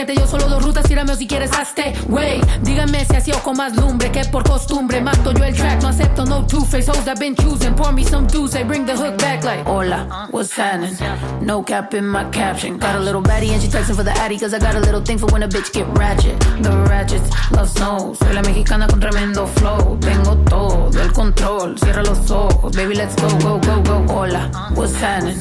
te 0.05 0.13
dio 0.13 0.27
solo 0.27 0.47
dos 0.47 0.63
rutas. 0.63 0.85
Tírame 0.85 1.13
o 1.13 1.15
si 1.15 1.27
quieres 1.27 1.51
hazte, 1.53 1.93
wey. 2.09 2.41
Díganme 2.63 3.05
si 3.05 3.15
así 3.15 3.31
o 3.31 3.39
con 3.39 3.57
más 3.57 3.75
lumbre 3.75 4.11
que 4.11 4.25
por 4.25 4.43
costumbre. 4.43 5.01
Mato 5.01 5.31
yo 5.33 5.43
el 5.43 5.55
track, 5.55 5.81
no 5.81 5.89
acepto 5.89 6.25
no 6.25 6.45
two-face 6.45 6.89
hoes 6.89 7.07
I've 7.07 7.19
been 7.19 7.35
choosing. 7.35 7.73
Pour 7.75 7.91
me 7.91 8.03
some 8.03 8.27
dudes, 8.27 8.53
they 8.53 8.63
bring 8.63 8.85
the 8.85 8.95
hook 8.95 9.17
back 9.17 9.43
like 9.43 9.65
Hola, 9.65 10.27
what's 10.31 10.53
happening? 10.53 10.95
No 11.41 11.63
cap 11.63 11.93
in 11.93 12.05
my 12.05 12.23
caption. 12.31 12.77
Got 12.77 12.95
a 12.95 12.99
little 12.99 13.21
baddie 13.21 13.51
and 13.51 13.61
she 13.61 13.67
texting 13.67 13.95
for 13.95 14.03
the 14.03 14.11
addy 14.11 14.37
cause 14.37 14.53
I 14.53 14.59
got 14.59 14.75
a 14.75 14.79
little 14.79 15.01
thing 15.01 15.17
for 15.17 15.27
when 15.27 15.43
a 15.43 15.47
bitch 15.47 15.71
get 15.73 15.87
ratchet. 15.97 16.39
The 16.61 16.71
ratchets 16.89 17.29
love 17.51 17.69
snow. 17.69 18.13
Soy 18.13 18.33
la 18.33 18.41
mexicana 18.41 18.87
con 18.87 18.99
tremendo 18.99 19.47
flow. 19.47 19.97
Tengo 19.99 20.35
todo 20.45 20.99
el 20.99 21.11
control. 21.13 21.77
Cierra 21.77 22.03
los 22.03 22.29
ojos, 22.31 22.75
baby, 22.75 22.95
let's 22.95 23.15
go, 23.15 23.29
go, 23.39 23.59
go, 23.59 23.81
go. 23.83 24.13
Hola, 24.13 24.49
what's 24.75 24.95
happening? 24.95 25.37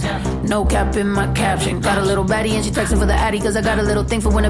No 0.48 0.64
cap 0.64 0.96
in 0.96 1.08
my 1.08 1.26
caption. 1.32 1.80
Got 1.80 1.98
a 1.98 2.02
little 2.02 2.24
baddie 2.24 2.52
and 2.52 2.64
she 2.64 2.70
texting 2.70 2.98
for 2.98 3.06
the 3.06 3.14
addy 3.14 3.40
cause 3.40 3.56
I 3.56 3.62
got 3.62 3.78
a 3.78 3.82
little 3.82 4.04
thing 4.04 4.20
for 4.20 4.30
when 4.30 4.44
a 4.44 4.49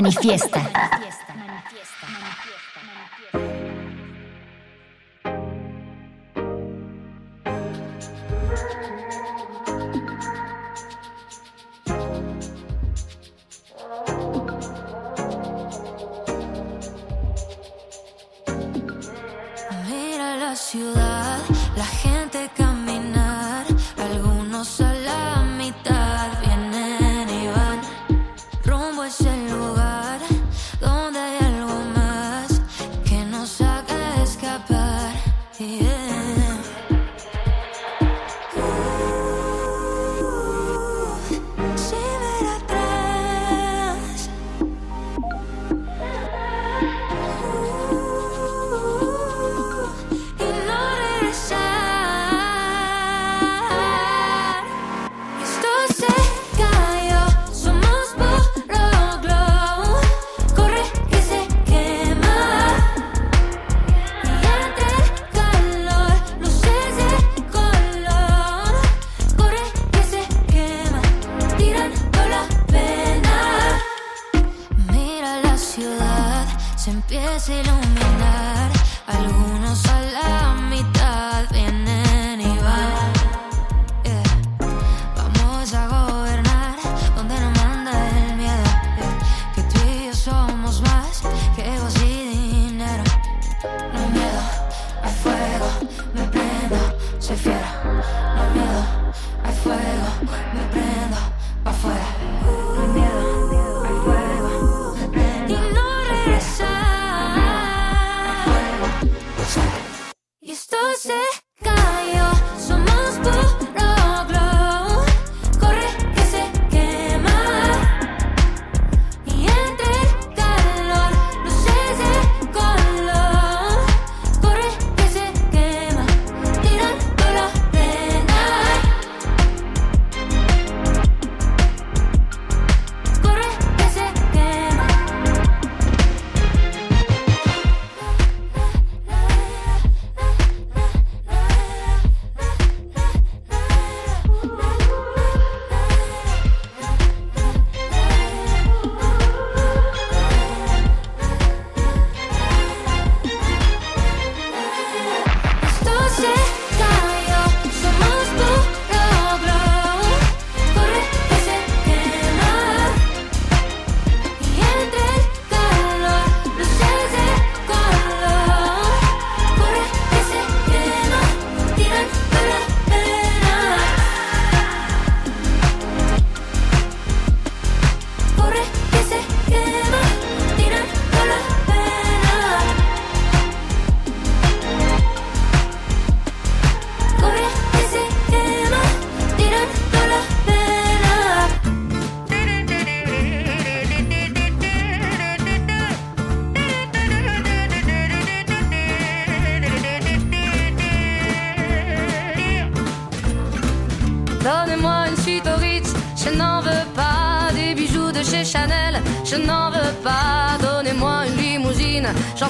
Manifiesta. 0.00 0.60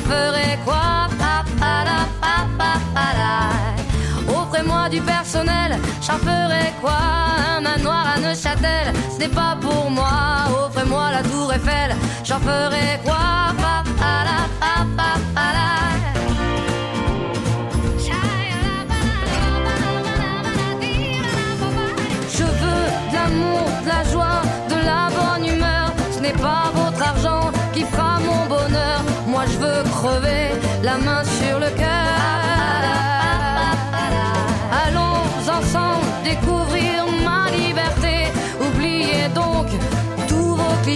Ferai 0.09 0.48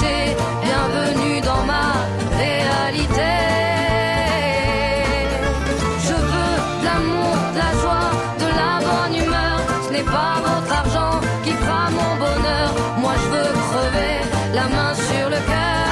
Bienvenue 0.00 1.40
dans 1.42 1.64
ma 1.64 1.92
réalité. 2.38 3.32
Je 6.06 6.14
veux 6.14 6.54
de 6.80 6.84
l'amour, 6.86 7.36
de 7.52 7.58
la 7.58 7.72
joie, 7.82 8.10
de 8.38 8.48
la 8.60 8.72
bonne 8.88 9.16
humeur. 9.22 9.58
Ce 9.86 9.92
n'est 9.92 10.02
pas 10.02 10.40
votre 10.46 10.72
argent 10.72 11.20
qui 11.44 11.52
fera 11.52 11.90
mon 11.90 12.16
bonheur. 12.16 12.68
Moi 13.00 13.12
je 13.22 13.28
veux 13.34 13.52
crever 13.68 14.16
la 14.54 14.66
main 14.68 14.94
sur 14.94 15.28
le 15.28 15.40
cœur. 15.52 15.88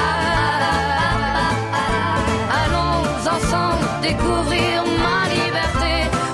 Allons 2.63 3.03
ensemble 3.37 3.85
découvrir 4.01 4.83
ma 5.05 5.21
liberté. 5.29 5.93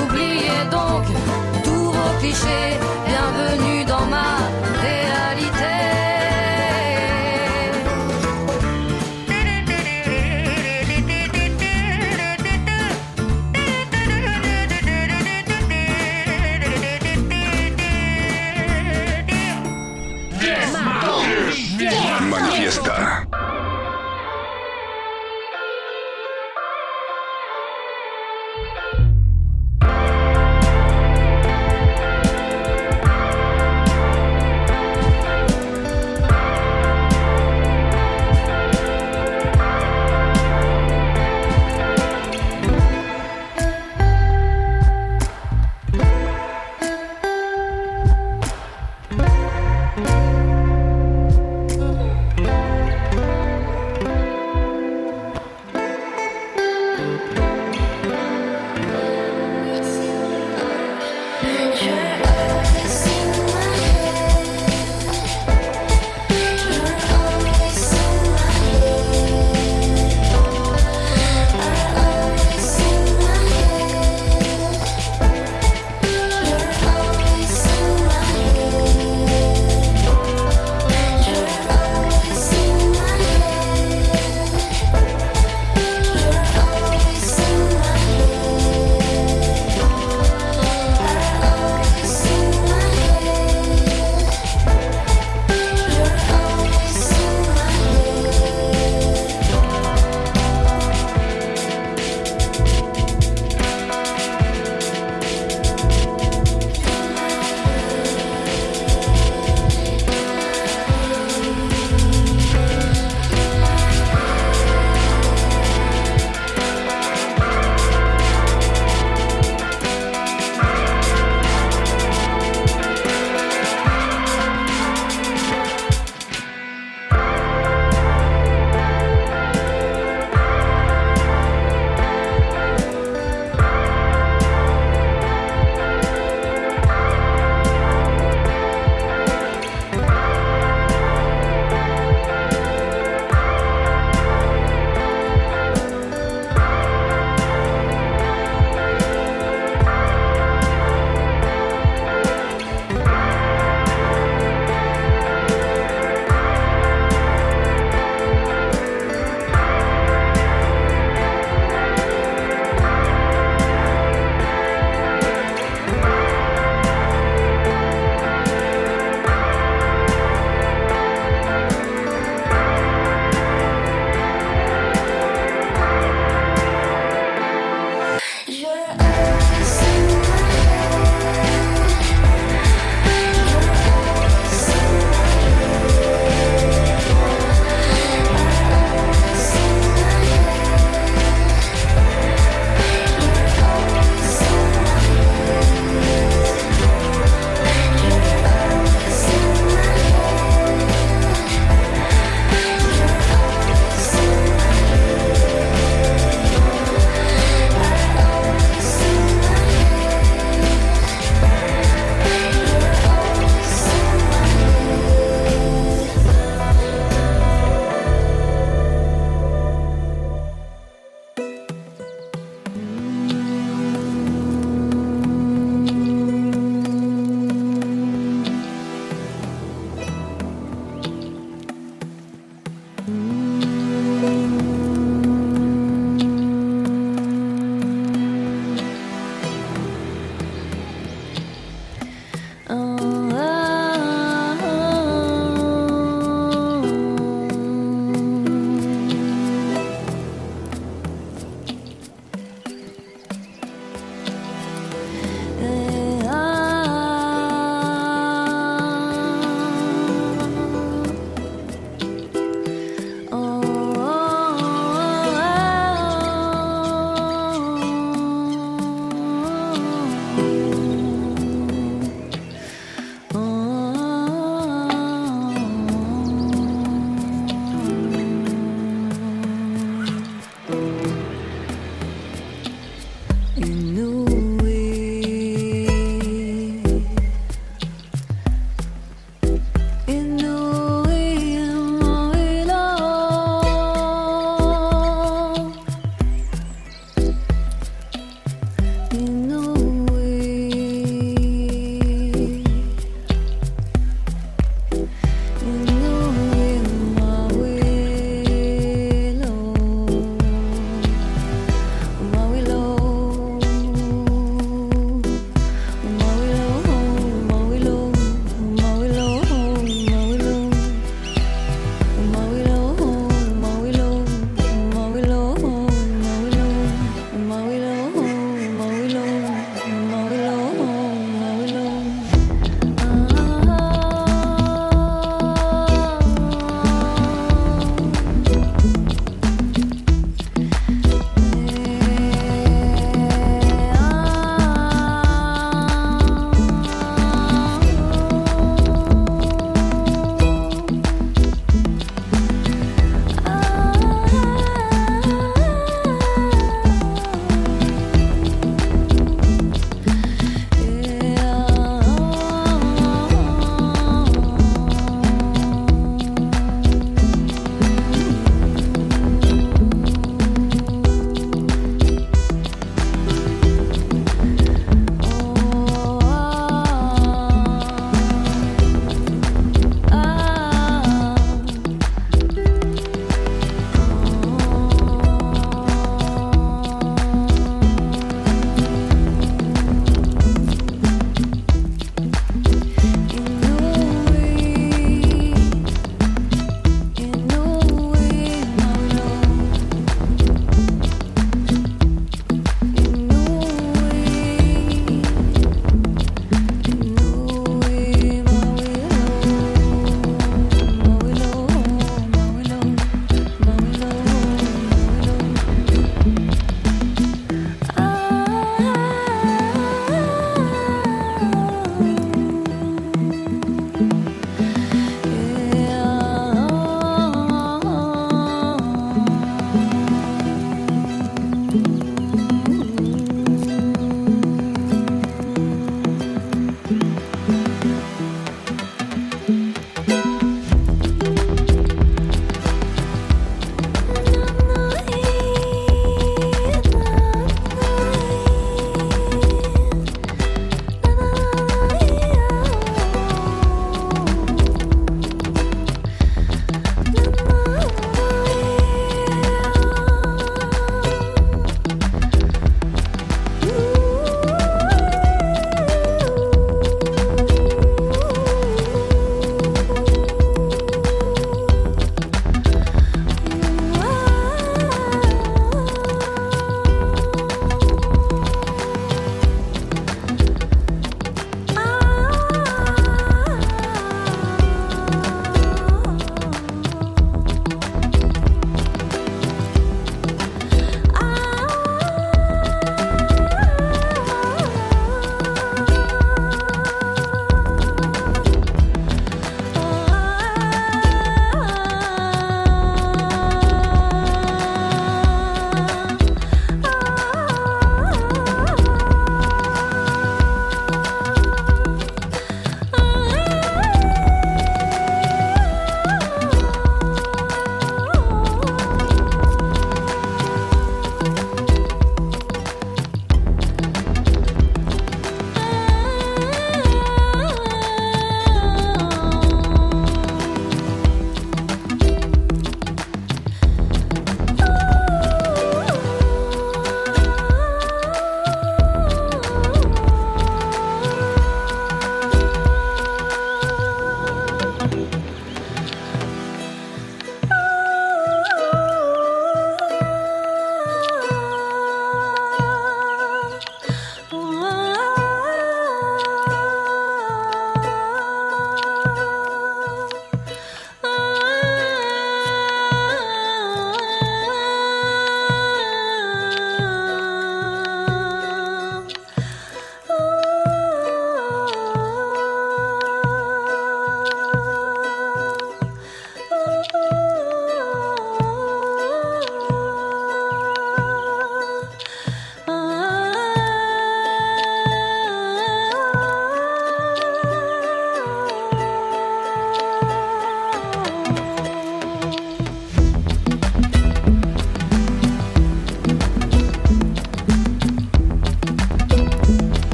Oubliez 0.00 0.60
donc 0.70 1.04
tous 1.64 1.90
vos 1.90 2.18
clichés. 2.20 2.78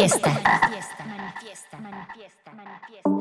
Manifiesta. 0.00 0.30
manifieste. 2.56 3.19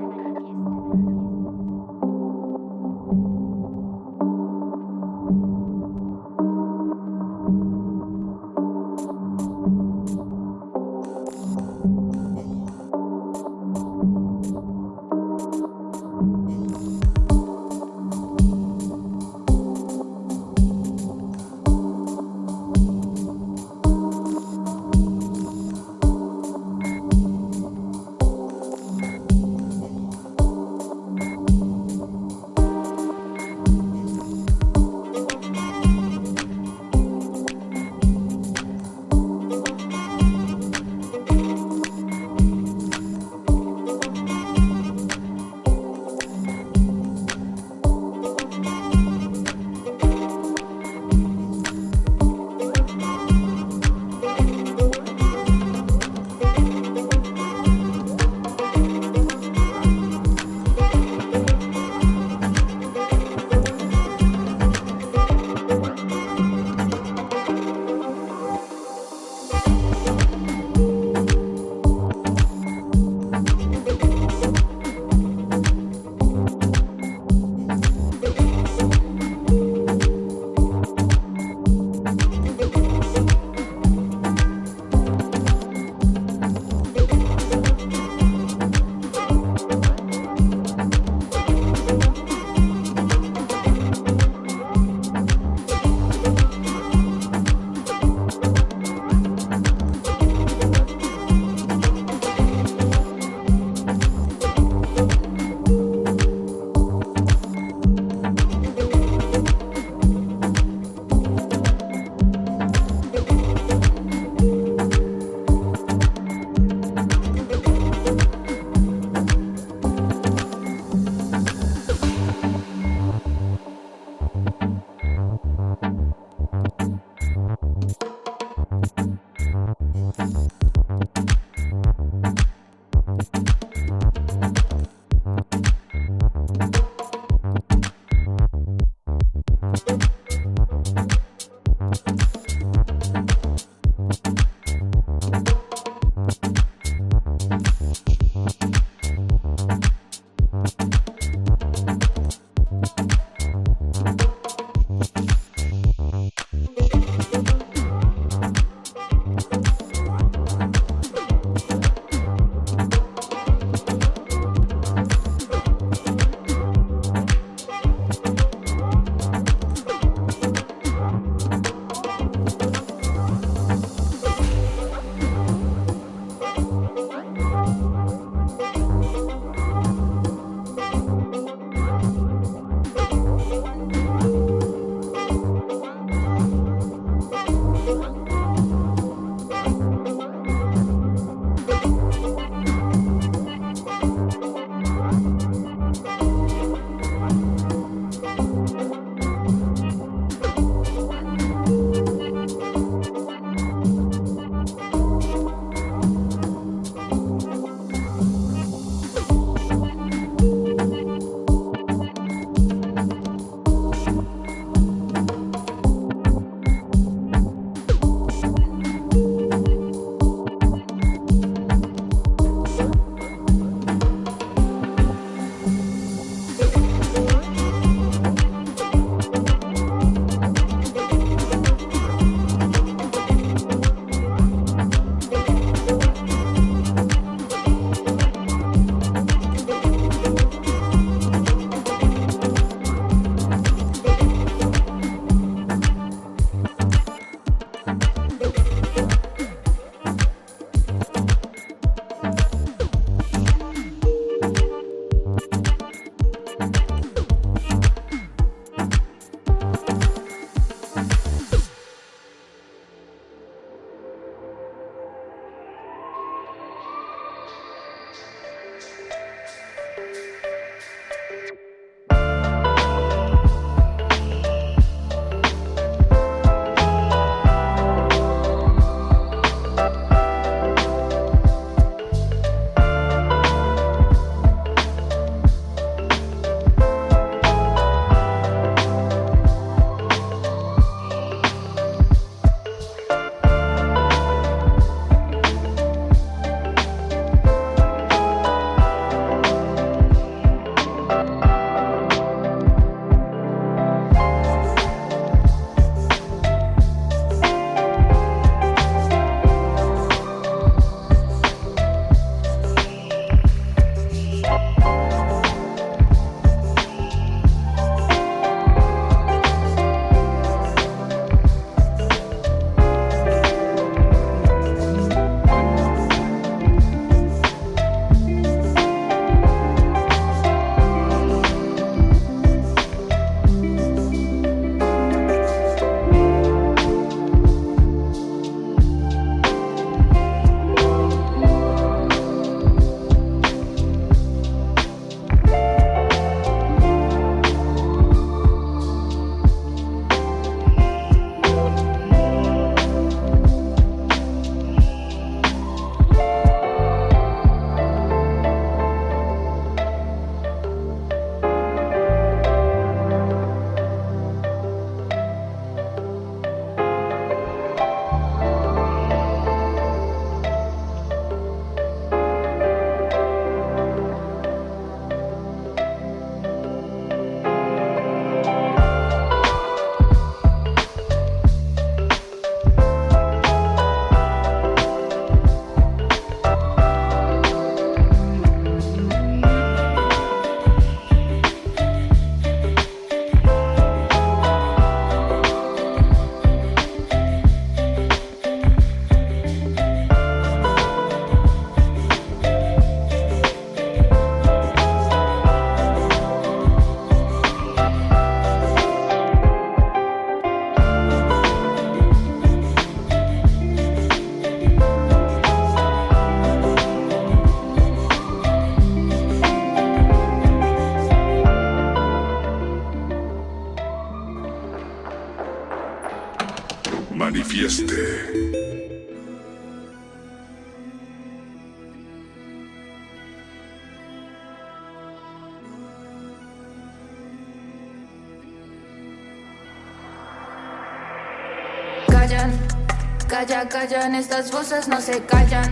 Calla, 443.49 443.67
callan, 443.67 444.15
estas 444.15 444.51
voces 444.51 444.87
no 444.87 445.01
se 445.01 445.21
callan. 445.25 445.71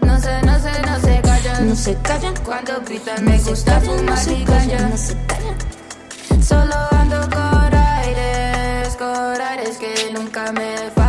No 0.00 0.18
sé, 0.18 0.40
no 0.42 0.58
sé, 0.58 0.70
no 0.86 1.00
se 1.00 1.20
callan. 1.20 1.68
No 1.68 1.76
se 1.76 1.94
callan. 1.96 2.34
Cuando 2.44 2.80
gritan 2.86 3.24
me 3.24 3.38
gusta 3.38 3.80
fumar 3.80 4.28
y 4.28 4.44
callan. 4.44 4.90
No 4.90 4.96
se 4.96 5.14
callan. 5.26 6.42
Solo 6.42 6.74
ando 6.92 7.20
con 7.28 7.74
aires, 7.74 8.96
con 8.96 9.40
aires 9.40 9.76
que 9.76 10.10
nunca 10.14 10.52
me 10.52 10.76
fallan. 10.94 11.05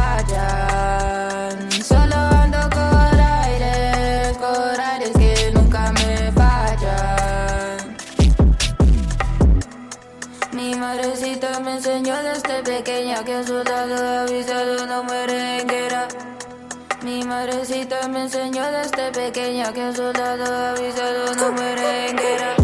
Enseñó 18.27 18.69
desde 18.73 19.09
pequeña 19.13 19.71
que 19.71 19.79
un 19.79 19.95
soldado 19.95 20.43
avisado 20.75 21.33
no 21.35 21.53
merenguera. 21.53 22.55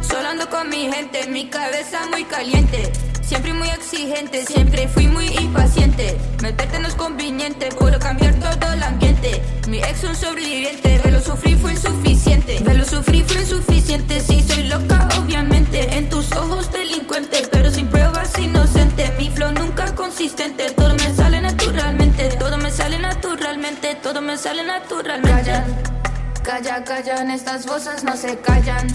Solo 0.00 0.28
ando 0.28 0.50
con 0.50 0.68
mi 0.68 0.90
gente, 0.92 1.24
mi 1.28 1.48
cabeza 1.48 2.00
muy 2.10 2.24
caliente. 2.24 2.90
Siempre 3.22 3.52
muy 3.52 3.68
exigente, 3.68 4.44
siempre 4.44 4.88
fui 4.88 5.06
muy 5.06 5.26
impaciente. 5.38 6.18
Meterte 6.42 6.80
no 6.80 6.88
es 6.88 6.96
conveniente, 6.96 7.68
puedo 7.78 7.96
cambiar 8.00 8.34
todo 8.40 8.72
el 8.72 8.82
ambiente. 8.82 9.40
Mi 9.68 9.78
ex 9.78 10.02
un 10.02 10.16
sobreviviente, 10.16 11.00
verlo 11.04 11.20
sufrir 11.20 11.56
fue 11.58 11.72
insuficiente. 11.74 12.58
Verlo 12.64 12.84
sufrir 12.84 13.24
fue 13.24 13.40
insuficiente, 13.40 14.20
sí 14.20 14.44
soy 14.48 14.64
loca 14.64 15.08
obviamente. 15.16 15.96
En 15.96 16.08
tus 16.08 16.32
ojos 16.32 16.57
me 24.28 24.36
sale 24.36 24.62
naturalmente. 24.62 25.30
Callan, 25.32 25.64
calla, 26.42 26.84
callan, 26.84 27.30
estas 27.30 27.64
voces 27.64 28.04
no 28.04 28.14
se 28.14 28.36
callan. 28.40 28.86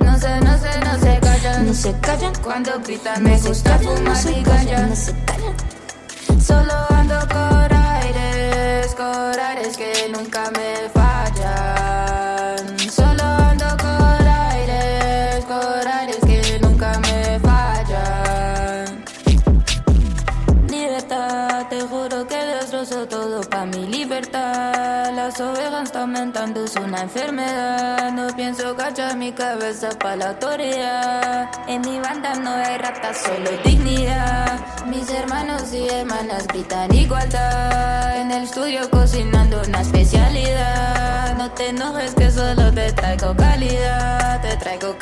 No 0.00 0.18
sé, 0.18 0.40
no 0.40 0.58
sé, 0.58 0.70
no 0.84 0.98
se 0.98 1.20
callan. 1.20 1.66
No 1.66 1.74
se 1.74 1.92
callan. 2.00 2.32
Cuando 2.42 2.80
gritan 2.80 3.22
me 3.22 3.38
gusta 3.38 3.78
fumar 3.78 4.16
y 4.36 4.42
callan. 4.42 4.88
No 4.90 4.96
se 4.96 5.14
callan. 5.26 6.40
Solo 6.44 6.74
ando 6.90 7.20
con 7.28 7.72
aires, 7.72 8.94
con 8.96 9.38
aires 9.38 9.76
que 9.76 10.10
nunca 10.12 10.50
me 10.50 10.97
Aumentando, 25.78 26.64
es 26.64 26.74
una 26.74 27.02
enfermedad. 27.02 28.10
No 28.10 28.26
pienso 28.34 28.74
cachar 28.74 29.16
mi 29.16 29.30
cabeza 29.30 29.90
pa' 29.90 30.16
la 30.16 30.30
autoridad. 30.30 31.48
En 31.68 31.82
mi 31.82 32.00
banda 32.00 32.34
no 32.34 32.50
hay 32.50 32.78
ratas, 32.78 33.18
solo 33.18 33.50
dignidad. 33.64 34.58
Mis 34.86 35.08
hermanos 35.08 35.72
y 35.72 35.86
hermanas 35.88 36.48
gritan 36.48 36.92
igualdad. 36.92 38.20
En 38.20 38.32
el 38.32 38.42
estudio 38.42 38.90
cocinando 38.90 39.62
una 39.68 39.82
especialidad. 39.82 41.36
No 41.38 41.48
te 41.52 41.68
enojes 41.68 42.12
que 42.12 42.28
solo 42.28 42.72
te 42.72 42.92
traigo 42.92 43.36
calidad. 43.36 44.42
Te 44.42 44.56
traigo 44.56 44.97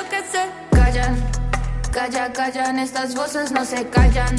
y 0.00 0.08
te 0.08 0.16
enloquece. 0.16 0.50
Callan, 0.70 1.16
calla, 1.92 2.32
callan, 2.32 2.78
estas 2.78 3.14
voces 3.14 3.52
no 3.52 3.64
se 3.64 3.86
callan. 3.88 4.36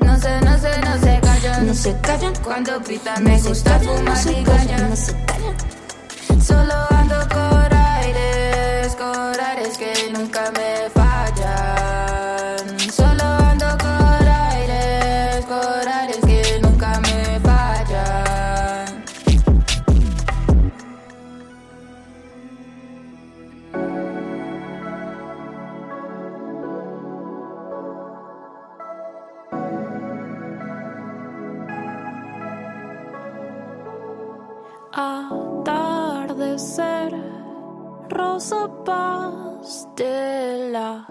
No 0.00 0.18
sé, 0.18 0.40
no 0.40 0.58
sé, 0.58 0.70
no 0.80 0.98
se 0.98 1.20
callan. 1.20 1.66
No 1.66 1.74
se 1.74 2.00
callan. 2.00 2.34
Cuando 2.42 2.80
gritan 2.80 3.24
me 3.24 3.40
gusta 3.40 3.78
fumar 3.78 4.26
y 4.26 4.44
callan. 4.44 4.90
No 4.90 4.96
se 4.96 5.12
callan. 5.24 6.42
Solo 6.42 6.74
ando 6.90 7.28
con 7.28 7.72
aires, 7.72 8.96
con 8.96 9.40
aires 9.40 9.78
que 9.78 10.10
nunca 10.12 10.50
me 10.52 10.90
fallan. 10.90 11.01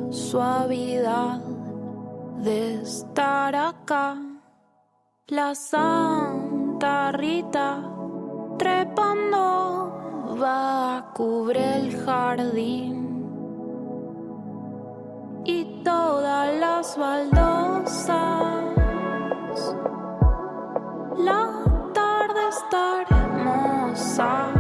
Suavidad 0.09 1.39
de 2.37 2.81
estar 2.81 3.55
acá. 3.55 4.17
La 5.27 5.55
Santa 5.55 7.11
Rita 7.11 7.83
trepando 8.57 10.35
va 10.41 11.11
cubre 11.13 11.77
el 11.77 11.95
jardín 12.03 13.01
y 15.45 15.83
todas 15.83 16.59
las 16.59 16.97
baldosas. 16.97 18.15
La 21.17 21.63
tarde 21.93 22.47
está 22.49 23.03
hermosa, 23.09 24.51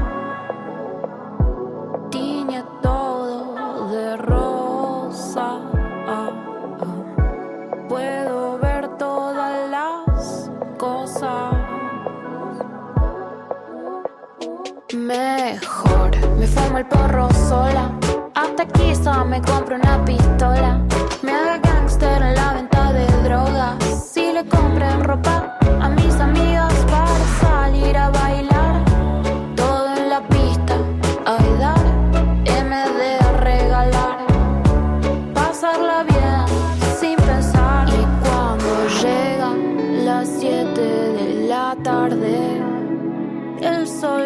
Mejor 15.11 16.15
me 16.37 16.47
fumo 16.47 16.77
el 16.77 16.85
porro 16.85 17.27
sola. 17.33 17.91
Hasta 18.33 18.65
quizá 18.65 19.25
me 19.25 19.41
compro 19.41 19.75
una 19.75 20.05
pistola. 20.05 20.79
Me 21.21 21.33
haga 21.33 21.57
gangster 21.57 22.21
en 22.21 22.33
la 22.33 22.53
venta 22.53 22.93
de 22.93 23.05
drogas. 23.25 23.75
Si 24.09 24.31
le 24.31 24.45
compren 24.45 25.03
ropa 25.03 25.50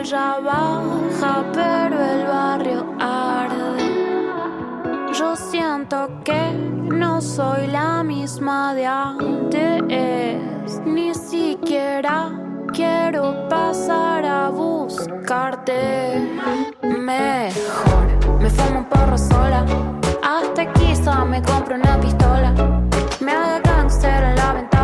el 0.05 0.09
sol 0.09 0.17
ya 0.17 0.39
baja, 0.39 1.43
pero 1.53 1.99
el 1.99 2.27
barrio 2.27 2.85
arde. 2.99 3.83
Yo 5.13 5.35
siento 5.35 6.09
que 6.23 6.51
no 6.53 7.21
soy 7.21 7.67
la 7.67 8.03
misma 8.03 8.73
de 8.73 8.85
antes, 8.85 9.81
ni 10.85 11.13
siquiera 11.13 12.31
quiero 12.73 13.47
pasar 13.49 14.25
a 14.25 14.49
buscarte. 14.49 16.19
Mejor 16.83 18.05
me 18.41 18.49
fumo 18.49 18.79
un 18.79 18.85
porro 18.85 19.17
sola, 19.17 19.65
hasta 20.21 20.71
quizá 20.73 21.25
me 21.25 21.41
compro 21.41 21.75
una 21.75 21.99
pistola. 21.99 22.53
Me 23.21 23.31
haga 23.31 23.59
gangster 23.59 24.23
en 24.23 24.35
la 24.35 24.53
venta 24.53 24.74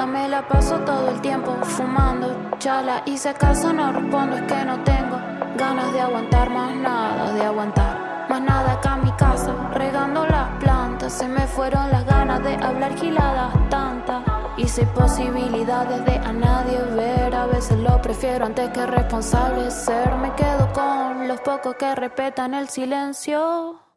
nada. 0.00 0.06
Me 0.06 0.28
la 0.28 0.46
paso 0.46 0.78
todo 0.80 1.10
el 1.10 1.20
tiempo 1.20 1.56
fumando 1.62 2.58
chala. 2.58 3.02
Y 3.06 3.16
si 3.16 3.28
acaso 3.28 3.72
no 3.72 3.92
respondo, 3.92 4.36
es 4.36 4.42
que 4.42 4.64
no 4.64 4.82
tengo 4.84 5.16
ganas 5.56 5.92
de 5.92 6.00
aguantar 6.00 6.50
más 6.50 6.74
nada, 6.74 7.32
de 7.32 7.42
aguantar 7.42 8.26
más 8.28 8.42
nada 8.42 8.72
acá 8.72 8.96
mi 8.96 9.12
casa. 9.12 9.52
Regando 9.74 10.26
las 10.26 10.48
plantas, 10.60 11.12
se 11.12 11.28
me 11.28 11.46
fueron 11.46 11.90
las 11.90 12.04
ganas 12.06 12.42
de 12.42 12.54
hablar 12.54 12.96
giladas 12.96 13.52
tantas. 13.68 14.22
Y 14.56 14.68
si 14.68 14.84
posibilidades 14.86 16.04
de 16.04 16.16
a 16.16 16.32
nadie 16.32 16.78
ver, 16.94 17.34
a 17.34 17.46
veces 17.46 17.78
lo 17.78 18.00
prefiero 18.02 18.46
antes 18.46 18.68
que 18.70 18.86
responsable 18.86 19.70
ser. 19.70 20.14
Me 20.16 20.32
quedo 20.34 20.70
con 20.72 21.28
los 21.28 21.40
pocos 21.40 21.76
que 21.76 21.94
respetan 21.94 22.54
el 22.54 22.68
silencio. 22.68 23.89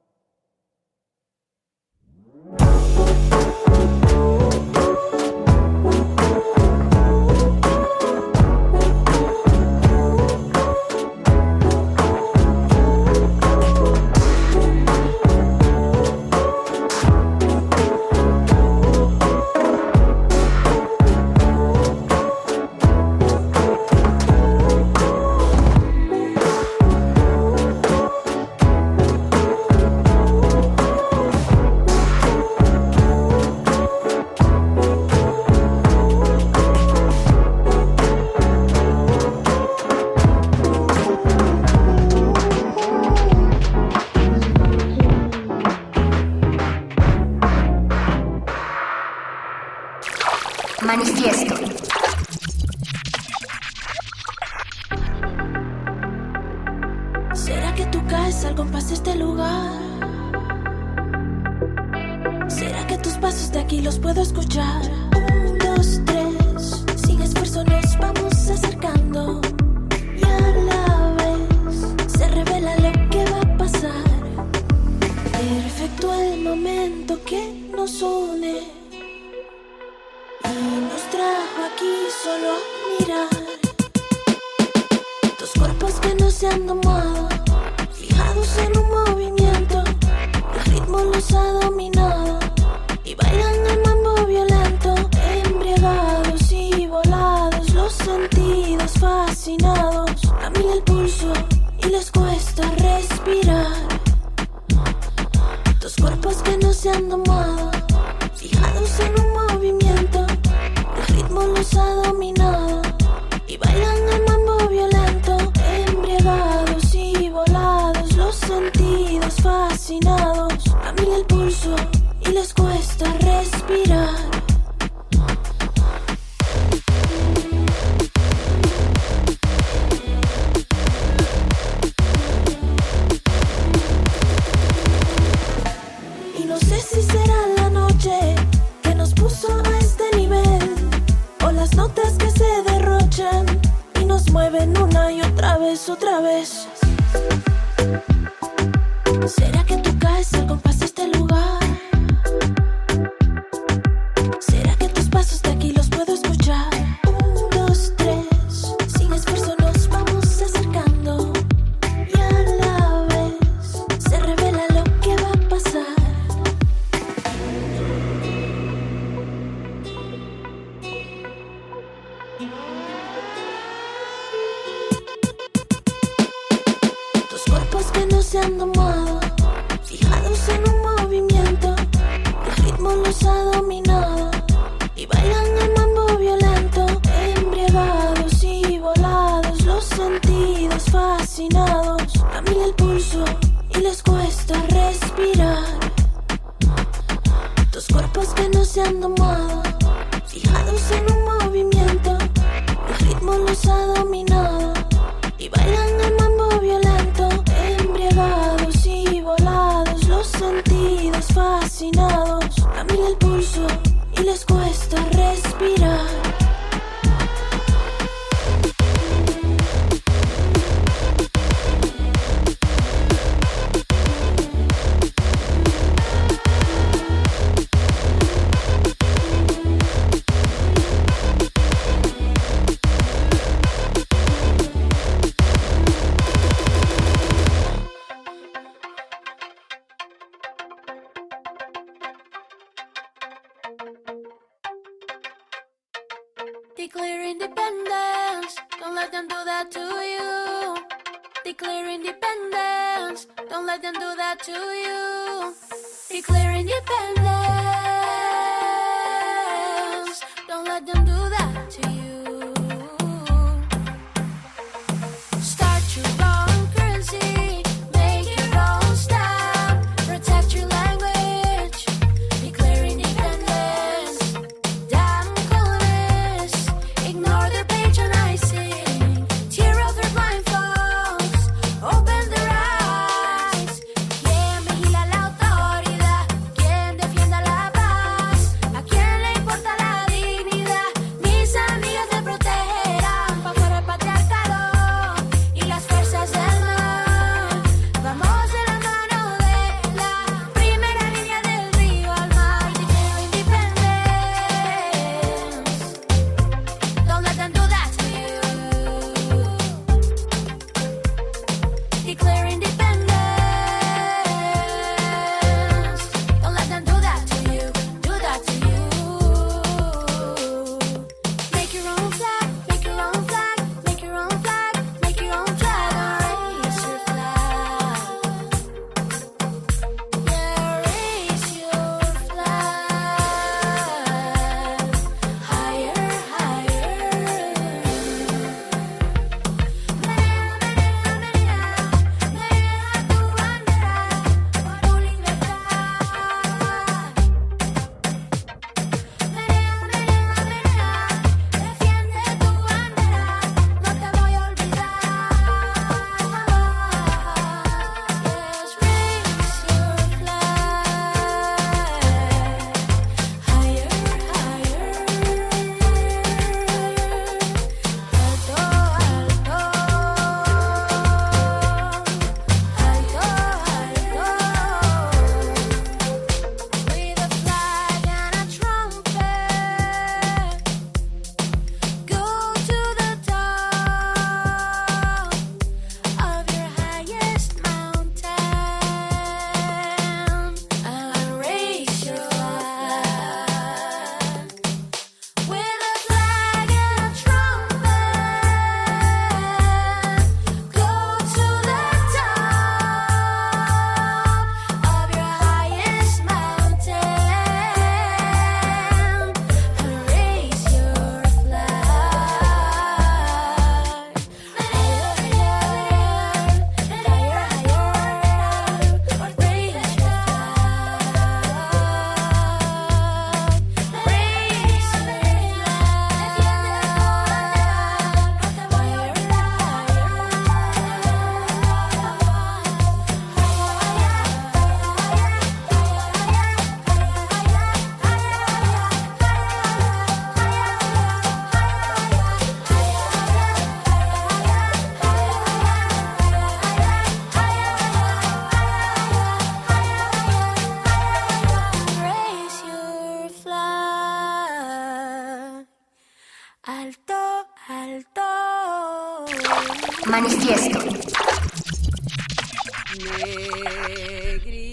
Como 464.40 464.73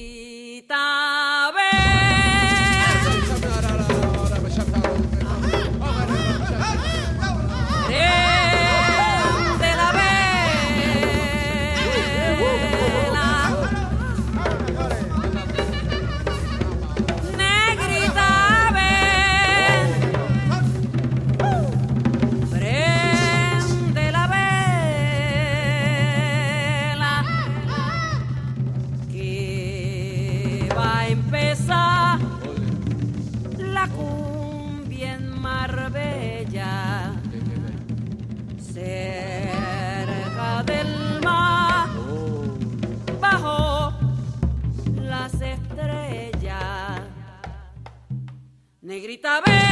y 49.00 49.02
grita, 49.02 49.40
¡Ven! 49.40 49.69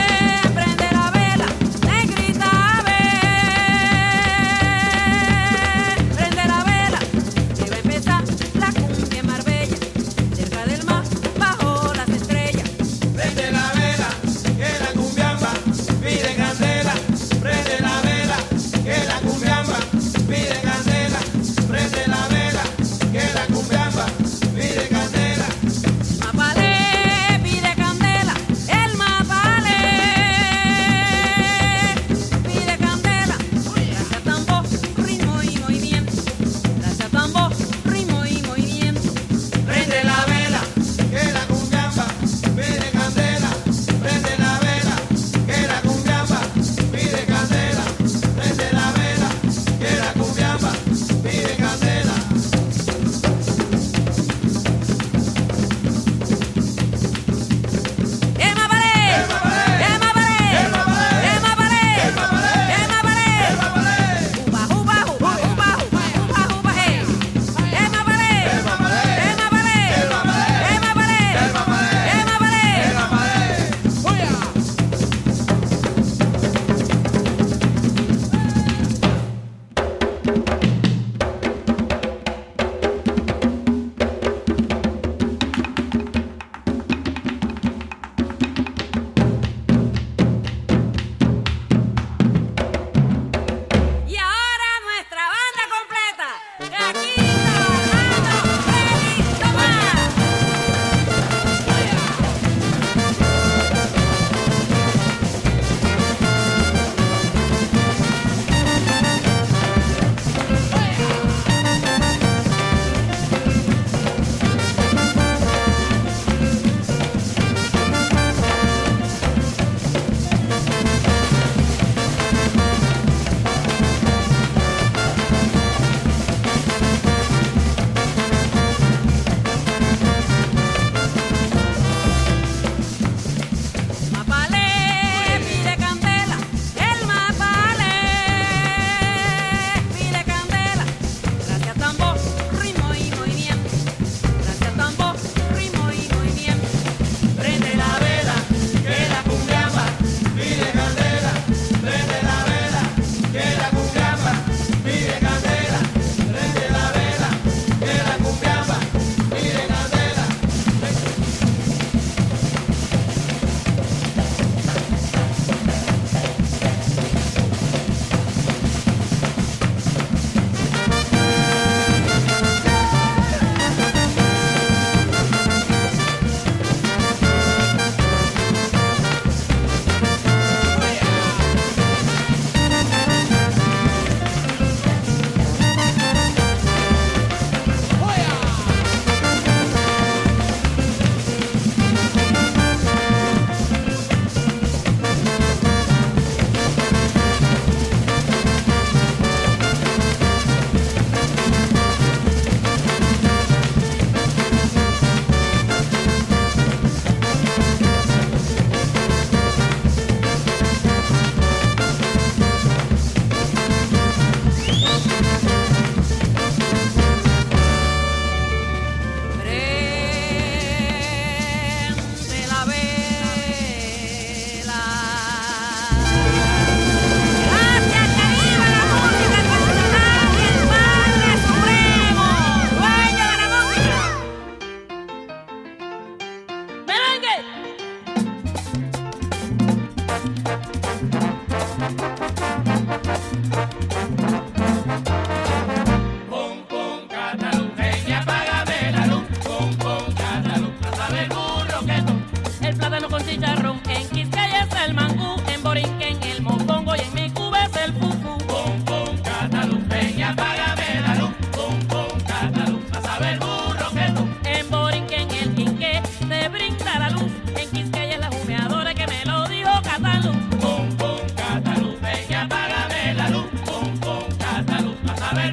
A 275.30 275.34
ver, 275.34 275.52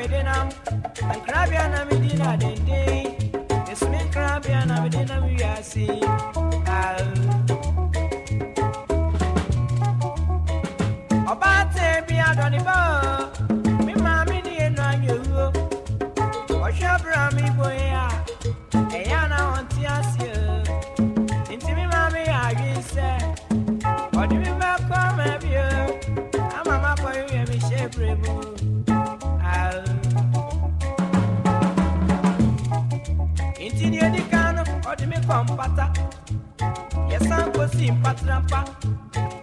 Medinam, 0.00 0.48
and 1.02 1.22
Crabiana 1.26 1.84
Medina, 1.90 2.36
then 2.40 2.64
day. 2.64 3.18
Yes, 3.68 3.82
me 3.82 3.98
Crabiana 4.10 4.80
Medinam, 4.80 5.28
we 5.28 5.42
are 5.42 5.62
seeing. 5.62 7.19
pampata. 35.30 35.86
Yɛsan 37.10 37.44
kɔsi 37.54 37.86
mpatrampa 37.96 38.60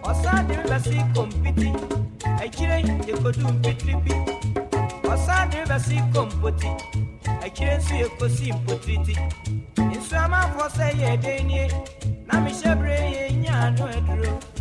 ɔsan 0.08 0.46
de 0.48 0.56
bɛsi 0.68 0.98
kompiti 1.14 1.68
never 3.06 3.32
see 3.32 3.42
mpitiri 3.42 3.94
bi 4.04 4.14
ɔsan 5.12 5.50
de 5.50 5.58
bɛsi 5.68 5.96
kompoti 6.12 6.70
akyire 7.44 7.76
nso 7.78 7.94
yɛkɔsi 8.02 8.46
mpotiriti 8.52 9.14
nsuamanfoɔ 9.92 10.66
sɛ 10.76 10.86
yɛ 11.00 11.20
den 11.22 11.46
nie 11.46 11.68
na 12.26 12.34
mehyɛ 12.40 12.74
bere 12.80 12.98
yɛ 13.16 13.24
nyaano 13.42 13.84
aduro 13.96 14.57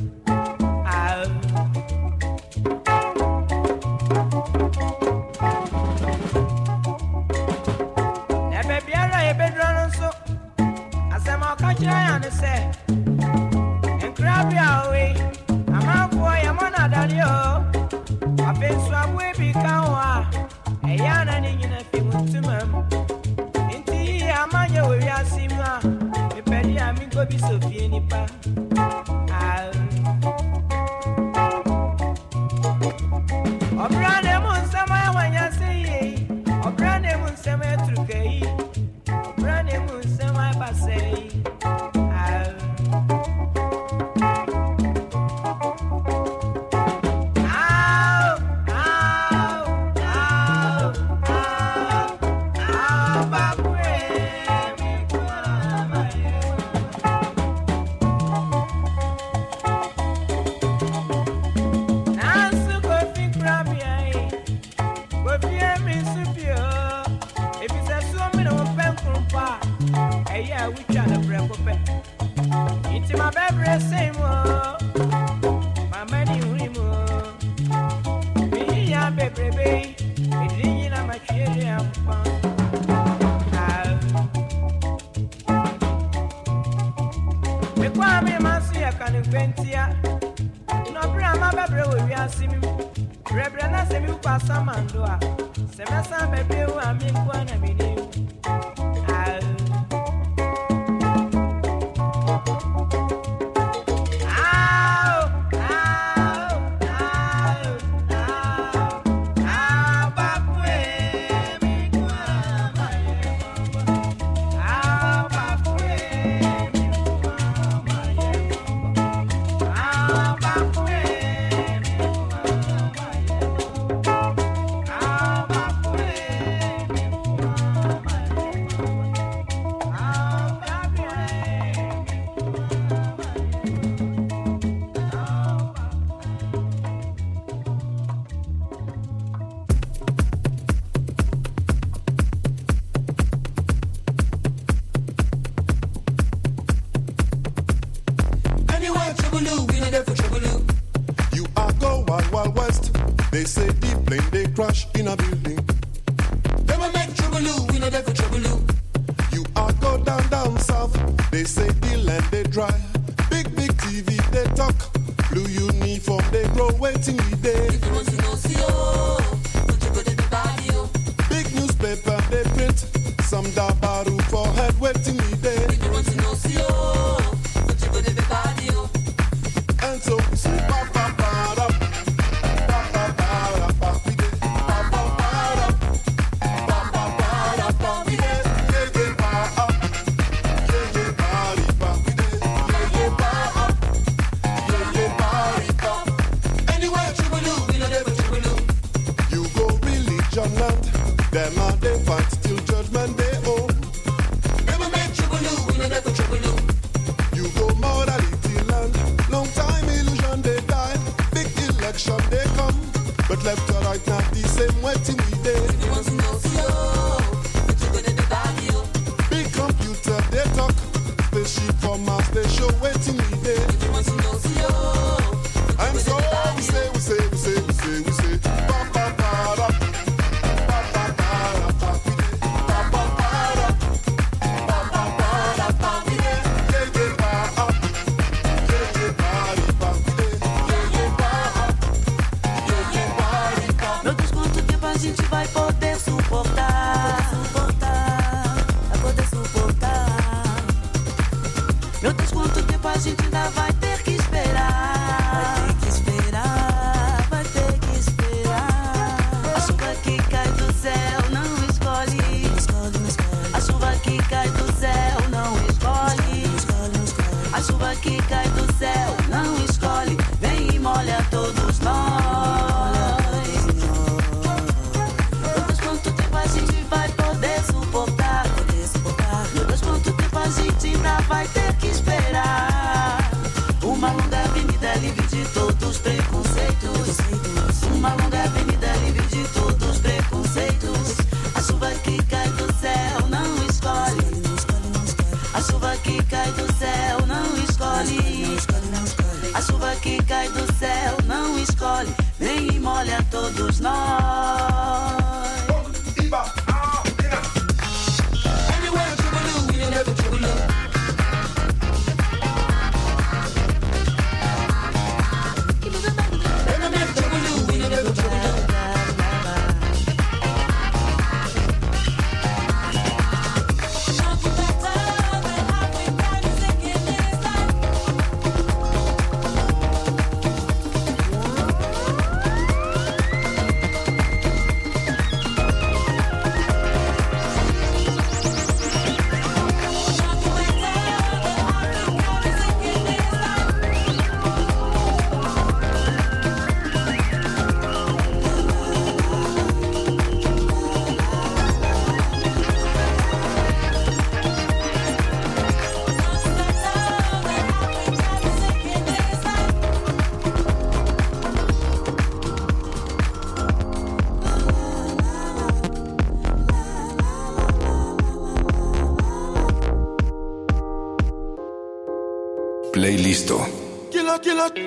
You 374.48 374.56
look. 374.56 374.87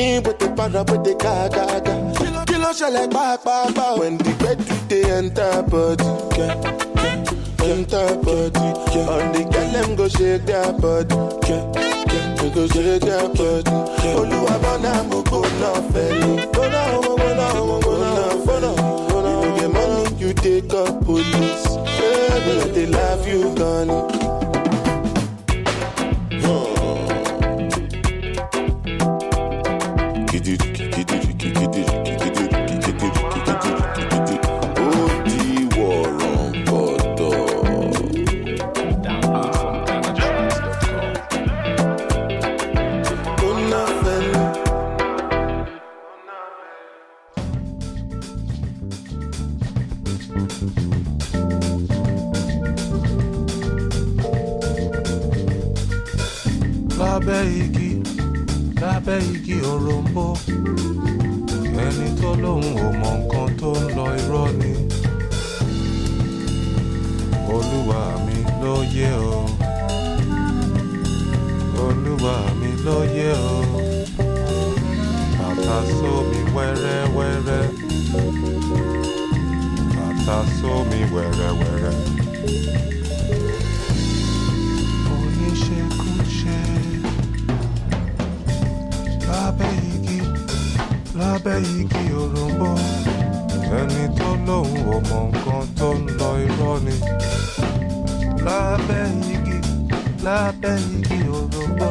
Picking 0.00 0.22
with 0.24 0.38
the 0.38 0.48
para 0.56 0.82
with 0.84 1.04
the 1.04 1.14
ga, 1.14 1.48
ga, 1.48 1.80
ga. 1.80 1.94
Kilo, 2.16 2.44
kilo 2.46 2.70
shele 2.72 3.10
ba, 3.10 3.38
ba, 3.44 3.70
ba. 3.74 3.96
When 3.98 4.16
the 4.18 4.32
bed 4.40 4.58
they 4.88 5.04
enter 5.10 5.62
body, 5.62 6.04
yeah, 6.38 6.54
yeah, 6.96 7.72
enter 7.72 8.16
body, 8.24 8.66
yeah. 8.94 9.08
On 9.14 9.32
the 9.32 9.42
girl 9.52 9.68
them 9.72 9.96
go 9.96 10.08
shake 10.08 10.46
their 10.46 10.72
body, 10.72 11.14
yeah, 11.48 11.72
yeah. 11.76 12.34
They 12.36 12.50
go 12.50 12.66
shake 12.68 13.02
their 13.02 13.28
body. 13.28 13.70
Olúwa 14.18 14.56
bọ́nà 14.62 14.92
mo 15.08 15.22
gbóná 15.22 15.70
fẹ́lẹ́. 15.92 16.46
Gbóná 16.52 16.80
ọmọ 16.96 17.12
gbóná 17.20 17.46
ọmọ 17.60 17.76
gbóná 17.84 18.10
gbóná. 18.42 18.70
You 19.44 19.56
get 19.56 19.70
money, 19.72 20.14
you 20.22 20.32
take 20.34 20.72
up 20.74 21.04
police. 21.04 21.66
Yeah, 22.00 22.64
they 22.74 22.86
love 22.86 23.26
you, 23.28 23.54
gone. 23.54 23.90
Lábẹ́ 100.70 100.88
igi 100.96 101.18
òròǹbó 101.38 101.90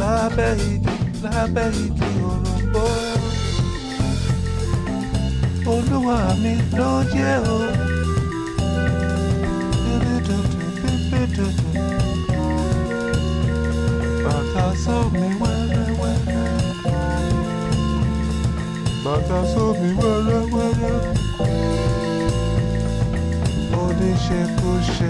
lábẹ́ 0.00 0.52
igi 0.72 0.94
lábẹ́ 1.24 1.68
igi 1.84 2.08
òròǹbó 2.30 2.84
olúwa 5.72 6.18
mi 6.42 6.52
ló 6.78 6.90
jẹ́ 7.12 7.34
o. 7.56 7.58
Bàtà 14.24 14.64
sómi 14.84 15.26
wẹ́rẹ́wẹ́rẹ́. 15.40 16.44
Bàtà 19.04 19.38
sómi 19.52 19.88
wẹ́rẹ́wẹ́rẹ́. 20.00 20.98
Oníṣekúṣe. 23.82 25.09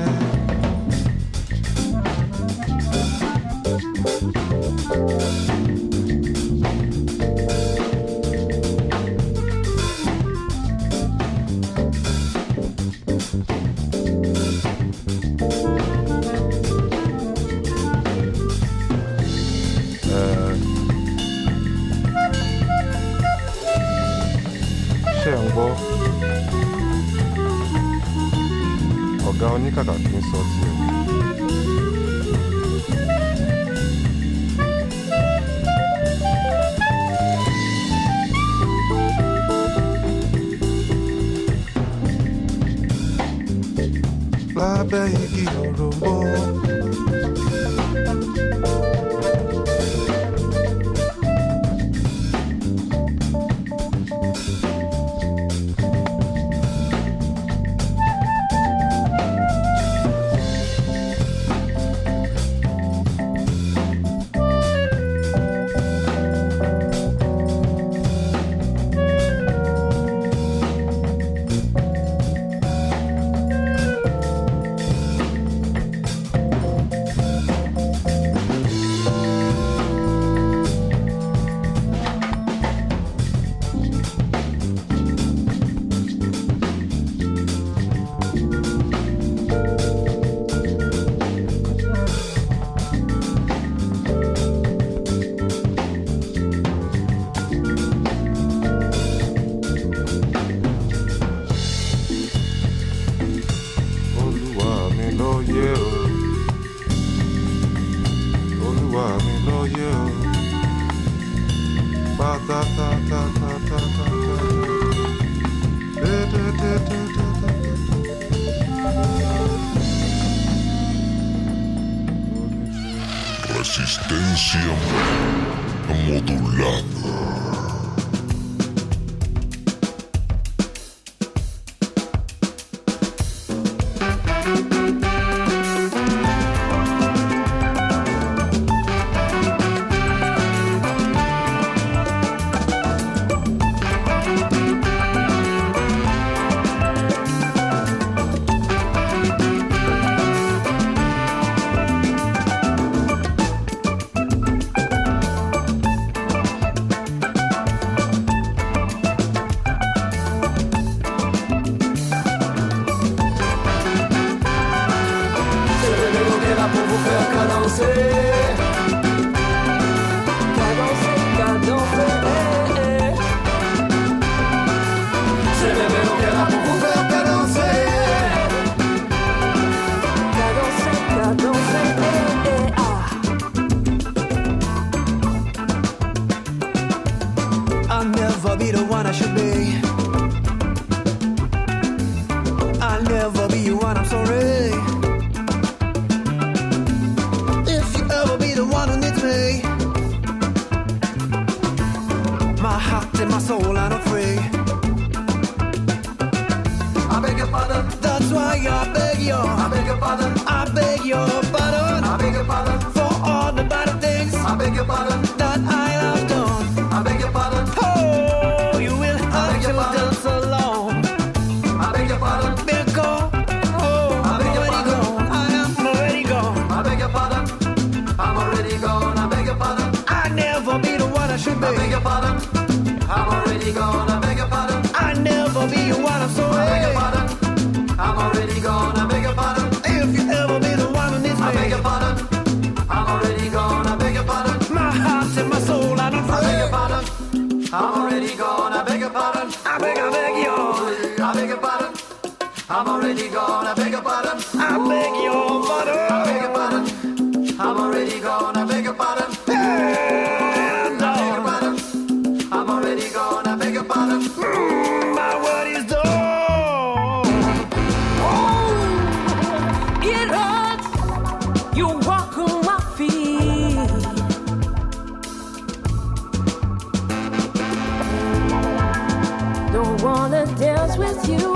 wanna 280.20 280.44
dance 280.58 280.98
with 280.98 281.26
you. 281.30 281.49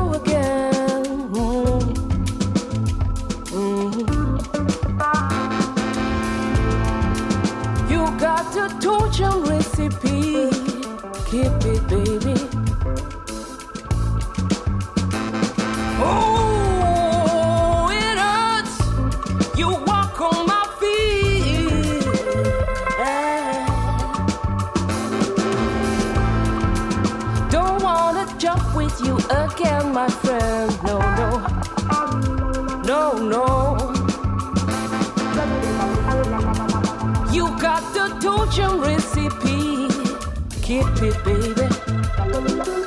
keep 40.64 40.86
it, 41.02 41.12
baby. 41.24 41.68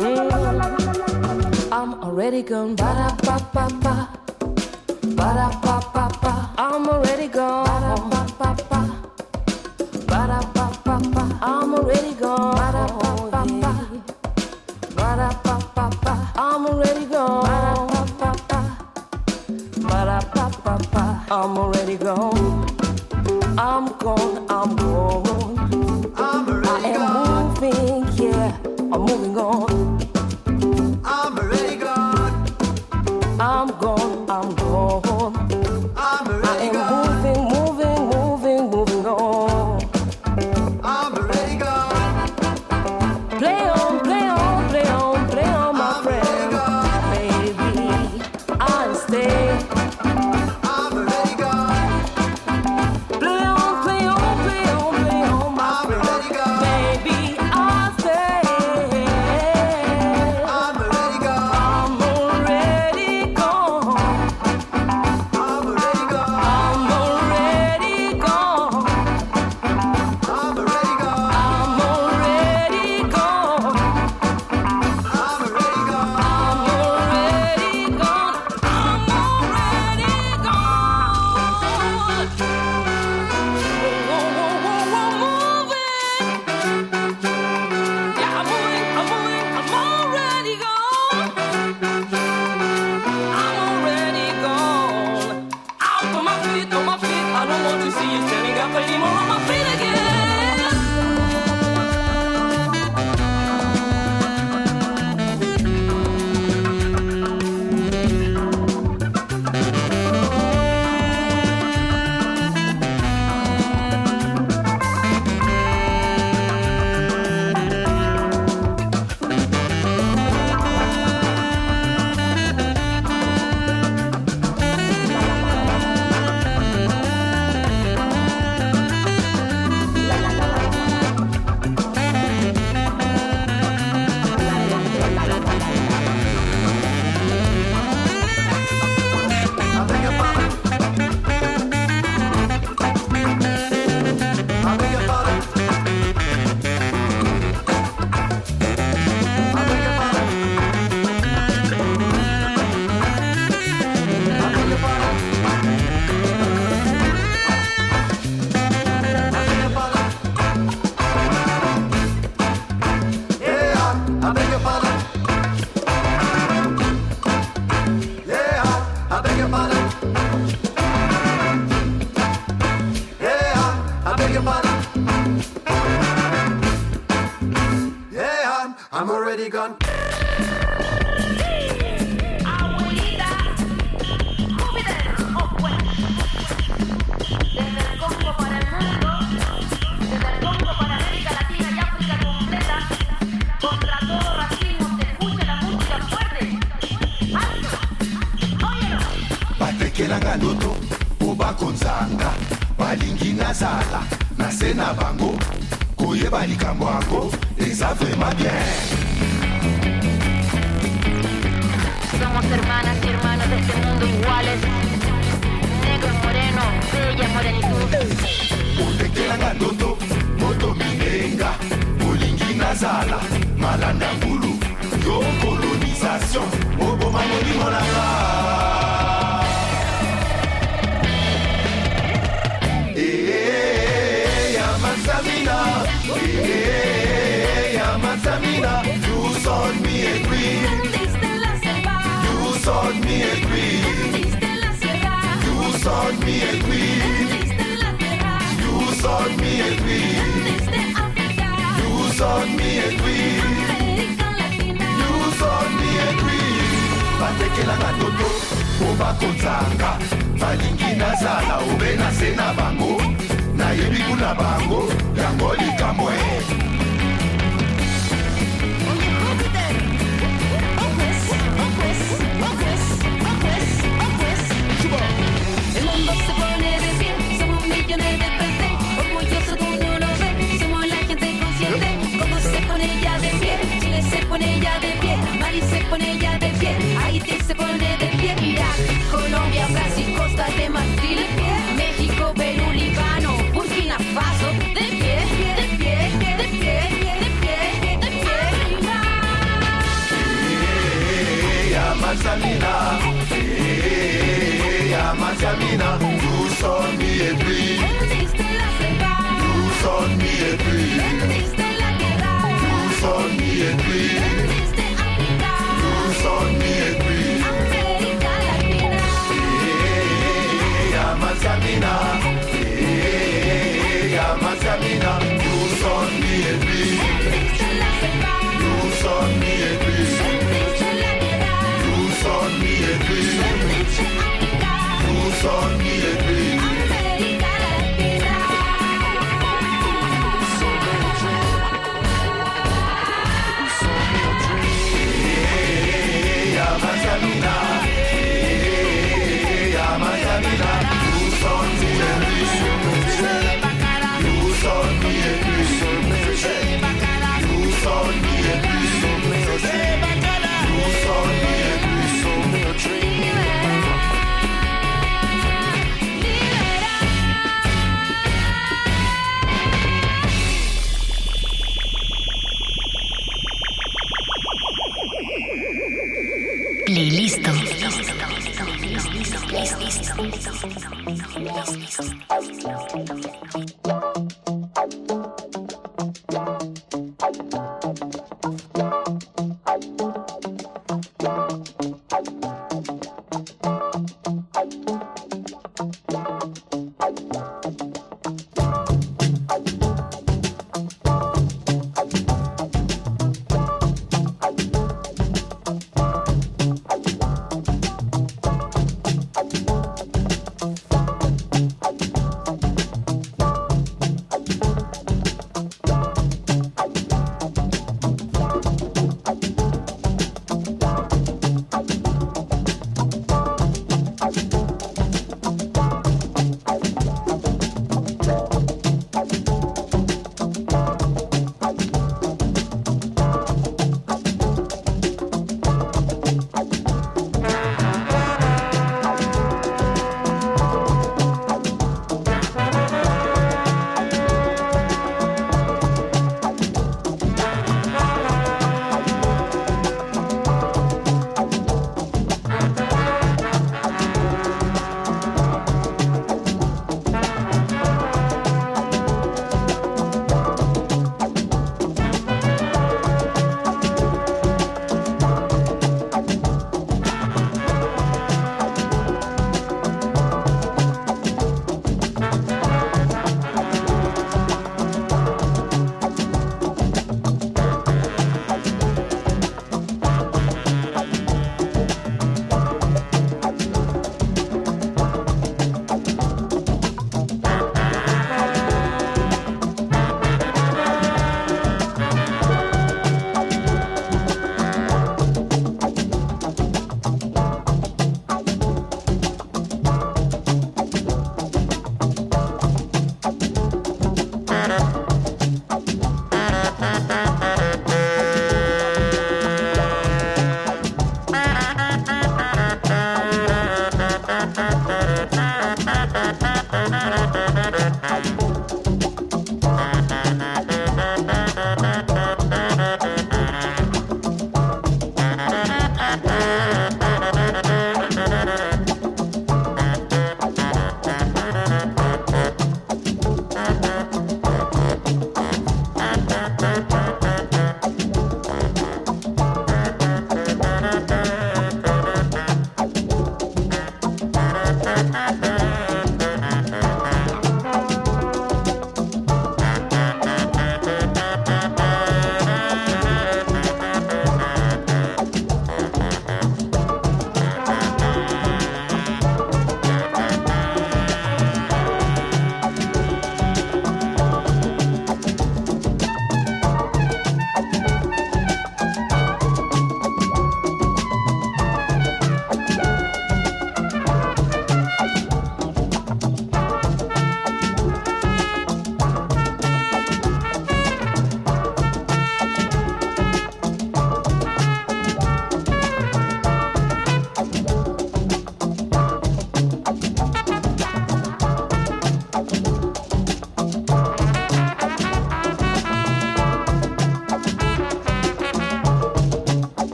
Mm. 0.00 1.68
I'm 1.70 1.94
already 2.02 2.42
gone 2.42 2.74
ba 2.74 2.90
da 2.96 3.08
ba 3.26 3.36
ba 3.52 3.64
ba, 3.84 3.94
ba 5.18 5.28
da 5.36 5.48
ba 5.60 5.87